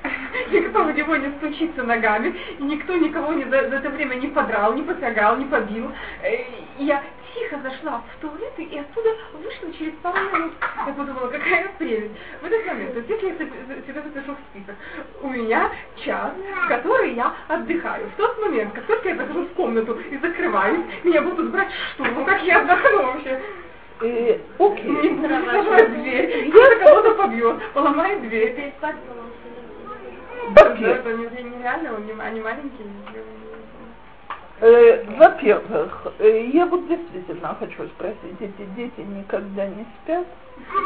Никто 0.51 0.85
в 0.85 0.95
него 0.95 1.17
не 1.17 1.31
стучится 1.39 1.83
ногами, 1.83 2.35
и 2.59 2.63
никто 2.63 2.95
никого 2.95 3.33
не, 3.33 3.45
за, 3.45 3.69
за 3.69 3.77
это 3.77 3.91
время 3.91 4.17
не 4.17 4.29
подрал, 4.29 4.75
не 4.75 4.83
посягал, 4.83 5.37
не 5.37 5.47
побил. 5.47 5.91
Э, 6.23 6.45
я 6.79 7.03
тихо 7.35 7.59
зашла 7.63 8.03
в 8.03 8.21
туалет 8.21 8.53
и 8.59 8.79
оттуда 8.79 9.11
вышла 9.33 9.73
через 9.77 9.95
пару 10.03 10.19
минут. 10.33 10.53
Я 10.87 10.93
подумала, 10.93 11.29
какая 11.29 11.69
прелесть. 11.79 12.13
В 12.41 12.45
этот 12.45 12.67
момент, 12.67 12.93
то 12.93 12.99
есть 13.01 13.11
если 13.11 13.27
я 13.29 13.83
себя 13.83 14.03
запишу 14.03 14.33
в 14.33 14.39
список, 14.51 14.77
у 15.23 15.29
меня 15.29 15.71
час, 16.05 16.33
в 16.65 16.69
который 16.69 17.15
я 17.15 17.35
отдыхаю. 17.49 18.09
В 18.11 18.17
тот 18.17 18.41
момент, 18.41 18.73
как 18.75 18.85
только 18.85 19.09
я 19.09 19.17
захожу 19.17 19.45
в 19.45 19.55
комнату 19.55 19.99
и 20.11 20.17
закрываюсь, 20.19 20.85
меня 21.03 21.23
будут 21.23 21.51
брать 21.51 21.69
штурм, 21.95 22.25
как 22.25 22.43
я 22.43 22.61
отдохну 22.61 23.03
вообще. 23.03 23.41
Э, 24.03 24.39
окей. 24.59 24.85
Не 24.85 25.29
закрывать 25.29 26.03
дверь, 26.03 26.51
кто-то 26.51 26.77
кого-то 26.77 27.15
побьет, 27.15 27.73
поломает 27.73 28.21
дверь. 28.23 28.73
Во-первых, 30.55 31.07
они 32.21 32.41
маленькие. 32.41 32.87
э, 34.61 35.05
во-первых, 35.17 36.13
э, 36.19 36.47
я 36.53 36.67
вот 36.67 36.87
действительно 36.89 37.57
хочу 37.59 37.87
спросить, 37.89 38.41
эти 38.41 38.65
дети 38.77 39.01
никогда 39.01 39.67
не 39.67 39.85
спят? 40.03 40.27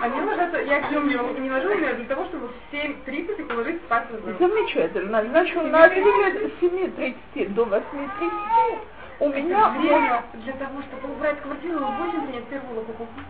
Они 0.02 0.20
ложатся, 0.22 0.58
я 0.62 0.80
к 0.80 0.90
ним 0.90 1.08
не, 1.08 1.16
ложу 1.16 1.74
для 1.76 2.04
того, 2.06 2.24
чтобы 2.26 2.48
в 2.48 2.74
7.30 2.74 3.40
их 3.40 3.50
уложить 3.50 3.82
спать. 3.82 4.06
Замечательно. 4.38 5.22
Значит, 5.24 5.56
у 5.56 5.62
нас 5.66 5.92
с 5.92 6.62
7.30 6.62 7.48
до 7.50 7.64
8.30 7.64 8.78
у 9.20 9.28
меня 9.30 9.70
Время 9.70 10.22
для 10.34 10.52
того, 10.54 10.80
чтобы 10.82 11.12
убрать 11.14 11.40
квартиру, 11.40 11.78
в 11.78 11.98
8 11.98 12.26
принять 12.26 12.44
первую 12.44 12.82
покупку. 12.82 13.20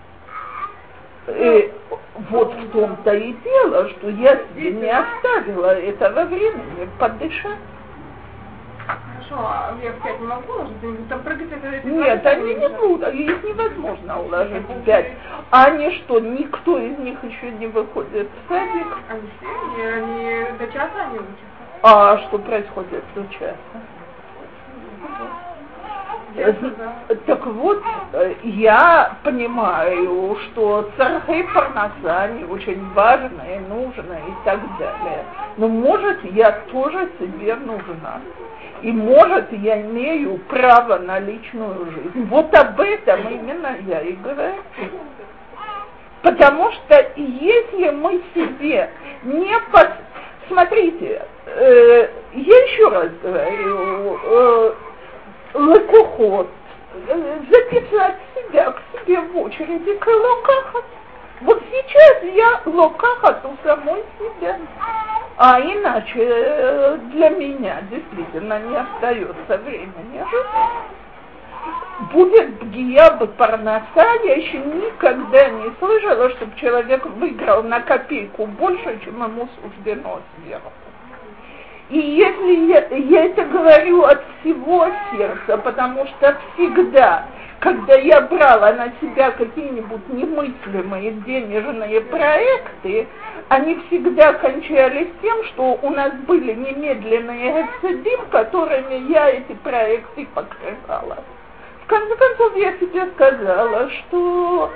Э, 1.29 1.71
вот 2.31 2.55
в 2.55 2.71
том-то 2.71 3.15
и 3.15 3.33
дело, 3.33 3.89
что 3.91 4.09
я 4.11 4.37
себе 4.37 4.73
не 4.73 4.91
оставила 4.91 5.75
этого 5.75 6.25
времени 6.25 6.89
подышать. 6.99 7.59
Хорошо, 8.87 9.47
а 9.47 9.75
я 9.83 9.93
в 9.93 10.03
5 10.03 10.21
не 10.21 10.27
могу 10.27 10.61
они 10.61 10.73
будут 10.81 11.09
там 11.09 11.23
прыгать, 11.23 11.53
это... 11.53 11.67
это 11.67 11.87
Нет, 11.87 12.25
они 12.25 12.55
не 12.55 12.69
будут, 12.69 13.13
их 13.13 13.45
невозможно 13.45 14.21
уложить 14.21 14.67
в 14.67 14.85
пять. 14.85 15.13
А 15.51 15.65
они 15.67 15.91
что, 15.99 16.19
никто 16.21 16.79
из 16.79 16.99
них 16.99 17.23
еще 17.23 17.51
не 17.51 17.67
выходит 17.67 18.29
в 18.29 18.49
садик? 18.49 18.87
Они 19.11 19.29
все, 19.37 19.93
они 19.93 20.59
до 20.59 20.67
часа 20.73 21.09
они 21.09 21.19
учатся. 21.19 21.59
А 21.83 22.19
что 22.19 22.39
происходит 22.39 23.05
до 23.15 23.27
часа? 23.35 23.57
Так 27.27 27.47
вот, 27.47 27.83
э, 28.13 28.35
я 28.45 29.17
понимаю, 29.25 30.37
что 30.45 30.91
цархей 30.97 31.45
парноса, 31.55 32.31
очень 32.49 32.85
важные, 32.93 33.61
нужны 33.69 34.19
и 34.29 34.45
так 34.45 34.61
далее. 34.79 35.25
Но 35.57 35.69
может 35.69 36.23
я 36.33 36.53
тоже 36.71 37.09
себе 37.19 37.55
нужна. 37.57 38.21
И 38.83 38.93
может 38.93 39.53
я 39.53 39.81
имею 39.81 40.39
право 40.49 40.99
на 40.99 41.19
личную 41.19 41.87
жизнь. 41.93 42.29
Вот 42.29 42.55
об 42.55 42.81
этом 42.81 43.21
именно 43.29 43.77
я 43.87 44.01
и 44.03 44.13
говорю. 44.13 44.63
Потому 46.23 46.71
что 46.73 47.13
если 47.17 47.91
мы 47.91 48.23
себе 48.35 48.91
не 49.25 49.59
под... 49.73 49.89
Смотрите, 50.49 51.23
э, 51.47 52.09
я 52.35 52.63
еще 52.65 52.89
раз 52.89 53.09
говорю, 53.23 54.19
э, 54.25 54.75
лакухот, 55.55 56.49
э, 57.09 57.39
записать 57.51 58.17
себя 58.35 58.73
к 58.73 58.83
себе 58.93 59.21
в 59.21 59.39
очереди 59.39 59.95
к 59.95 60.07
локахат. 60.07 60.85
Вот 61.41 61.63
сейчас 61.71 62.23
я 62.35 62.61
локахат 62.65 63.45
у 63.45 63.57
самой 63.67 64.05
себя. 64.19 64.59
А 65.37 65.61
иначе 65.61 66.27
э, 66.27 66.99
для 67.13 67.31
меня 67.31 67.83
действительно 67.91 68.59
не 68.59 68.77
остается 68.77 69.59
времени 69.59 70.25
будет 72.13 72.55
бгия 72.65 73.11
бы 73.13 73.27
парноса, 73.27 73.83
я 74.25 74.35
еще 74.37 74.59
никогда 74.59 75.49
не 75.49 75.71
слышала, 75.79 76.31
чтобы 76.31 76.57
человек 76.57 77.05
выиграл 77.07 77.63
на 77.63 77.81
копейку 77.81 78.47
больше, 78.47 79.01
чем 79.05 79.23
ему 79.23 79.49
суждено 79.61 80.21
сверху. 80.37 80.73
И 81.91 81.99
если 81.99 82.67
я, 82.71 82.87
я 82.89 83.25
это 83.27 83.45
говорю 83.45 84.03
от 84.03 84.23
всего 84.41 84.89
сердца, 85.11 85.57
потому 85.57 86.07
что 86.07 86.37
всегда, 86.55 87.25
когда 87.61 87.95
я 87.95 88.21
брала 88.21 88.73
на 88.75 88.93
себя 89.01 89.31
какие-нибудь 89.31 90.07
немыслимые 90.11 91.13
денежные 91.13 92.03
проекты, 92.03 93.09
они 93.49 93.77
всегда 93.87 94.35
кончались 94.35 95.09
тем, 95.23 95.45
что 95.45 95.79
у 95.81 95.91
нас 95.91 96.13
были 96.27 96.53
немедленные 96.53 97.67
цедим, 97.81 98.27
которыми 98.31 99.11
я 99.11 99.31
эти 99.31 99.55
проекты 99.55 100.27
покрывала. 100.35 101.25
В 101.85 101.87
конце 101.87 102.17
концов, 102.17 102.55
я 102.57 102.73
себе 102.77 103.07
сказала, 103.15 103.89
что 103.89 104.71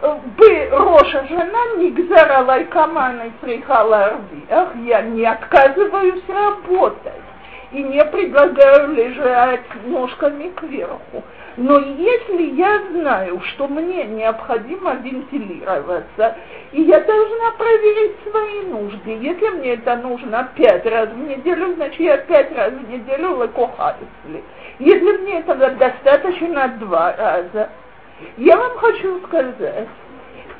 бы 0.00 0.68
Роша 0.70 1.26
жена 1.28 1.76
Нигзара 1.76 2.44
Лайкамана 2.44 3.32
Фрихала 3.40 4.04
Арвиах, 4.04 4.76
я 4.84 5.02
не 5.02 5.24
отказываюсь 5.24 6.22
работать 6.28 7.22
и 7.72 7.82
не 7.82 8.04
предлагаю 8.04 8.94
лежать 8.94 9.60
ножками 9.84 10.48
кверху. 10.56 11.22
Но 11.56 11.76
если 11.80 12.54
я 12.54 12.80
знаю, 12.92 13.40
что 13.40 13.66
мне 13.66 14.04
необходимо 14.04 14.94
вентилироваться, 14.94 16.36
и 16.70 16.82
я 16.82 17.00
должна 17.00 17.50
проверить 17.58 18.16
свои 18.30 18.62
нужды, 18.62 19.18
если 19.20 19.48
мне 19.48 19.74
это 19.74 19.96
нужно 19.96 20.48
пять 20.54 20.86
раз 20.86 21.08
в 21.08 21.18
неделю, 21.18 21.74
значит 21.74 21.98
я 21.98 22.18
пять 22.18 22.56
раз 22.56 22.72
в 22.72 22.88
неделю 22.88 23.38
лакохайсли. 23.38 24.44
Если 24.78 25.16
мне 25.18 25.40
этого 25.40 25.70
достаточно 25.70 26.68
два 26.78 27.12
раза, 27.16 27.70
я 28.36 28.56
вам 28.56 28.76
хочу 28.78 29.20
сказать, 29.26 29.88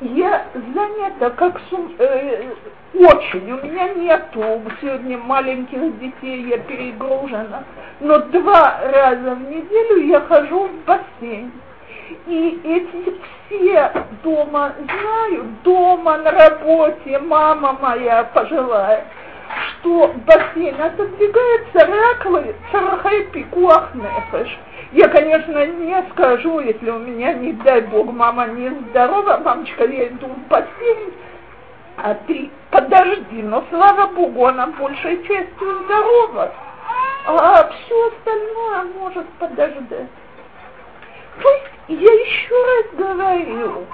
я 0.01 0.45
занята 0.53 1.29
как 1.31 1.59
сум... 1.69 1.93
э, 1.97 2.51
очень. 2.93 3.51
У 3.51 3.65
меня 3.65 3.93
нету 3.93 4.61
сегодня 4.81 5.17
маленьких 5.17 5.99
детей, 5.99 6.47
я 6.47 6.57
перегружена. 6.59 7.63
Но 7.99 8.19
два 8.19 8.79
раза 8.81 9.35
в 9.35 9.41
неделю 9.49 10.07
я 10.07 10.21
хожу 10.21 10.67
в 10.67 10.85
бассейн. 10.85 11.51
И 12.27 12.61
эти 12.63 13.15
все 13.45 13.91
дома 14.23 14.73
знают, 14.83 15.61
дома, 15.63 16.17
на 16.17 16.31
работе, 16.31 17.19
мама 17.19 17.77
моя 17.79 18.23
пожилая, 18.23 19.05
что 19.67 20.13
бассейн 20.25 20.81
отодвигается 20.81 21.85
раклы 21.85 22.55
царахай 22.71 23.25
пикуах 23.25 23.93
нефеш. 23.93 24.57
Я, 24.91 25.07
конечно, 25.07 25.65
не 25.67 26.03
скажу, 26.11 26.59
если 26.61 26.89
у 26.89 26.97
меня, 26.97 27.33
не 27.33 27.53
дай 27.53 27.81
бог, 27.81 28.11
мама 28.11 28.47
не 28.47 28.69
здорова, 28.69 29.37
мамочка, 29.37 29.85
я 29.85 30.07
иду 30.07 30.27
в 30.27 30.47
бассейн, 30.47 31.13
а 31.97 32.15
ты 32.15 32.49
подожди, 32.71 33.43
но 33.43 33.63
слава 33.69 34.07
богу, 34.07 34.47
она 34.47 34.67
большей 34.67 35.17
частью 35.27 35.83
здорова, 35.83 36.51
а 37.27 37.69
все 37.69 38.07
остальное 38.07 38.83
может 38.99 39.27
подождать. 39.37 40.09
То 41.41 41.49
есть 41.49 41.71
я 41.87 42.11
еще 42.11 42.55
раз 42.55 42.85
говорю, 42.97 43.85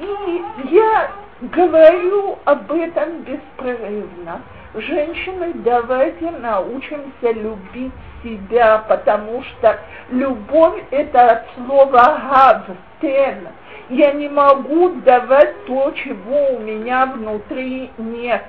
и 0.00 0.42
я 0.70 1.12
говорю 1.42 2.38
об 2.44 2.72
этом 2.72 3.20
беспрерывно. 3.20 4.42
Женщины, 4.74 5.52
давайте 5.54 6.28
научимся 6.32 7.30
любить 7.30 7.92
себя, 8.24 8.84
потому 8.88 9.44
что 9.44 9.78
любовь 10.10 10.82
это 10.90 11.30
от 11.30 11.42
слова 11.54 12.66
гавтен. 13.00 13.48
Я 13.90 14.12
не 14.12 14.28
могу 14.28 14.88
давать 15.04 15.66
то, 15.66 15.92
чего 15.92 16.56
у 16.56 16.58
меня 16.58 17.06
внутри 17.06 17.90
нет. 17.98 18.42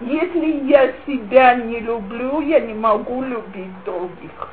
Если 0.00 0.68
я 0.68 0.92
себя 1.06 1.54
не 1.56 1.80
люблю, 1.80 2.40
я 2.40 2.60
не 2.60 2.74
могу 2.74 3.22
любить 3.22 3.84
других. 3.84 4.48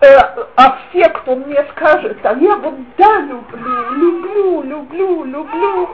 Э, 0.00 0.18
а 0.56 0.78
все, 0.88 1.08
кто 1.08 1.36
мне 1.36 1.64
скажет, 1.72 2.18
а 2.22 2.34
я 2.34 2.56
вот 2.56 2.74
да, 2.96 3.20
люблю, 3.20 3.90
люблю, 3.92 4.62
люблю, 4.62 5.24
люблю, 5.24 5.90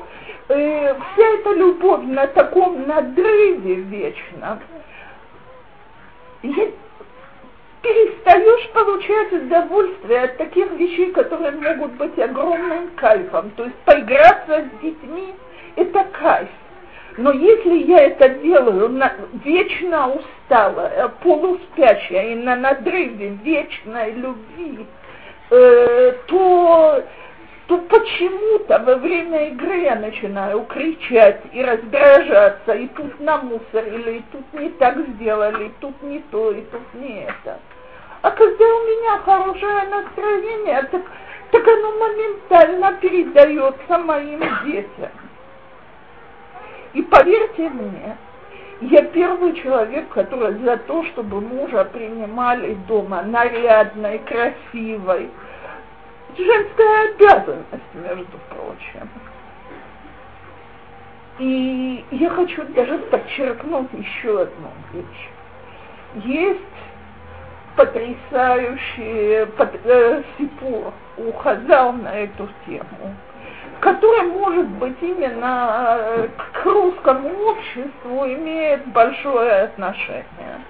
э, 0.48 0.94
вся 0.94 1.26
эта 1.38 1.52
любовь 1.52 2.02
на 2.04 2.26
таком 2.26 2.86
надрыве 2.86 3.74
вечно, 3.74 4.58
я 6.42 6.66
перестаешь 7.82 8.68
получать 8.70 9.32
удовольствие 9.32 10.22
от 10.22 10.36
таких 10.36 10.70
вещей, 10.72 11.12
которые 11.12 11.52
могут 11.52 11.92
быть 11.92 12.18
огромным 12.18 12.90
кайфом. 12.96 13.50
То 13.50 13.64
есть 13.64 13.76
поиграться 13.84 14.64
с 14.64 14.82
детьми– 14.82 15.34
это 15.76 16.04
кайф. 16.12 16.48
Но 17.16 17.32
если 17.32 17.84
я 17.84 18.06
это 18.06 18.28
делаю 18.28 18.88
на, 18.88 19.12
вечно 19.44 20.14
усталая, 20.14 21.08
полуспящая 21.22 22.32
и 22.32 22.34
на 22.36 22.56
надрыве 22.56 23.30
вечной 23.42 24.12
любви, 24.12 24.86
э, 25.50 26.12
то, 26.26 27.02
то 27.66 27.78
почему-то 27.78 28.78
во 28.78 28.94
время 28.96 29.48
игры 29.48 29.80
я 29.80 29.96
начинаю 29.96 30.64
кричать 30.66 31.40
и 31.52 31.62
раздражаться, 31.62 32.72
и 32.72 32.86
тут 32.88 33.18
намусорили, 33.20 34.18
и 34.18 34.24
тут 34.32 34.60
не 34.60 34.70
так 34.70 34.96
сделали, 35.14 35.66
и 35.66 35.72
тут 35.80 36.00
не 36.02 36.20
то, 36.30 36.52
и 36.52 36.62
тут 36.62 36.94
не 36.94 37.24
это. 37.24 37.58
А 38.22 38.30
когда 38.30 38.64
у 38.64 38.80
меня 38.84 39.18
хорошее 39.18 39.82
настроение, 39.88 40.82
так, 40.90 41.02
так 41.50 41.66
оно 41.66 41.92
моментально 41.92 42.92
передается 42.94 43.98
моим 43.98 44.40
детям. 44.64 45.10
И 46.92 47.02
поверьте 47.02 47.70
мне, 47.70 48.16
я 48.82 49.02
первый 49.04 49.54
человек, 49.54 50.08
который 50.10 50.54
за 50.58 50.76
то, 50.78 51.04
чтобы 51.06 51.40
мужа 51.40 51.84
принимали 51.84 52.74
дома 52.88 53.22
нарядной, 53.22 54.18
красивой. 54.18 55.30
Женская 56.36 57.10
обязанность, 57.10 57.94
между 57.94 58.38
прочим. 58.48 59.08
И 61.38 62.04
я 62.10 62.30
хочу 62.30 62.62
даже 62.74 62.98
подчеркнуть 62.98 63.88
еще 63.92 64.42
одну 64.42 64.68
вещь. 64.92 65.30
Есть 66.26 66.60
потрясающий 67.80 69.46
под, 69.56 69.70
э, 69.84 70.22
сипур 70.36 70.92
у 71.16 71.32
Хазал 71.32 71.92
на 71.94 72.14
эту 72.14 72.48
тему 72.66 73.14
который, 73.80 74.24
может 74.24 74.68
быть, 74.72 74.98
именно 75.00 75.96
э, 75.98 76.28
к 76.52 76.66
русскому 76.66 77.30
обществу 77.46 78.26
имеет 78.26 78.86
большое 78.88 79.62
отношение. 79.62 80.60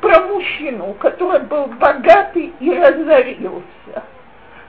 Про 0.00 0.20
мужчину, 0.20 0.94
который 1.00 1.40
был 1.40 1.66
богатый 1.66 2.52
и 2.60 2.72
разорился. 2.72 4.04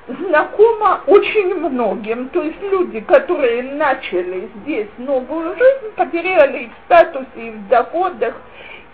Знакомо 0.07 1.01
очень 1.05 1.53
многим, 1.53 2.29
то 2.29 2.41
есть 2.41 2.59
люди, 2.63 2.99
которые 3.01 3.61
начали 3.61 4.49
здесь 4.55 4.89
новую 4.97 5.55
жизнь, 5.55 5.93
потеряли 5.95 6.63
и 6.63 6.67
в 6.69 6.73
статусе, 6.85 7.27
и 7.35 7.51
в 7.51 7.67
доходах, 7.67 8.33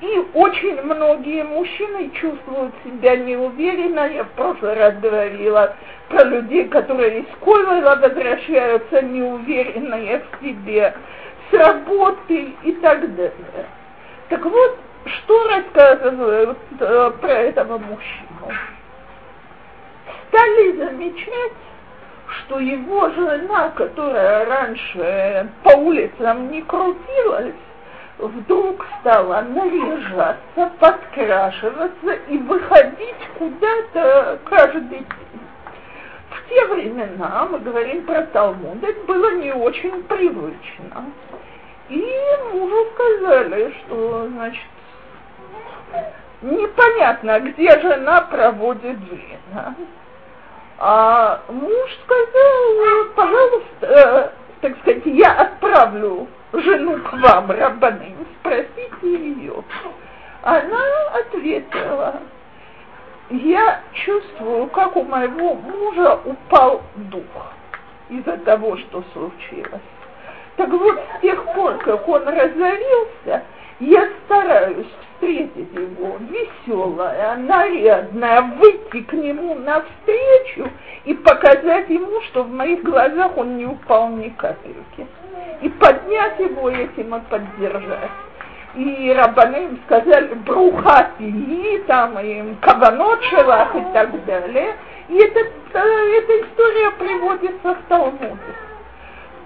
и 0.02 0.26
очень 0.34 0.82
многие 0.82 1.44
мужчины 1.44 2.10
чувствуют 2.12 2.74
себя 2.86 3.18
неуверенно. 3.18 4.08
Я 4.08 4.24
в 4.24 4.30
прошлый 4.30 4.74
раз 4.76 4.96
говорила 5.00 5.76
про 6.08 6.24
людей, 6.24 6.70
которые 6.70 7.20
из 7.20 7.26
Ковела 7.42 7.96
возвращаются 7.98 9.02
неуверенные 9.02 10.20
в 10.22 10.44
себе, 10.44 10.94
с 11.50 11.54
работы 11.54 12.54
и 12.64 12.72
так 12.74 13.14
далее. 13.16 13.66
Так 14.30 14.46
вот, 14.46 14.78
что 15.06 15.48
рассказывают 15.50 16.58
э, 16.80 17.12
про 17.20 17.34
этого 17.34 17.78
мужчину? 17.78 18.54
Стали 20.30 20.78
замечать, 20.78 21.54
что 22.28 22.60
его 22.60 23.10
жена, 23.10 23.70
которая 23.72 24.46
раньше 24.46 25.50
по 25.64 25.76
улицам 25.78 26.52
не 26.52 26.62
крутилась, 26.62 27.56
вдруг 28.20 28.86
стала 29.00 29.42
наряжаться, 29.42 30.72
подкрашиваться 30.80 32.12
и 32.28 32.38
выходить 32.38 33.28
куда-то 33.38 34.40
каждый 34.46 34.82
день. 35.00 35.08
В 36.30 36.50
те 36.50 36.66
времена, 36.68 37.48
мы 37.50 37.60
говорим 37.60 38.06
про 38.06 38.24
Талмуд, 38.28 38.84
это 38.84 39.06
было 39.06 39.32
не 39.36 39.54
очень 39.54 40.04
привычно. 40.04 41.06
И 41.90 42.06
мужу 42.54 42.88
сказали, 42.94 43.74
что, 43.80 44.28
значит, 44.28 44.68
непонятно, 46.42 47.40
где 47.40 47.80
жена 47.80 48.22
проводит 48.22 48.98
время. 48.98 49.76
А 50.78 51.42
муж 51.50 51.98
сказал, 52.04 53.06
пожалуйста, 53.16 53.66
э, 53.82 54.30
так 54.62 54.78
сказать, 54.80 55.06
я 55.06 55.34
отправлю 55.34 56.28
жену 56.54 56.98
к 57.00 57.14
вам, 57.14 57.52
Рабаны, 57.52 58.16
спросите 58.40 58.92
ее. 59.02 59.64
Она 60.42 60.84
ответила, 61.14 62.22
я 63.30 63.82
чувствую, 63.94 64.68
как 64.68 64.96
у 64.96 65.04
моего 65.04 65.56
мужа 65.56 66.20
упал 66.26 66.82
дух 66.96 67.54
из-за 68.10 68.38
того, 68.38 68.78
что 68.78 69.04
случилось. 69.14 69.82
Так 70.56 70.70
вот, 70.70 71.00
с 71.18 71.22
тех 71.22 71.44
пор, 71.54 71.78
как 71.78 72.08
он 72.08 72.28
разорился, 72.28 73.44
я 73.80 74.10
стараюсь 74.26 74.88
встретить 75.20 75.74
его 75.74 76.18
веселая, 76.30 77.36
нарядная, 77.38 78.42
выйти 78.42 79.02
к 79.02 79.14
нему 79.14 79.56
навстречу 79.56 80.70
и 81.06 81.14
показать 81.14 81.90
ему, 81.90 82.22
что 82.30 82.44
в 82.44 82.50
моих 82.50 82.82
глазах 82.84 83.38
он 83.38 83.58
не 83.58 83.66
упал 83.66 84.10
ни 84.10 84.30
капельки. 84.30 85.08
И 85.62 85.70
поднять 85.70 86.40
его 86.40 86.70
этим 86.70 87.16
и 87.16 87.20
поддержать. 87.30 88.12
И 88.76 89.14
рабаны 89.16 89.66
им 89.66 89.80
сказали 89.86 90.34
бруха 90.46 91.10
и 91.20 91.84
там, 91.88 92.20
им 92.20 92.56
каванот 92.62 93.22
шелах 93.26 93.76
и 93.76 93.84
так 93.94 94.26
далее. 94.26 94.76
И 95.10 95.18
это, 95.18 95.40
эта 95.40 96.42
история 96.42 96.92
приводится 96.92 97.76
в 97.76 97.90
Талмуде. 97.90 98.38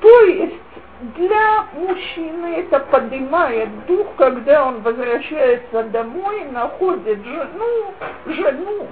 То 0.02 0.20
есть 0.26 0.54
для 1.02 1.66
мужчины 1.74 2.60
это 2.60 2.80
поднимает 2.80 3.86
дух, 3.88 4.08
когда 4.18 4.66
он 4.66 4.82
возвращается 4.82 5.84
домой 5.86 6.46
находит 6.52 7.24
жену, 7.26 7.94
жену. 8.28 8.88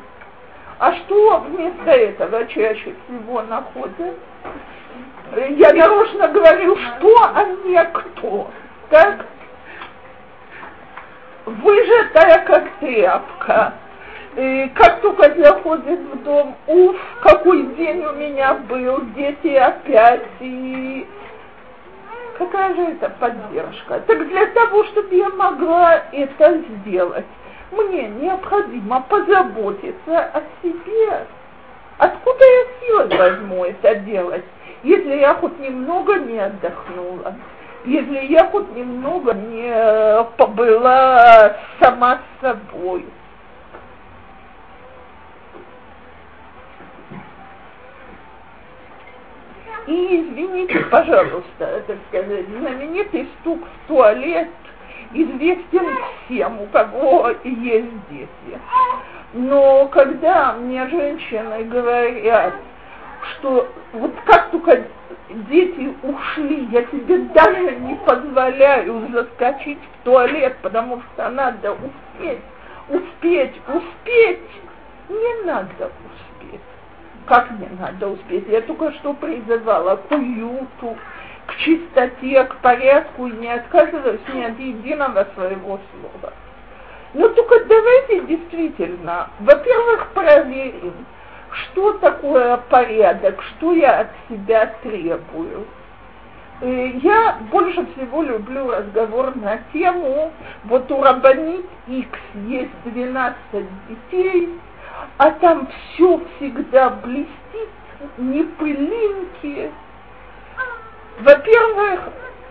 А 0.80 0.93
что 0.93 1.39
вместо 1.39 1.91
этого 1.91 2.45
чаще 2.47 2.95
всего 3.06 3.43
находят? 3.43 4.16
Я 5.52 5.74
нарочно 5.74 6.28
говорю, 6.28 6.76
что, 6.76 7.16
а 7.24 7.45
не 7.66 7.84
кто. 7.86 8.49
Так? 8.89 9.26
Выжатая 11.45 12.45
как 12.45 12.70
тряпка, 12.80 13.74
И 14.36 14.72
как 14.76 15.02
только 15.02 15.34
заходит 15.36 15.99
в 15.99 16.24
дом, 16.24 16.56
уф, 16.68 16.95
какой 17.22 17.64
день 17.76 18.04
у 18.04 18.14
меня 18.14 18.56
был, 18.56 19.02
дети 19.16 19.56
опять, 19.56 20.28
и 20.39 21.08
какая 22.42 22.76
же 22.76 22.82
это 22.82 23.10
поддержка? 23.20 24.00
Так 24.08 24.28
для 24.28 24.48
того, 24.48 24.84
чтобы 24.86 25.16
я 25.16 25.30
могла 25.30 26.02
это 26.12 26.58
сделать, 26.58 27.26
мне 27.72 28.08
необходимо 28.08 29.02
позаботиться 29.08 30.20
о 30.20 30.42
себе. 30.62 31.26
Откуда 31.98 32.44
я 32.44 32.64
силы 32.80 33.18
возьму 33.18 33.66
это 33.66 33.96
делать, 33.96 34.46
если 34.84 35.18
я 35.18 35.36
хоть 35.36 35.60
немного 35.60 36.16
не 36.16 36.39
отдохнула? 36.39 37.36
если 37.84 38.28
я 38.28 38.46
хоть 38.52 38.76
немного 38.76 39.34
не 39.34 40.24
побыла 40.38 41.58
сама 41.80 42.20
с 42.20 42.42
собой. 42.42 43.04
И 49.88 50.21
извините, 50.21 50.79
пожалуйста, 50.91 51.84
так 51.88 51.97
сказать, 52.09 52.45
знаменитый 52.59 53.27
стук 53.39 53.59
в 53.65 53.88
туалет 53.88 54.49
известен 55.13 55.86
всем, 56.25 56.61
у 56.61 56.67
кого 56.67 57.32
есть 57.43 58.09
дети. 58.09 58.59
Но 59.34 59.88
когда 59.88 60.53
мне 60.53 60.88
женщины 60.88 61.63
говорят, 61.63 62.53
что 63.34 63.67
вот 63.93 64.13
как 64.25 64.51
только 64.51 64.84
дети 65.49 65.93
ушли, 66.03 66.67
я 66.71 66.84
тебе 66.84 67.17
даже 67.34 67.75
не 67.77 67.95
позволяю 68.05 69.07
заскочить 69.11 69.79
в 69.79 70.03
туалет, 70.03 70.57
потому 70.61 71.01
что 71.01 71.29
надо 71.29 71.73
успеть, 71.73 72.41
успеть, 72.89 73.55
успеть. 73.67 74.39
Не 75.09 75.45
надо 75.45 75.86
успеть. 75.86 76.30
Как 77.26 77.51
не 77.51 77.67
надо 77.80 78.09
успеть? 78.09 78.47
Я 78.47 78.61
только 78.61 78.91
что 78.93 79.13
призывала 79.13 79.97
к 79.97 80.11
уюту, 80.11 80.97
к 81.45 81.55
чистоте, 81.57 82.43
к 82.45 82.55
порядку 82.57 83.28
и 83.28 83.32
не 83.32 83.51
отказываюсь 83.51 84.22
ни 84.34 84.43
от 84.43 84.59
единого 84.59 85.28
своего 85.36 85.80
слова. 85.91 86.34
Но 87.13 87.28
только 87.30 87.65
давайте 87.65 88.22
действительно, 88.22 89.30
во-первых, 89.39 90.07
проверим, 90.13 90.93
что 91.51 91.93
такое 91.93 92.57
порядок, 92.69 93.41
что 93.43 93.74
я 93.74 94.01
от 94.01 94.07
себя 94.30 94.74
требую. 94.82 95.65
Э, 96.61 96.91
я 97.01 97.38
больше 97.51 97.86
всего 97.93 98.22
люблю 98.22 98.69
разговор 98.72 99.36
на 99.36 99.57
тему, 99.74 100.32
вот 100.65 100.89
у 100.91 101.01
Рабанит 101.01 101.65
X 101.88 102.07
есть 102.47 102.72
12 102.86 103.36
детей, 103.89 104.49
а 105.18 105.32
там 105.32 105.68
все 105.68 106.22
всегда 106.38 106.89
блестит, 106.89 107.70
не 108.18 108.43
пылинки. 108.43 109.72
Во-первых, 111.20 111.99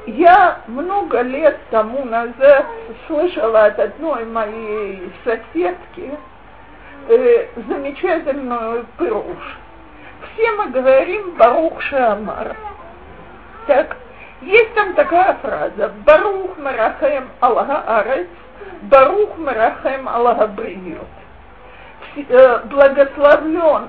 я 0.06 0.60
много 0.66 1.20
лет 1.22 1.58
тому 1.70 2.04
назад 2.04 2.66
слышала 3.06 3.66
от 3.66 3.78
одной 3.78 4.24
моей 4.24 5.12
соседки, 5.24 6.18
э, 7.08 7.46
замечательную 7.68 8.86
пируш. 8.98 9.58
Все 10.32 10.52
мы 10.52 10.68
говорим 10.68 11.32
Барух 11.36 11.80
Шамар. 11.82 12.56
Так, 13.66 13.96
есть 14.42 14.74
там 14.74 14.94
такая 14.94 15.34
фраза 15.42 15.92
Барух 16.06 16.56
Марахем 16.58 17.28
Аллаха 17.40 17.98
Арец, 17.98 18.28
Барух 18.82 19.36
Марахем 19.38 20.08
Аллаха 20.08 20.46
Бриют. 20.46 21.19
Э, 22.16 22.60
благословлен 22.64 23.88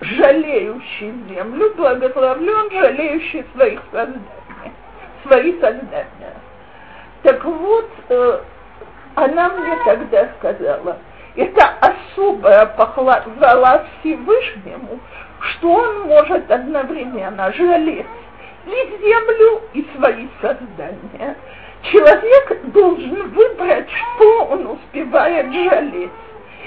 жалеющий 0.00 1.12
землю, 1.28 1.72
благословлен 1.76 2.70
жалеющий 2.70 3.44
своих 3.54 3.80
созданий, 3.92 4.72
свои 5.22 5.52
создания. 5.60 6.34
Так 7.22 7.44
вот, 7.44 7.90
э, 8.08 8.40
она 9.14 9.50
мне 9.50 9.76
тогда 9.84 10.28
сказала– 10.38 10.98
это 11.36 11.74
особая 11.80 12.66
похвала 12.66 13.86
Всевышнему, 14.00 14.98
что 15.40 15.72
он 15.72 16.00
может 16.08 16.50
одновременно 16.50 17.52
жалеть 17.52 18.06
и 18.66 18.98
землю, 19.00 19.62
и 19.72 19.86
свои 19.96 20.26
создания. 20.40 21.36
Человек 21.82 22.72
должен 22.72 23.30
выбрать, 23.30 23.88
что 23.88 24.44
он 24.46 24.66
успевает 24.66 25.52
жалеть. 25.52 26.10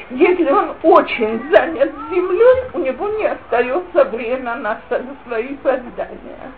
Если 0.10 0.50
он 0.50 0.76
очень 0.84 1.42
занят 1.52 1.92
землей, 2.12 2.64
у 2.74 2.80
него 2.80 3.08
не 3.10 3.26
остается 3.26 4.04
времени 4.06 4.44
на 4.44 4.80
свои 5.26 5.56
создания. 5.64 6.52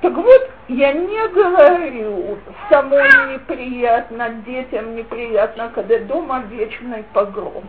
Так 0.00 0.14
вот, 0.14 0.50
я 0.68 0.92
не 0.92 1.28
говорю, 1.28 2.38
самой 2.68 3.08
неприятно, 3.32 4.30
детям 4.46 4.96
неприятно, 4.96 5.70
когда 5.74 5.98
дома 6.00 6.42
вечный 6.50 7.04
погром. 7.12 7.64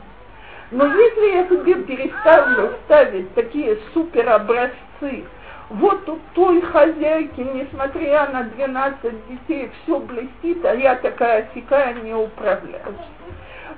Но 0.72 0.88
если 0.88 1.36
я 1.36 1.48
себе 1.48 1.76
переставлю 1.84 2.74
ставить 2.86 3.32
такие 3.36 3.78
суперобразцы, 3.94 5.26
вот 5.70 6.10
у 6.10 6.20
той 6.34 6.62
хозяйки, 6.62 7.42
несмотря 7.42 8.28
на 8.30 8.44
12 8.44 9.28
детей, 9.28 9.72
все 9.84 10.00
блестит, 10.00 10.66
а 10.66 10.74
я 10.74 10.96
такая 10.96 11.48
сякая 11.54 11.94
не 11.94 12.16
управляюсь. 12.16 12.96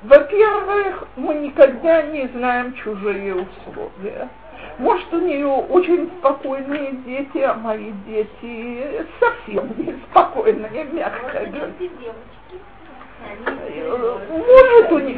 Во-первых, 0.03 1.07
мы 1.15 1.35
никогда 1.35 2.01
не 2.03 2.27
знаем 2.27 2.73
чужие 2.75 3.35
условия. 3.35 4.29
Может, 4.77 5.13
у 5.13 5.19
нее 5.19 5.47
очень 5.47 6.11
спокойные 6.19 6.91
дети, 7.05 7.37
а 7.39 7.53
мои 7.53 7.91
дети 8.05 9.05
совсем 9.19 9.73
не 9.77 9.95
спокойные, 10.09 10.83
мягко 10.91 11.45
говоря. 11.45 11.71
Может, 14.29 14.91
у 14.91 14.99
нее... 14.99 15.15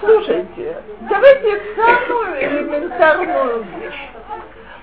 Слушайте, 0.00 0.82
давайте 1.08 1.62
самую 1.76 2.42
элементарную 2.42 3.64
вещь. 3.78 4.08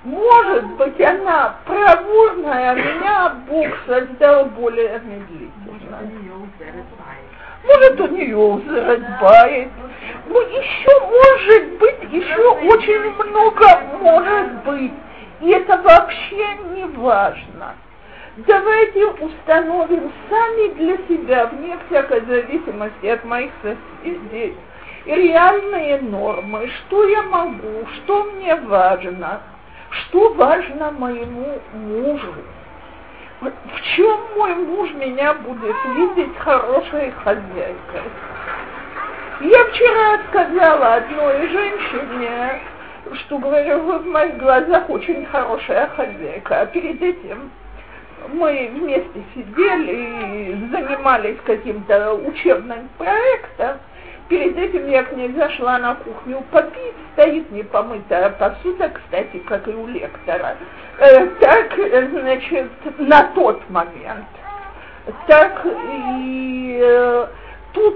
Может 0.03 0.65
быть, 0.77 0.99
она 0.99 1.57
проворная, 1.65 2.71
а 2.71 2.73
меня 2.73 3.35
Бог 3.47 3.67
создал 3.85 4.45
более 4.45 4.99
медлительно. 4.99 5.99
Может, 7.63 8.01
у 8.01 8.07
нее 8.07 8.35
узрабает. 8.35 9.69
Ну, 10.27 10.41
еще 10.41 10.99
может 10.99 11.77
быть, 11.77 12.11
еще 12.11 12.49
очень 12.49 13.11
много 13.11 13.65
может 14.01 14.63
быть. 14.63 14.93
И 15.41 15.49
это 15.51 15.77
вообще 15.81 16.55
не 16.73 16.85
важно. 16.97 17.75
Давайте 18.37 19.05
установим 19.05 20.11
сами 20.29 20.73
для 20.75 20.97
себя, 21.07 21.47
вне 21.47 21.77
всякой 21.87 22.21
зависимости 22.21 23.05
от 23.05 23.23
моих 23.25 23.51
соседей, 23.61 24.55
реальные 25.05 26.01
нормы, 26.01 26.69
что 26.69 27.07
я 27.07 27.23
могу, 27.23 27.85
что 27.95 28.23
мне 28.25 28.55
важно– 28.55 29.41
что 29.91 30.33
важно 30.33 30.91
моему 30.91 31.59
мужу? 31.73 32.33
В 33.41 33.81
чем 33.95 34.19
мой 34.37 34.55
муж 34.55 34.91
меня 34.93 35.33
будет 35.33 35.75
видеть 35.95 36.37
хорошей 36.37 37.11
хозяйкой? 37.23 38.03
Я 39.41 39.65
вчера 39.65 40.19
сказала 40.29 40.95
одной 40.95 41.47
женщине, 41.49 42.61
что 43.15 43.39
говорю, 43.39 43.79
вы 43.79 43.99
в 43.99 44.05
моих 44.05 44.37
глазах 44.37 44.89
очень 44.89 45.25
хорошая 45.25 45.87
хозяйка, 45.87 46.61
а 46.61 46.65
перед 46.67 47.01
этим 47.01 47.51
мы 48.29 48.69
вместе 48.73 49.23
сидели 49.33 50.51
и 50.51 50.67
занимались 50.71 51.37
каким-то 51.43 52.13
учебным 52.13 52.87
проектом, 52.99 53.79
Перед 54.31 54.57
этим 54.57 54.87
я 54.87 55.03
к 55.03 55.11
ней 55.11 55.29
зашла 55.33 55.77
на 55.77 55.93
кухню 55.95 56.41
попить, 56.51 56.95
стоит 57.11 57.51
непомытая 57.51 58.29
посуда, 58.29 58.87
кстати, 58.87 59.39
как 59.39 59.67
и 59.67 59.71
у 59.71 59.85
лектора. 59.87 60.55
Э, 60.99 61.27
так, 61.41 61.77
э, 61.77 62.07
значит, 62.07 62.71
на 62.97 63.23
тот 63.35 63.61
момент. 63.69 64.25
Так 65.27 65.65
и 65.65 66.79
э, 66.81 67.27
тут 67.73 67.95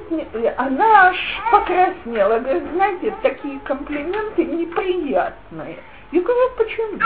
она 0.57 1.07
аж 1.07 1.17
покраснела, 1.53 2.39
говорит, 2.39 2.63
знаете, 2.73 3.13
такие 3.21 3.57
комплименты 3.61 4.43
неприятные. 4.43 5.77
Я 6.11 6.21
говорю, 6.21 6.49
почему? 6.57 6.99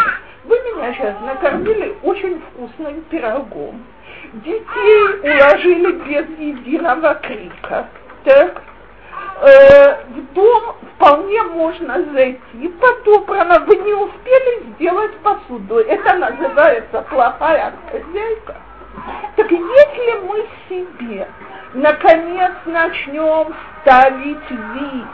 Вы 0.45 0.55
меня 0.55 0.91
сейчас 0.95 1.15
накормили 1.21 1.95
очень 2.01 2.41
вкусным 2.41 3.01
пирогом. 3.11 3.85
Детей 4.33 5.05
уложили 5.21 5.91
без 5.91 6.39
единого 6.39 7.13
крика. 7.13 7.85
Так, 8.23 8.63
э, 9.41 10.03
в 10.09 10.33
дом 10.33 10.75
вполне 10.95 11.41
можно 11.43 12.03
зайти 12.13 12.67
по-доброму, 12.79 13.65
вы 13.65 13.75
не 13.77 13.93
успели 13.93 14.73
сделать 14.73 15.15
посуду. 15.19 15.79
Это 15.79 16.13
называется 16.15 17.01
плохая 17.09 17.73
хозяйка. 17.91 18.55
Так 19.35 19.51
если 19.51 20.19
мы 20.27 20.45
себе 20.67 21.27
наконец 21.73 22.51
начнем 22.65 23.53
ставить 23.81 24.49
вид, 24.49 25.07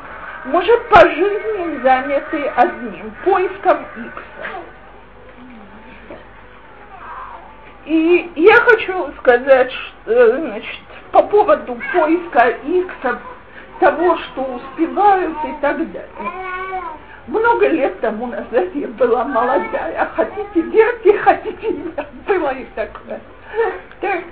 мы 0.45 0.61
же 0.63 0.77
по 0.89 0.99
жизни 1.01 1.81
заняты 1.81 2.47
одним, 2.55 3.11
поиском 3.23 3.85
икса. 3.97 4.65
И 7.85 8.31
я 8.35 8.55
хочу 8.55 9.11
сказать, 9.19 9.71
что, 9.71 10.37
значит, 10.37 10.81
по 11.11 11.21
поводу 11.23 11.77
поиска 11.93 12.49
икса, 12.49 13.19
того, 13.79 14.17
что 14.17 14.41
успевают 14.41 15.37
и 15.45 15.61
так 15.61 15.77
далее. 15.91 16.09
Много 17.27 17.67
лет 17.67 17.99
тому 18.01 18.27
назад 18.27 18.69
я 18.75 18.87
была 18.89 19.23
молодая, 19.23 20.07
хотите 20.15 20.61
верьте, 20.61 21.17
хотите 21.17 21.69
нет, 21.69 22.07
было 22.27 22.53
и 22.53 22.65
такое. 22.75 23.19
Так. 24.01 24.23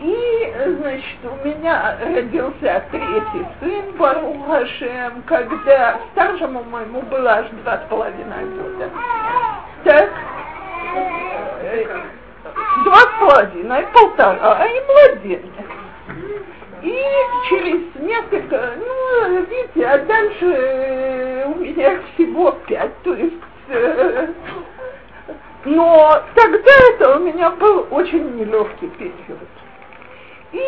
И, 0.00 0.54
значит, 0.80 1.18
у 1.22 1.46
меня 1.46 1.96
родился 2.00 2.84
третий 2.90 3.46
сын, 3.60 3.92
Барухашем, 3.96 5.22
когда 5.24 6.00
старшему 6.12 6.64
моему 6.64 7.00
было 7.02 7.34
аж 7.34 7.46
два 7.62 7.78
с 7.78 7.88
половиной 7.88 8.44
года. 8.56 8.90
Так, 9.84 10.10
два 12.84 12.96
с 12.96 13.20
половиной, 13.20 13.86
полтора, 13.92 14.56
а 14.58 14.66
и 14.66 14.80
младенец. 14.80 15.42
И 16.84 17.02
через 17.48 17.80
несколько, 17.98 18.74
ну, 18.76 19.40
видите, 19.40 19.86
а 19.86 19.98
дальше 20.04 20.44
э, 20.44 21.46
у 21.46 21.54
меня 21.54 21.98
всего 22.12 22.52
пять, 22.66 22.92
то 23.02 23.14
есть... 23.14 23.34
Э, 23.68 24.28
но 25.64 26.22
тогда 26.34 26.72
это 26.92 27.16
у 27.16 27.20
меня 27.20 27.48
был 27.52 27.86
очень 27.90 28.36
нелегкий 28.36 28.88
период. 28.88 29.48
И, 30.52 30.62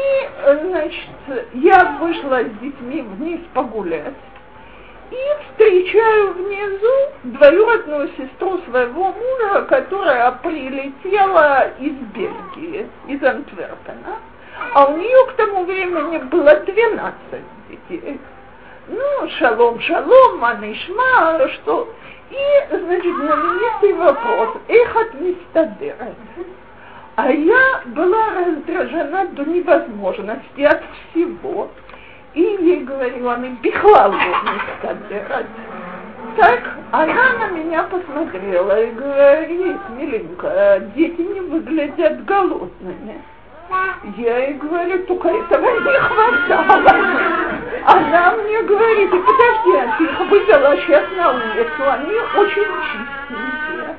значит, 0.63 1.45
я 1.53 1.99
вышла 2.01 2.45
с 2.45 2.61
детьми 2.63 3.03
вниз 3.03 3.41
погулять 3.53 4.15
и 5.11 5.17
встречаю 5.51 6.33
внизу 6.33 7.13
двоюродную 7.25 8.09
сестру 8.17 8.59
своего 8.69 9.13
мужа, 9.13 9.67
которая 9.69 10.33
прилетела 10.33 11.69
из 11.79 11.93
Бельгии, 12.15 12.89
из 13.07 13.23
Антверпена, 13.23 14.17
а 14.75 14.87
у 14.87 14.97
нее 14.97 15.27
к 15.29 15.33
тому 15.37 15.65
времени 15.65 16.19
было 16.19 16.57
12 16.57 17.15
детей. 17.69 18.21
Ну, 18.89 19.29
шалом, 19.39 19.81
шалом, 19.81 20.39
манишма, 20.39 21.49
что... 21.55 21.93
И, 22.29 22.77
значит, 22.77 23.15
знаменитый 23.15 23.93
вопрос, 23.95 24.57
эхот 24.67 25.15
мистадерет. 25.15 26.17
А 27.15 27.31
я 27.31 27.83
была 27.87 28.31
раздражена 28.35 29.29
до 29.29 29.45
невозможности 29.45 30.61
от 30.63 30.83
всего. 31.11 31.71
И 32.35 32.41
ей 32.41 32.85
говорила, 32.85 33.35
она 33.35 33.49
бихлал 33.63 34.13
мистадерет. 34.13 35.47
Так 36.37 36.61
она 36.91 37.33
на 37.39 37.49
меня 37.53 37.85
посмотрела 37.85 38.83
и 38.83 38.91
говорит, 38.91 39.77
миленькая, 39.97 40.81
дети 40.95 41.21
не 41.21 41.41
выглядят 41.41 42.25
голодными. 42.25 43.23
Я 44.17 44.39
ей 44.39 44.55
говорю, 44.55 44.99
только 45.07 45.29
этого 45.29 45.81
не 45.81 45.99
хватало. 45.99 46.91
Она 47.87 48.33
мне 48.33 48.63
говорит, 48.63 49.13
и 49.13 49.19
подожди, 49.19 49.71
я 49.73 49.85
их 49.99 50.21
вывела 50.31 50.77
сейчас 50.77 51.05
на 51.17 51.33
улицу, 51.33 51.91
они 51.91 52.15
очень 52.37 52.71
чистенькие. 52.83 53.97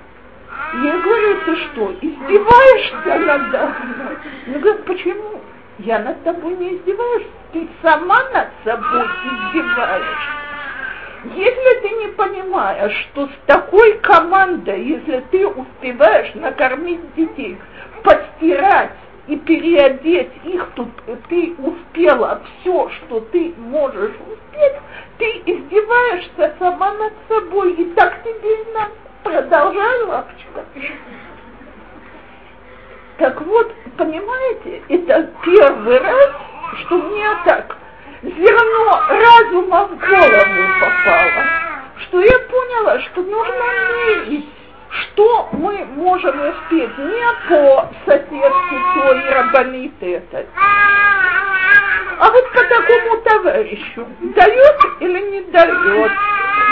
Я 0.84 0.98
говорю, 1.00 1.40
ты 1.46 1.56
что, 1.58 1.94
издеваешься 2.02 3.20
надо 3.26 3.74
мной? 3.84 4.18
Она 4.48 4.60
говорит, 4.60 4.86
почему? 4.86 5.42
Я 5.80 6.00
над 6.00 6.24
тобой 6.24 6.56
не 6.56 6.76
издеваюсь, 6.76 7.28
ты 7.54 7.68
сама 7.82 8.18
над 8.34 8.48
собой 8.64 9.06
издеваешься. 9.26 10.38
Если 11.36 11.82
ты 11.82 11.90
не 11.90 12.08
понимаешь, 12.14 13.10
что 13.12 13.28
с 13.28 13.46
такой 13.46 13.98
командой, 14.00 14.82
если 14.84 15.24
ты 15.32 15.48
успеваешь 15.48 16.34
накормить 16.36 17.02
детей, 17.16 17.58
постирать, 18.04 18.92
и 19.28 19.36
переодеть 19.36 20.32
их, 20.46 20.70
тут 20.76 20.90
ты 21.28 21.56
успела 21.58 22.42
все, 22.62 22.90
что 22.90 23.20
ты 23.32 23.54
можешь 23.58 24.16
успеть, 24.16 24.76
ты 25.18 25.26
издеваешься 25.46 26.56
сама 26.60 26.94
над 26.94 27.14
собой, 27.28 27.74
и 27.74 27.86
так 27.94 28.24
тебе 28.24 28.62
и 28.62 28.74
надо. 28.74 28.92
Продолжай, 29.24 30.04
лапочка. 30.04 30.66
Так 33.18 33.42
вот, 33.42 33.74
понимаете, 33.98 34.82
это 34.88 35.30
первый 35.44 36.00
раз, 36.00 36.32
что 36.80 36.98
мне 36.98 37.28
так 37.46 37.76
зерно 38.22 39.02
разума 39.10 39.88
в 39.88 39.98
голову 39.98 40.80
попало, 40.80 41.44
что 42.04 42.22
я 42.22 42.40
поняла, 42.40 43.00
что 43.00 43.24
нужно 43.24 43.64
мерить 44.06 44.57
что 44.90 45.50
мы 45.54 45.86
можем 45.86 46.36
успеть 46.50 46.98
не 46.98 47.50
по 47.50 47.90
соседке 48.06 48.82
той 48.96 49.30
рабаниты 49.30 50.16
этой, 50.16 50.46
а 52.20 52.32
вот 52.32 52.52
по 52.52 52.62
такому 52.64 53.22
товарищу. 53.24 54.08
Дает 54.36 55.02
или 55.02 55.32
не 55.32 55.42
дает? 55.52 56.12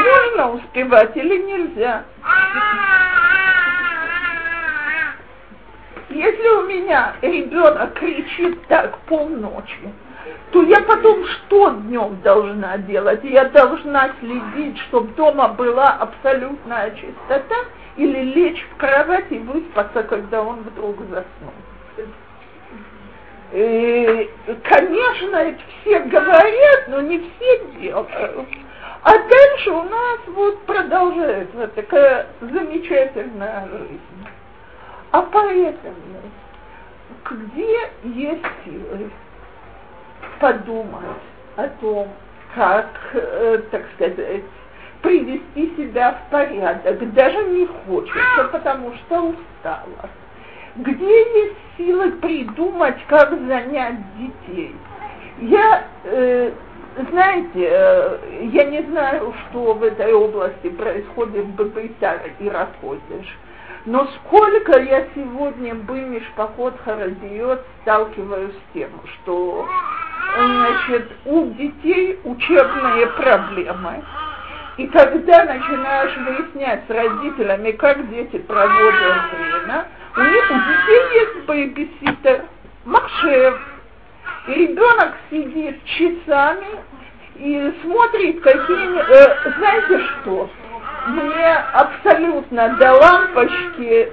Можно 0.05 0.51
успевать 0.53 1.15
или 1.15 1.37
нельзя? 1.37 2.03
Если 6.09 6.47
у 6.47 6.63
меня 6.63 7.13
ребенок 7.21 7.93
кричит 7.93 8.65
так 8.67 8.97
полночи, 8.99 9.93
то 10.51 10.63
я 10.63 10.81
потом 10.81 11.25
что 11.25 11.71
днем 11.71 12.21
должна 12.23 12.77
делать? 12.79 13.19
Я 13.23 13.45
должна 13.49 14.11
следить, 14.19 14.79
чтобы 14.87 15.13
дома 15.15 15.49
была 15.49 15.89
абсолютная 15.89 16.91
чистота, 16.91 17.55
или 17.97 18.19
лечь 18.33 18.65
в 18.71 18.77
кровать 18.77 19.31
и 19.31 19.39
выспаться, 19.39 20.03
когда 20.03 20.41
он 20.41 20.61
вдруг 20.61 20.97
заснул. 21.09 21.53
И, 23.51 24.29
конечно, 24.63 25.35
это 25.35 25.61
все 25.81 25.99
говорят, 25.99 26.87
но 26.89 27.01
не 27.01 27.19
все 27.19 27.65
делают. 27.79 28.09
А 29.03 29.11
дальше 29.11 29.69
у 29.69 29.83
нас 29.83 30.19
вот 30.27 30.65
продолжается 30.65 31.67
такая 31.69 32.27
замечательная 32.41 33.67
жизнь. 33.67 34.27
А 35.11 35.21
поэтому, 35.21 35.95
где 37.23 37.91
есть 38.03 38.45
силы 38.65 39.11
подумать 40.39 41.05
о 41.55 41.67
том, 41.79 42.09
как, 42.55 42.89
э, 43.13 43.61
так 43.71 43.83
сказать, 43.93 44.43
привести 45.05 45.75
себя 45.77 46.13
в 46.13 46.31
порядок, 46.31 47.13
даже 47.13 47.43
не 47.45 47.67
хочется, 47.67 48.49
потому 48.51 48.93
что 48.95 49.21
устала. 49.21 50.09
Где 50.77 51.19
есть 51.43 51.55
силы 51.77 52.11
придумать, 52.13 52.97
как 53.07 53.29
занять 53.47 53.97
детей? 54.17 54.75
Я, 55.39 55.85
э, 56.03 56.51
знаете, 57.11 57.67
э, 57.69 58.17
я 58.51 58.63
не 58.65 58.81
знаю, 58.83 59.33
что 59.49 59.73
в 59.73 59.83
этой 59.83 60.13
области 60.13 60.69
происходит 60.69 61.45
в 61.45 61.55
Бабайтар 61.55 62.21
и 62.39 62.49
Раходишь, 62.49 63.37
но 63.85 64.07
сколько 64.17 64.79
я 64.79 65.05
сегодня 65.13 65.75
бы 65.75 66.21
поход 66.35 66.73
Харадиот 66.83 67.63
сталкиваюсь 67.81 68.53
с 68.53 68.73
тем, 68.73 68.89
что 69.05 69.65
значит, 70.35 71.11
у 71.25 71.45
детей 71.51 72.19
учебные 72.23 73.07
проблемы, 73.07 74.03
и 74.77 74.87
когда 74.87 75.45
начинаешь 75.45 76.17
выяснять 76.17 76.81
с 76.87 76.89
родителями, 76.89 77.71
как 77.71 78.09
дети 78.09 78.39
проводят 78.39 79.31
время, 79.31 79.87
у 80.17 80.21
них 80.21 80.51
у 80.51 80.53
детей 80.53 81.19
есть 81.19 81.45
бэйбиситер, 81.45 82.45
Махшев. 82.83 83.59
И 84.47 84.53
ребенок 84.53 85.13
сидит 85.29 85.83
часами 85.85 86.67
и 87.35 87.73
смотрит 87.81 88.41
какие... 88.41 88.99
Э, 88.99 89.51
знаете 89.57 89.99
что? 89.99 90.49
Мне 91.07 91.55
абсолютно 91.73 92.75
до 92.77 92.93
лампочки 92.93 94.11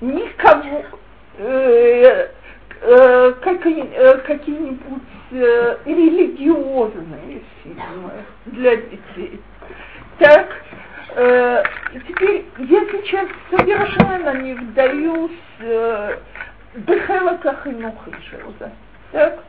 никого... 0.00 0.84
Э, 1.36 2.28
э, 2.80 3.32
какие, 3.42 3.84
э, 3.92 4.18
какие-нибудь 4.18 5.02
э, 5.34 5.76
религиозные 5.84 7.42
фильмы 7.62 8.12
для 8.46 8.76
детей. 8.76 9.40
Так, 10.18 10.48
э, 11.16 11.64
теперь 12.06 12.44
я 12.58 12.80
сейчас 12.86 13.28
совершенно 13.50 14.40
не 14.40 14.54
вдаюсь 14.54 15.30
э, 15.60 16.18
Бехела 16.76 17.36
Кахинухи 17.36 18.12
Так? 19.12 19.44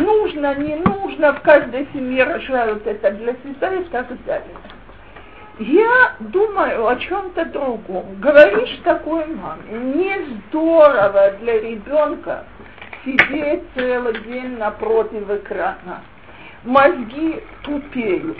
нужно, 0.00 0.54
не 0.54 0.76
нужно, 0.76 1.34
в 1.34 1.42
каждой 1.42 1.86
семье 1.92 2.24
решают 2.24 2.86
это 2.86 3.10
для 3.12 3.34
себя 3.34 3.74
и 3.74 3.84
так 3.84 4.06
далее. 4.24 4.56
Я 5.58 6.12
думаю 6.20 6.86
о 6.86 6.96
чем-то 6.96 7.46
другом. 7.46 8.20
Говоришь 8.20 8.78
такой 8.84 9.26
маме, 9.26 9.94
не 9.94 10.14
здорово 10.48 11.32
для 11.40 11.60
ребенка 11.60 12.44
сидеть 13.04 13.62
целый 13.74 14.18
день 14.20 14.58
напротив 14.58 15.28
экрана. 15.30 16.02
Мозги 16.64 17.42
тупеют. 17.62 18.38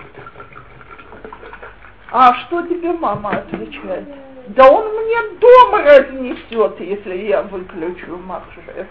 А 2.11 2.35
что 2.35 2.63
тебе 2.63 2.93
мама 2.93 3.31
отвечает? 3.31 4.09
Да 4.49 4.71
он 4.71 4.89
мне 4.89 5.39
дом 5.41 5.75
разнесет, 5.75 6.81
если 6.81 7.17
я 7.17 7.43
выключу 7.43 8.17
махшер. 8.17 8.87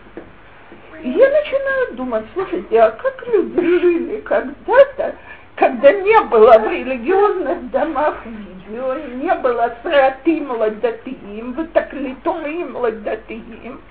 И 1.01 1.09
я 1.09 1.29
начинаю 1.29 1.93
думать, 1.93 2.25
слушайте, 2.33 2.79
а 2.79 2.91
как 2.91 3.27
люди 3.27 3.59
жили 3.59 4.21
когда-то, 4.21 5.15
когда 5.55 5.91
не 5.91 6.21
было 6.21 6.59
в 6.59 6.71
религиозных 6.71 7.71
домах 7.71 8.23
видео, 8.25 8.95
не 9.15 9.33
было 9.35 9.75
сратим 9.81 10.51
ладатиим, 10.51 11.53
вытаклитурим 11.53 12.75
ладатиим, 12.75 13.81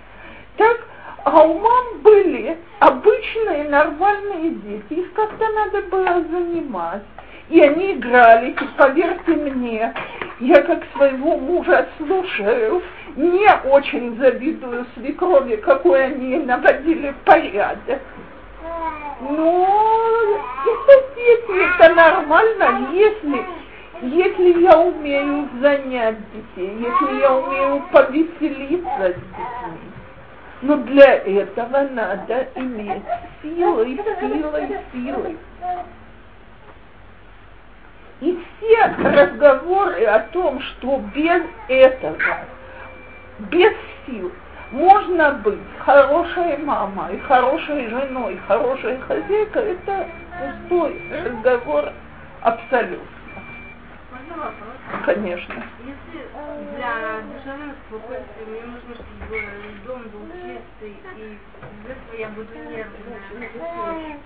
так, 0.57 0.81
а 1.27 1.43
у 1.43 1.59
мам 1.59 1.85
были 2.03 2.57
обычные 2.79 3.65
нормальные 3.65 4.51
дети, 4.51 5.01
их 5.01 5.13
как-то 5.13 5.45
надо 5.49 5.83
было 5.89 6.23
занимать. 6.31 7.03
И 7.51 7.61
они 7.61 7.95
играли, 7.95 8.53
и 8.53 8.57
поверьте 8.77 9.33
мне, 9.33 9.93
я 10.39 10.63
как 10.63 10.85
своего 10.95 11.37
мужа 11.37 11.89
слушаю, 11.99 12.81
не 13.17 13.49
очень 13.69 14.17
завидую 14.19 14.87
свекрови, 14.95 15.57
какой 15.57 16.07
они 16.07 16.39
наводили 16.39 17.13
порядок. 17.25 18.01
Но 19.29 20.39
это 20.65 21.15
дети, 21.17 21.75
это 21.75 21.93
нормально, 21.93 22.89
если, 22.93 23.45
если 24.01 24.63
я 24.63 24.79
умею 24.79 25.49
занять 25.61 26.19
детей, 26.33 26.73
если 26.79 27.21
я 27.21 27.37
умею 27.37 27.83
повеселиться 27.91 29.09
с 29.09 29.15
детьми. 29.15 29.96
Но 30.67 30.79
для 30.79 31.15
этого 31.19 31.83
надо 31.93 32.49
иметь 32.57 33.05
силы, 33.41 34.01
силы, 34.19 34.81
силы. 34.93 35.37
И 38.21 38.45
все 38.59 38.87
разговоры 38.99 40.05
о 40.07 40.19
том, 40.33 40.61
что 40.61 41.01
без 41.15 41.43
этого, 41.69 42.17
без 43.39 43.75
сил, 44.07 44.33
можно 44.73 45.35
быть 45.45 45.61
хорошей 45.79 46.57
мамой, 46.59 47.21
хорошей 47.21 47.89
женой, 47.89 48.37
хорошей 48.49 48.99
хозяйкой, 49.03 49.75
это 49.75 50.09
пустой 50.41 51.01
разговор 51.25 51.93
абсолютно. 52.41 53.07
Можно 54.11 54.37
вопрос? 54.37 54.76
Конечно. 55.05 55.65
Если 55.85 56.29
для 56.77 57.21
душевного 57.23 57.75
спокойствия 57.87 58.47
мне 58.47 58.63
нужно, 58.63 58.95
чтобы 58.95 59.37
дом 59.87 60.03
был 60.09 60.27
чистый, 60.35 60.95
и 61.17 61.33
из 61.33 61.91
этого 61.91 62.17
я 62.17 62.29
буду 62.29 62.55
нервная. 62.55 64.19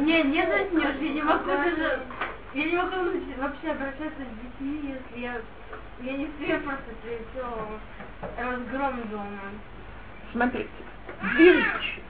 Не, 0.00 0.22
нервничать 0.22 1.00
я 1.00 1.08
не 1.08 1.22
могу 1.22 1.44
даже, 1.46 2.00
я 2.54 2.64
не 2.64 2.76
могу 2.76 2.96
вообще 3.38 3.70
обращаться 3.70 4.20
с 4.20 4.34
детьми, 4.42 4.94
если 4.94 5.20
я, 5.20 5.34
я 6.00 6.12
не 6.12 6.26
успею 6.26 6.60
просто 6.62 6.90
при 7.02 7.18
всем 7.30 7.80
разгром 8.38 9.08
дома. 9.10 9.40
Смотрите, 10.32 10.68
вещи. 11.36 12.02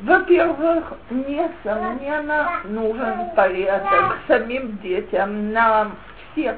Во-первых, 0.00 0.92
несомненно, 1.10 2.60
нужен 2.64 3.30
порядок 3.36 4.18
самим 4.26 4.78
детям, 4.78 5.52
нам 5.52 5.96
всем. 6.32 6.56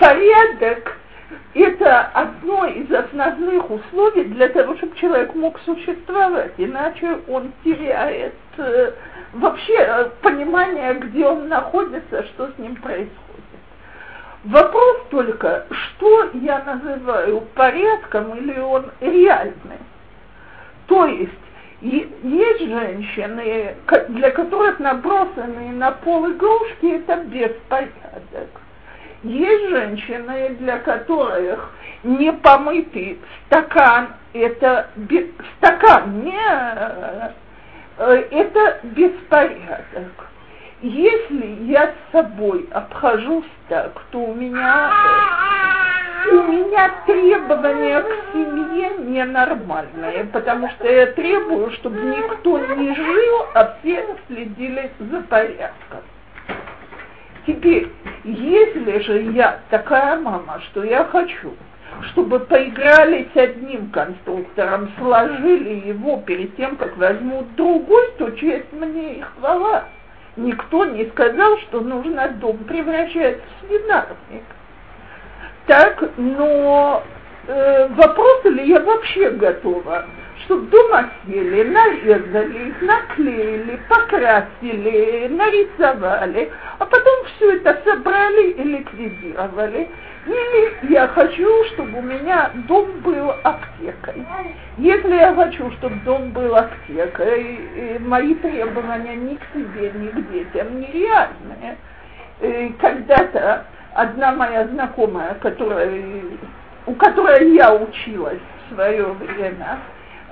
Порядок– 0.00 0.96
это 1.54 2.00
одно 2.14 2.64
из 2.64 2.90
основных 2.90 3.70
условий 3.70 4.24
для 4.24 4.48
того, 4.48 4.74
чтобы 4.78 4.96
человек 4.96 5.34
мог 5.34 5.60
существовать, 5.60 6.54
иначе 6.56 7.18
он 7.28 7.52
теряет 7.62 8.32
э, 8.56 8.92
вообще 9.34 9.76
э, 9.76 10.08
понимание, 10.22 10.94
где 10.94 11.26
он 11.26 11.48
находится, 11.48 12.24
что 12.28 12.50
с 12.50 12.58
ним 12.58 12.76
происходит. 12.76 13.10
Вопрос 14.44 15.02
только, 15.10 15.66
что 15.70 16.30
я 16.32 16.64
называю 16.64 17.42
порядком 17.54 18.34
или 18.38 18.58
он 18.58 18.90
реальный. 19.02 19.80
То 20.86 21.04
есть 21.04 21.32
есть 21.82 22.60
женщины, 22.60 23.76
для 24.08 24.30
которых 24.30 24.78
набросанные 24.78 25.72
на 25.72 25.92
пол 25.92 26.30
игрушки 26.30 26.86
это 26.86 27.16
беспорядок. 27.16 28.59
Есть 29.22 29.68
женщины, 29.68 30.56
для 30.60 30.78
которых 30.78 31.70
не 32.02 32.32
помытый 32.32 33.18
стакан 33.46 34.14
это 34.32 34.88
стакан 35.58 36.22
не 36.22 36.40
э, 37.98 38.24
это 38.30 38.80
беспорядок. 38.82 40.30
Если 40.80 41.70
я 41.70 41.88
с 41.88 42.12
собой 42.12 42.66
обхожусь 42.72 43.44
так, 43.68 43.92
то 44.10 44.18
у 44.18 44.34
меня 44.34 44.90
у 46.32 46.42
меня 46.44 46.94
требования 47.06 48.00
к 48.00 48.32
семье 48.32 48.90
ненормальные, 48.98 50.24
потому 50.32 50.70
что 50.70 50.90
я 50.90 51.06
требую, 51.08 51.70
чтобы 51.72 52.00
никто 52.00 52.58
не 52.58 52.94
жил, 52.94 53.46
а 53.54 53.76
все 53.80 54.06
следили 54.28 54.90
за 54.98 55.20
порядком. 55.22 56.00
Теперь, 57.46 57.90
если 58.24 58.98
же 59.00 59.22
я 59.32 59.60
такая 59.70 60.18
мама, 60.20 60.60
что 60.66 60.84
я 60.84 61.04
хочу, 61.04 61.54
чтобы 62.10 62.40
поиграли 62.40 63.28
с 63.32 63.36
одним 63.36 63.90
конструктором, 63.90 64.90
сложили 64.98 65.88
его 65.88 66.18
перед 66.18 66.54
тем, 66.56 66.76
как 66.76 66.96
возьмут 66.96 67.54
другой, 67.56 68.12
то 68.18 68.30
честь 68.30 68.72
мне 68.72 69.14
и 69.14 69.20
хвала. 69.20 69.84
Никто 70.36 70.84
не 70.84 71.06
сказал, 71.06 71.58
что 71.58 71.80
нужно 71.80 72.28
дом 72.40 72.58
превращать 72.58 73.38
в 73.38 73.66
свинарник. 73.66 74.44
Так, 75.66 76.10
но 76.16 77.02
э, 77.46 77.88
вопрос 77.88 78.44
ли 78.44 78.68
я 78.68 78.80
вообще 78.80 79.30
готова, 79.30 80.06
чтобы 80.50 80.66
дома 80.66 81.08
сели, 81.24 81.62
нарезали 81.62 82.68
их, 82.70 82.82
наклеили, 82.82 83.78
покрасили, 83.88 85.28
нарисовали, 85.28 86.50
а 86.80 86.86
потом 86.86 87.24
все 87.26 87.56
это 87.56 87.80
собрали 87.84 88.50
и 88.50 88.62
ликвидировали. 88.64 89.88
Или 90.26 90.92
я 90.92 91.06
хочу, 91.06 91.64
чтобы 91.66 91.98
у 92.00 92.02
меня 92.02 92.50
дом 92.66 92.90
был 93.04 93.30
аптекой. 93.44 94.26
Если 94.76 95.14
я 95.14 95.32
хочу, 95.34 95.70
чтобы 95.72 95.94
дом 96.04 96.32
был 96.32 96.56
аптекой, 96.56 97.60
мои 98.00 98.34
требования 98.34 99.14
ни 99.14 99.36
к 99.36 99.42
себе, 99.54 99.92
ни 99.94 100.08
к 100.08 100.30
детям 100.32 100.80
нереальные. 100.80 101.76
Когда-то 102.80 103.66
одна 103.94 104.32
моя 104.32 104.66
знакомая, 104.66 105.34
которая, 105.34 106.02
у 106.86 106.94
которой 106.94 107.54
я 107.54 107.72
училась 107.72 108.40
в 108.68 108.74
свое 108.74 109.04
время, 109.04 109.78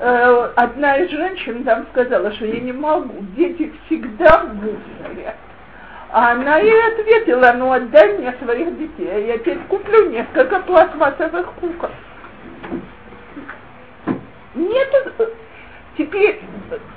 одна 0.01 0.97
из 0.99 1.11
женщин 1.11 1.65
там 1.65 1.87
сказала, 1.91 2.33
что 2.33 2.47
я 2.47 2.61
не 2.61 2.73
могу, 2.73 3.15
дети 3.37 3.73
всегда 3.87 4.45
в 4.45 4.55
мусоре. 4.55 5.35
А 6.11 6.33
она 6.33 6.59
ей 6.59 6.93
ответила, 6.93 7.53
ну 7.57 7.73
отдай 7.73 8.17
мне 8.17 8.33
своих 8.43 8.79
детей, 8.79 9.27
я 9.27 9.39
тебе 9.39 9.59
куплю 9.69 10.09
несколько 10.11 10.61
пластмассовых 10.61 11.53
кукол. 11.55 11.91
Нет, 14.55 15.13
теперь 15.99 16.41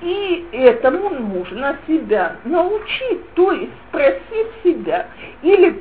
и 0.02 0.48
этому 0.52 1.10
нужно 1.10 1.78
себя 1.88 2.36
научить, 2.46 3.34
то 3.34 3.52
есть 3.52 3.74
спросить 3.90 4.48
себя, 4.64 5.08
или 5.42 5.72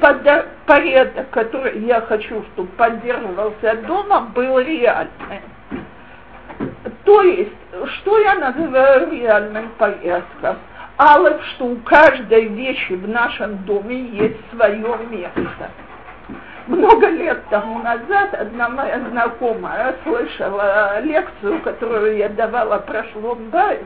порядок, 0.67 1.31
который 1.31 1.81
я 1.81 2.01
хочу, 2.01 2.43
чтобы 2.53 2.69
поддерживался 2.73 3.75
дома, 3.87 4.31
был 4.35 4.59
реальным. 4.59 5.43
То 7.11 7.23
есть, 7.23 7.51
что 7.87 8.21
я 8.21 8.37
называю 8.37 9.11
реальным 9.11 9.71
порядком? 9.71 10.59
Алов, 10.97 11.45
что 11.47 11.65
у 11.65 11.77
каждой 11.79 12.47
вещи 12.47 12.93
в 12.93 13.09
нашем 13.09 13.65
доме 13.65 14.01
есть 14.11 14.39
свое 14.53 14.97
место. 15.11 15.71
Много 16.69 17.09
лет 17.09 17.43
тому 17.51 17.81
назад 17.81 18.33
одна 18.35 18.69
моя 18.69 19.01
знакомая 19.11 19.97
слышала 20.05 21.01
лекцию, 21.01 21.61
которую 21.63 22.17
я 22.17 22.29
давала 22.29 22.79
про 22.79 23.03
шломбайт, 23.07 23.85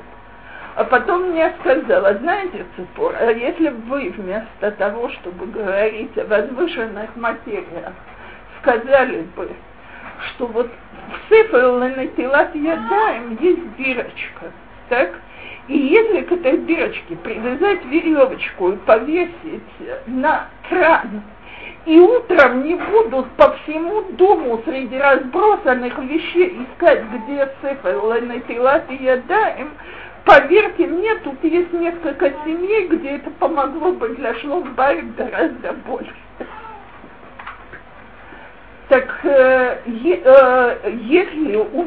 а 0.77 0.85
потом 0.85 1.31
мне 1.31 1.51
сказала, 1.61 2.13
знаете, 2.19 2.67
Цепор, 2.77 3.15
а 3.19 3.31
если 3.31 3.71
вы 3.71 4.11
вместо 4.11 4.71
того, 4.73 5.09
чтобы 5.09 5.47
говорить 5.47 6.19
о 6.19 6.27
возвышенных 6.27 7.17
материях, 7.17 7.95
сказали 8.61 9.23
бы, 9.35 9.51
что 10.27 10.47
вот 10.47 10.69
в 11.09 11.29
Сифр 11.29 11.57
Ленетилат 11.57 12.55
Ядаем 12.55 13.37
есть 13.41 13.77
дырочка, 13.77 14.53
так? 14.89 15.11
И 15.69 15.77
если 15.77 16.21
к 16.23 16.33
этой 16.33 16.59
дырочке 16.59 17.17
привязать 17.17 17.85
веревочку 17.87 18.73
и 18.73 18.77
повесить 18.77 19.63
на 20.07 20.49
кран, 20.69 21.23
и 21.87 21.99
утром 21.99 22.65
не 22.65 22.75
будут 22.75 23.31
по 23.33 23.53
всему 23.53 24.03
дому 24.13 24.63
среди 24.65 24.97
разбросанных 24.97 25.99
вещей 25.99 26.65
искать, 26.65 27.03
где 27.05 27.47
цифр 27.61 27.89
Ленетилат 27.89 28.91
и 28.91 29.05
Ядаем, 29.05 29.71
поверьте 30.25 30.87
мне, 30.87 31.15
тут 31.17 31.43
есть 31.45 31.73
несколько 31.73 32.31
семей, 32.45 32.89
где 32.89 33.17
это 33.17 33.31
помогло 33.31 33.93
бы 33.93 34.11
для 34.11 34.35
Шломбайт 34.35 35.15
гораздо 35.17 35.73
больше. 35.87 36.15
Так 38.89 39.09
э, 39.25 39.79
э, 39.87 40.91
если 41.05 41.57
у, 41.57 41.87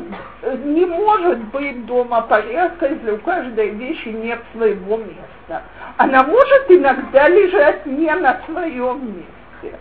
не 0.66 0.86
может 0.86 1.44
быть 1.46 1.86
дома 1.86 2.22
порядка, 2.22 2.88
если 2.88 3.12
у 3.12 3.18
каждой 3.20 3.70
вещи 3.70 4.08
нет 4.08 4.40
своего 4.54 4.98
места, 4.98 5.62
она 5.98 6.24
может 6.24 6.66
иногда 6.70 7.28
лежать 7.30 7.86
не 7.86 8.12
на 8.16 8.42
своем 8.48 9.16
месте. 9.16 9.80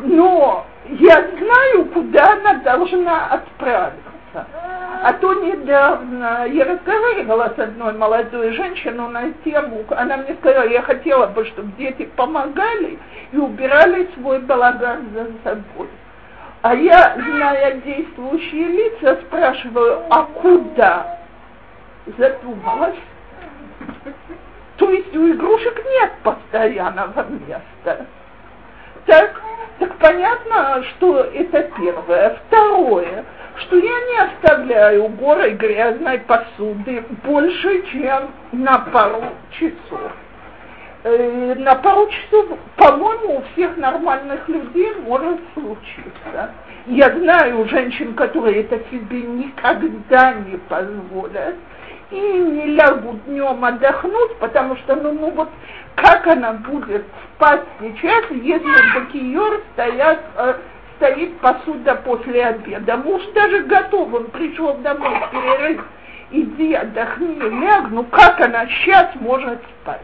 Но 0.00 0.66
я 0.88 1.24
знаю, 1.38 1.84
куда 1.86 2.32
она 2.32 2.54
должна 2.54 3.26
отправиться. 3.26 4.46
А 5.02 5.12
то 5.14 5.32
недавно 5.34 6.46
я 6.46 6.64
разговаривала 6.64 7.52
с 7.56 7.58
одной 7.58 7.92
молодой 7.94 8.52
женщиной 8.52 9.08
на 9.08 9.32
тему, 9.44 9.84
она 9.90 10.18
мне 10.18 10.34
сказала, 10.34 10.68
я 10.68 10.82
хотела 10.82 11.26
бы, 11.26 11.44
чтобы 11.46 11.72
дети 11.78 12.08
помогали 12.16 12.98
и 13.32 13.36
убирали 13.36 14.08
свой 14.14 14.40
балаган 14.40 15.08
за 15.14 15.26
собой. 15.42 15.88
А 16.62 16.74
я, 16.74 17.14
зная 17.16 17.74
действующие 17.76 18.68
лица, 18.68 19.18
спрашиваю, 19.22 20.02
а 20.10 20.24
куда? 20.24 21.18
Задумалась. 22.18 22.98
То 24.76 24.90
есть 24.90 25.16
у 25.16 25.30
игрушек 25.30 25.82
нет 25.84 26.12
постоянного 26.22 27.24
места. 27.46 28.06
Так, 29.06 29.40
так 29.78 29.96
понятно, 29.96 30.84
что 30.84 31.20
это 31.20 31.62
первое. 31.78 32.38
Второе, 32.46 33.24
что 33.56 33.76
я 33.76 33.82
не 33.82 34.18
оставляю 34.18 35.08
горы 35.08 35.52
грязной 35.52 36.18
посуды 36.20 37.04
больше, 37.24 37.86
чем 37.90 38.30
на 38.52 38.80
пару 38.80 39.24
часов 39.52 40.12
э, 41.04 41.54
на 41.56 41.74
пару 41.76 42.08
часов, 42.08 42.46
по-моему, 42.76 43.38
у 43.38 43.42
всех 43.52 43.76
нормальных 43.76 44.48
людей 44.48 44.94
может 45.06 45.40
случиться. 45.54 46.54
Я 46.86 47.10
знаю 47.10 47.68
женщин, 47.68 48.14
которые 48.14 48.62
это 48.62 48.80
себе 48.90 49.22
никогда 49.22 50.32
не 50.34 50.56
позволят 50.56 51.56
и 52.10 52.18
не 52.18 52.66
лягут 52.66 53.24
днем 53.24 53.64
отдохнуть, 53.64 54.36
потому 54.38 54.76
что, 54.76 54.96
ну, 54.96 55.12
ну 55.12 55.30
вот 55.30 55.48
как 55.94 56.26
она 56.26 56.54
будет 56.54 57.04
спать 57.34 57.62
сейчас, 57.80 58.24
если 58.30 58.94
бакиер 58.94 59.62
стоят, 59.72 60.20
э, 60.36 60.54
стоит 60.96 61.38
посуда 61.38 61.94
после 61.96 62.44
обеда. 62.44 62.96
Муж 62.96 63.22
даже 63.34 63.62
готов, 63.64 64.12
он 64.12 64.24
пришел 64.26 64.74
домой 64.78 65.16
перерыв, 65.30 65.84
иди 66.30 66.74
отдохни, 66.74 67.36
ляг, 67.36 67.90
ну 67.90 68.04
как 68.04 68.40
она 68.40 68.66
сейчас 68.66 69.14
может 69.16 69.58
спать? 69.80 70.00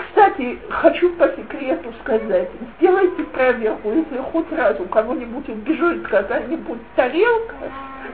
Кстати, 0.00 0.58
хочу 0.70 1.10
по 1.10 1.28
секрету 1.28 1.92
сказать, 2.02 2.48
сделайте 2.78 3.22
проверку, 3.24 3.92
если 3.92 4.18
хоть 4.32 4.50
раз 4.52 4.78
у 4.80 4.84
кого-нибудь 4.84 5.48
убежит 5.48 6.06
какая-нибудь 6.08 6.78
тарелка, 6.96 7.54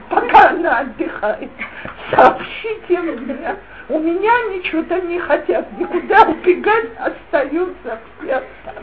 пока 0.09 0.49
она 0.49 0.79
отдыхает, 0.79 1.49
сообщите 2.11 2.99
мне. 2.99 3.55
У 3.89 3.99
меня 3.99 4.31
они 4.47 4.63
что-то 4.65 4.99
не 5.01 5.19
хотят 5.19 5.65
никуда 5.77 6.23
убегать, 6.23 6.89
остаются 6.99 7.99
все 8.19 8.43
там. 8.65 8.75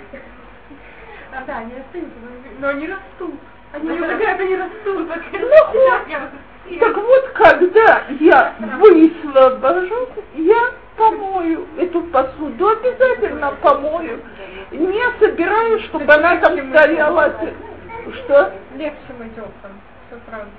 А, 1.33 1.45
да, 1.47 1.59
они 1.59 1.73
остаются, 1.75 2.15
но 2.59 2.69
они 2.69 2.89
растут. 2.89 3.35
Они 3.73 3.89
не 3.89 4.01
убегают, 4.01 4.41
они 4.41 4.57
растут. 4.57 5.09
Ну, 5.43 6.79
так 6.79 6.97
вот, 6.97 7.29
когда 7.35 8.03
я 8.21 8.55
высвобожу, 8.61 10.09
я 10.37 10.71
помою 10.97 11.67
эту 11.79 12.03
посуду, 12.05 12.69
обязательно 12.69 13.53
помою. 13.63 14.21
Не 14.71 15.19
собираюсь, 15.19 15.85
чтобы 15.85 16.13
она 16.13 16.37
там 16.37 16.59
стояла. 16.71 17.35
Что? 18.13 18.53
Легче 18.77 19.13
мыть 19.19 19.39
окна. 19.39 19.71
Все 20.09 20.19
правда. 20.27 20.51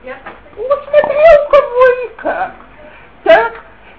Ну, 0.58 0.64
смотря 0.64 1.26
у 1.46 1.52
кого 1.52 1.86
и 2.06 2.16
как. 2.18 2.52
Так? 3.24 3.54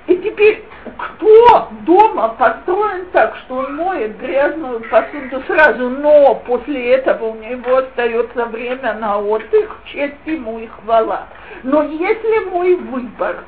И 0.07 0.16
теперь, 0.18 0.64
кто 0.97 1.68
дома 1.82 2.28
построен 2.39 3.07
так, 3.07 3.37
что 3.39 3.57
он 3.57 3.74
моет 3.74 4.16
грязную 4.18 4.80
посуду 4.89 5.43
сразу, 5.49 5.89
но 5.89 6.37
после 6.47 6.95
этого 6.95 7.26
у 7.26 7.34
него 7.34 7.78
остается 7.78 8.45
время 8.47 8.95
на 8.95 9.18
отдых, 9.18 9.78
честь 9.87 10.14
ему 10.26 10.61
и 10.61 10.68
хвала. 10.68 11.26
Но 11.64 11.82
если 11.82 12.51
мой 12.51 12.76
выбор 12.76 13.43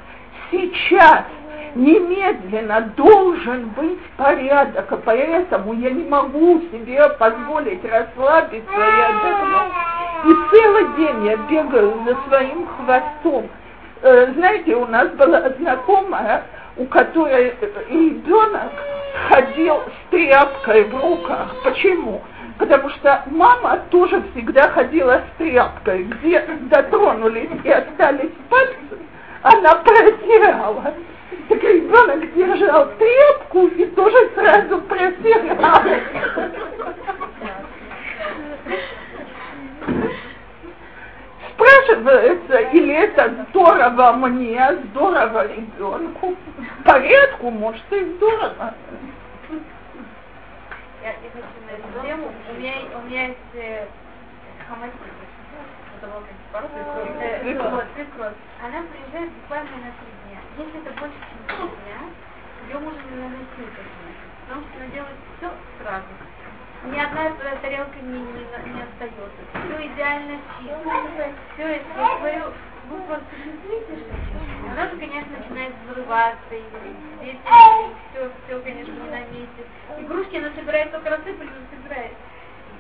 сейчас 0.51 1.25
немедленно 1.79 2.93
должен 2.97 3.69
быть 3.71 4.01
порядок, 4.17 4.91
а 4.91 4.97
поэтому 4.97 5.73
я 5.75 5.91
не 5.91 6.05
могу 6.05 6.61
себе 6.73 7.09
позволить 7.11 7.85
расслабиться 7.85 8.73
и 8.73 9.01
отдохнуть. 9.01 9.73
И 10.25 10.35
целый 10.51 10.97
день 10.97 11.27
я 11.27 11.37
бегаю 11.37 11.95
за 12.05 12.17
своим 12.29 12.67
хвостом. 12.67 13.49
Э, 14.03 14.33
знаете, 14.35 14.75
у 14.75 14.87
нас 14.87 15.09
была 15.11 15.51
знакомая, 15.51 16.43
у 16.77 16.85
которой 16.87 17.55
ребенок 17.89 18.73
ходил 19.29 19.77
с 19.77 20.11
тряпкой 20.11 20.85
в 20.85 21.01
руках. 21.01 21.55
Почему? 21.63 22.23
Потому 22.59 22.89
что 22.91 23.23
мама 23.27 23.81
тоже 23.91 24.23
всегда 24.33 24.69
ходила 24.71 25.21
с 25.21 25.39
тряпкой. 25.39 26.03
Где 26.05 26.41
дотронулись 26.63 27.51
и 27.63 27.71
остались 27.71 28.33
пальцы, 28.51 28.99
она 29.43 29.77
протирала. 29.77 30.95
Так 31.31 31.63
ребенок 31.63 32.35
держал 32.35 32.91
тряпку 32.97 33.67
и 33.67 33.85
тоже 33.87 34.31
сразу 34.35 34.81
протирал. 34.83 35.83
Спрашивается, 41.53 42.59
или 42.73 42.95
это 42.95 43.47
здорово 43.51 44.13
мне, 44.13 44.77
здорово 44.91 45.47
ребенку. 45.49 46.35
Порядку, 46.85 47.51
может, 47.51 47.83
и 47.93 48.05
здорово. 48.17 48.75
Я, 51.03 51.11
я 51.11 51.31
хочу 51.33 51.47
на 51.67 51.73
эту 51.73 52.07
тему. 52.07 52.33
У 52.51 52.59
меня, 52.59 52.73
у 52.95 53.07
меня 53.07 53.27
есть 53.27 53.39
э, 53.55 53.87
хаматик. 54.69 54.95
Вот, 56.01 57.85
свекровь. 57.95 58.35
Она 58.65 58.83
приезжает 58.93 59.33
буквально 59.33 59.71
на 59.71 59.91
три. 59.99 60.18
Если 60.59 60.81
это 60.81 60.91
больше, 60.99 61.15
чем 61.47 61.69
дня, 61.69 62.01
ее 62.67 62.79
можно 62.81 62.99
не 62.99 63.23
наносить 63.23 63.79
Потому 64.43 64.63
что 64.67 64.77
она 64.77 64.87
делает 64.91 65.15
все 65.37 65.53
сразу. 65.79 66.07
Ни 66.85 66.99
одна 66.99 67.31
тарелка 67.63 67.99
не, 68.03 68.19
не, 68.19 68.43
не 68.43 68.83
остается. 68.83 69.43
Все 69.55 69.87
идеально 69.87 70.41
чисто. 70.59 71.33
Все 71.55 71.63
это, 71.63 71.87
я 71.97 72.19
говорю, 72.19 72.53
вы 72.91 73.01
просто 73.07 73.27
чувствуете, 73.37 74.03
что 74.03 74.71
Она 74.73 74.89
же, 74.91 74.97
конечно, 74.97 75.39
начинает 75.39 75.75
взрываться, 75.87 76.55
и 76.55 76.65
дети, 77.21 77.39
все, 78.11 78.31
все, 78.47 78.61
конечно, 78.61 78.93
не 78.93 79.11
на 79.11 79.21
месте. 79.31 79.63
Игрушки 80.01 80.37
она 80.39 80.51
собирает, 80.57 80.91
только 80.91 81.11
рассыпали, 81.11 81.51
собирает. 81.71 82.13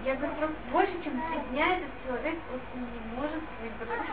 Я 0.04 0.16
говорю, 0.16 0.32
просто 0.34 0.56
больше, 0.72 0.92
чем 1.04 1.12
три 1.12 1.40
дня 1.50 1.76
этот 1.76 1.90
человек 2.04 2.38
просто 2.50 2.74
не 2.74 3.16
может 3.16 3.42
выбрать. 3.62 4.08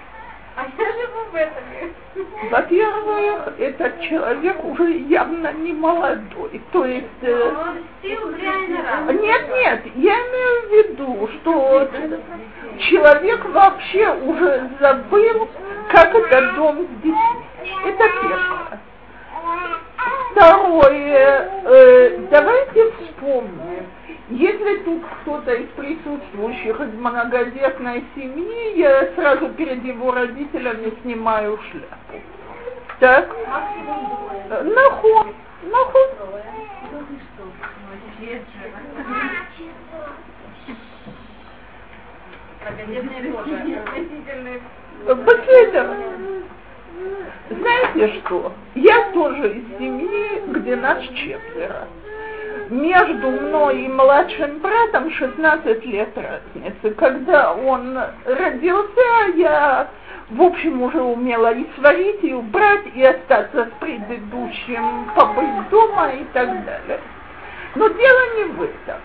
А 0.57 0.65
я 0.77 0.91
живу 0.93 1.31
в 1.31 1.35
этом. 1.35 2.49
Во-первых, 2.49 3.59
этот 3.59 3.99
человек 4.01 4.63
уже 4.63 4.99
явно 4.99 5.51
не 5.51 5.73
молодой. 5.73 6.61
То 6.71 6.85
есть... 6.85 7.07
Э, 7.21 7.51
Он 7.51 7.77
сил 8.01 8.31
реально 8.37 9.11
Нет, 9.11 9.49
нет, 9.49 9.81
я 9.95 10.13
имею 10.13 10.61
в 10.61 10.71
виду, 10.71 11.29
что 11.33 11.89
человек 12.89 13.43
вообще 13.45 14.13
уже 14.13 14.69
забыл, 14.79 15.49
как 15.91 16.15
это 16.15 16.51
дом 16.53 16.85
с 16.85 17.03
детьми. 17.03 17.15
Это 17.85 18.03
первое. 18.21 18.79
Второе, 20.31 21.49
э, 21.65 22.17
давайте 22.29 22.91
вспомним, 22.91 23.87
если 24.29 24.77
тут 24.77 25.03
кто-то 25.21 25.53
из 25.53 25.67
присутствующих 25.75 26.79
из 26.81 26.93
многодетной 26.93 28.03
семьи, 28.15 28.77
я 28.77 29.13
сразу 29.15 29.49
перед 29.49 29.83
его 29.83 30.11
родителями 30.11 30.93
снимаю 31.03 31.59
шляпу. 31.69 32.25
Так? 32.99 33.35
Нахуй. 34.49 35.35
Нахуй. 35.63 36.01
Беседер. 45.07 45.87
Знаете 47.49 48.21
что? 48.21 48.53
Я 48.73 49.11
тоже 49.11 49.53
из 49.53 49.77
семьи, 49.77 50.41
где 50.47 50.75
нас 50.75 51.03
четверо. 51.03 51.87
Между 52.69 53.29
мной 53.29 53.83
и 53.83 53.87
младшим 53.87 54.59
братом 54.59 55.11
16 55.11 55.85
лет 55.85 56.09
разницы. 56.15 56.91
Когда 56.95 57.53
он 57.53 57.97
родился, 58.25 59.01
я, 59.35 59.87
в 60.29 60.41
общем, 60.41 60.81
уже 60.81 61.01
умела 61.01 61.53
и 61.53 61.65
сварить, 61.75 62.23
и 62.23 62.33
убрать, 62.33 62.85
и 62.95 63.03
остаться 63.03 63.65
с 63.65 63.79
предыдущим, 63.79 65.11
побыть 65.15 65.69
дома 65.69 66.09
и 66.09 66.23
так 66.33 66.47
далее. 66.65 66.99
Но 67.75 67.87
дело 67.87 68.19
не 68.37 68.43
в 68.45 68.63
этом. 68.63 68.99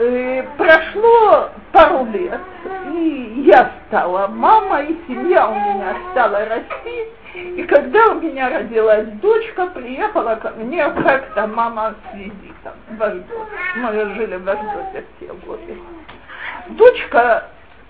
Э, 0.00 0.44
прошло 0.56 1.50
пару 1.72 2.04
лет, 2.06 2.40
и 2.92 3.42
я 3.46 3.72
стала 3.86 4.28
мамой, 4.28 4.96
семья 5.08 5.48
у 5.48 5.54
меня 5.54 5.96
стала 6.12 6.44
расти. 6.44 7.04
И 7.34 7.64
когда 7.64 8.12
у 8.12 8.20
меня 8.20 8.48
родилась 8.48 9.08
дочка, 9.20 9.66
приехала 9.66 10.36
ко 10.36 10.50
мне 10.50 10.88
как-то 10.88 11.48
мама 11.48 11.94
с 11.94 12.14
визитом 12.14 12.74
в 12.90 13.02
Аждот. 13.02 13.48
Мы 13.76 14.14
жили 14.14 14.36
в 14.36 14.48
Аждоте 14.48 15.04
в 15.04 15.18
те 15.18 15.32
годы. 15.44 15.76
Дочка, 16.68 17.48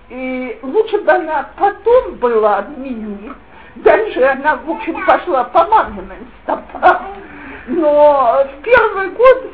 и 0.08 0.58
лучше 0.62 0.98
бы 1.02 1.12
она 1.12 1.50
потом 1.58 2.14
была 2.14 2.64
мини, 2.78 3.34
дальше 3.76 4.22
она, 4.22 4.56
в 4.56 4.70
общем, 4.70 5.04
пошла 5.04 5.44
по 5.44 5.64
маминым 5.64 6.26
стопам. 6.42 7.02
Но 7.66 8.46
в 8.46 8.62
первый 8.62 9.10
год 9.10 9.44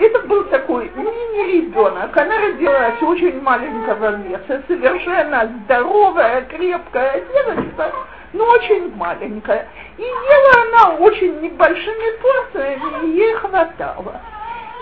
это 0.00 0.20
был 0.26 0.44
такой 0.44 0.90
мини-ребенок. 0.94 2.16
Она 2.16 2.38
родилась 2.38 3.02
очень 3.02 3.40
маленького 3.42 4.16
веса, 4.16 4.62
совершенно 4.66 5.50
здоровая, 5.64 6.42
крепкая 6.42 7.22
девочка, 7.32 7.92
но 8.32 8.44
очень 8.44 8.94
маленькая. 8.96 9.68
И 9.98 10.02
ела 10.02 10.66
она 10.66 10.96
очень 10.96 11.40
небольшими 11.40 12.16
порциями, 12.20 13.06
и 13.06 13.16
ей 13.18 13.34
хватало. 13.34 14.20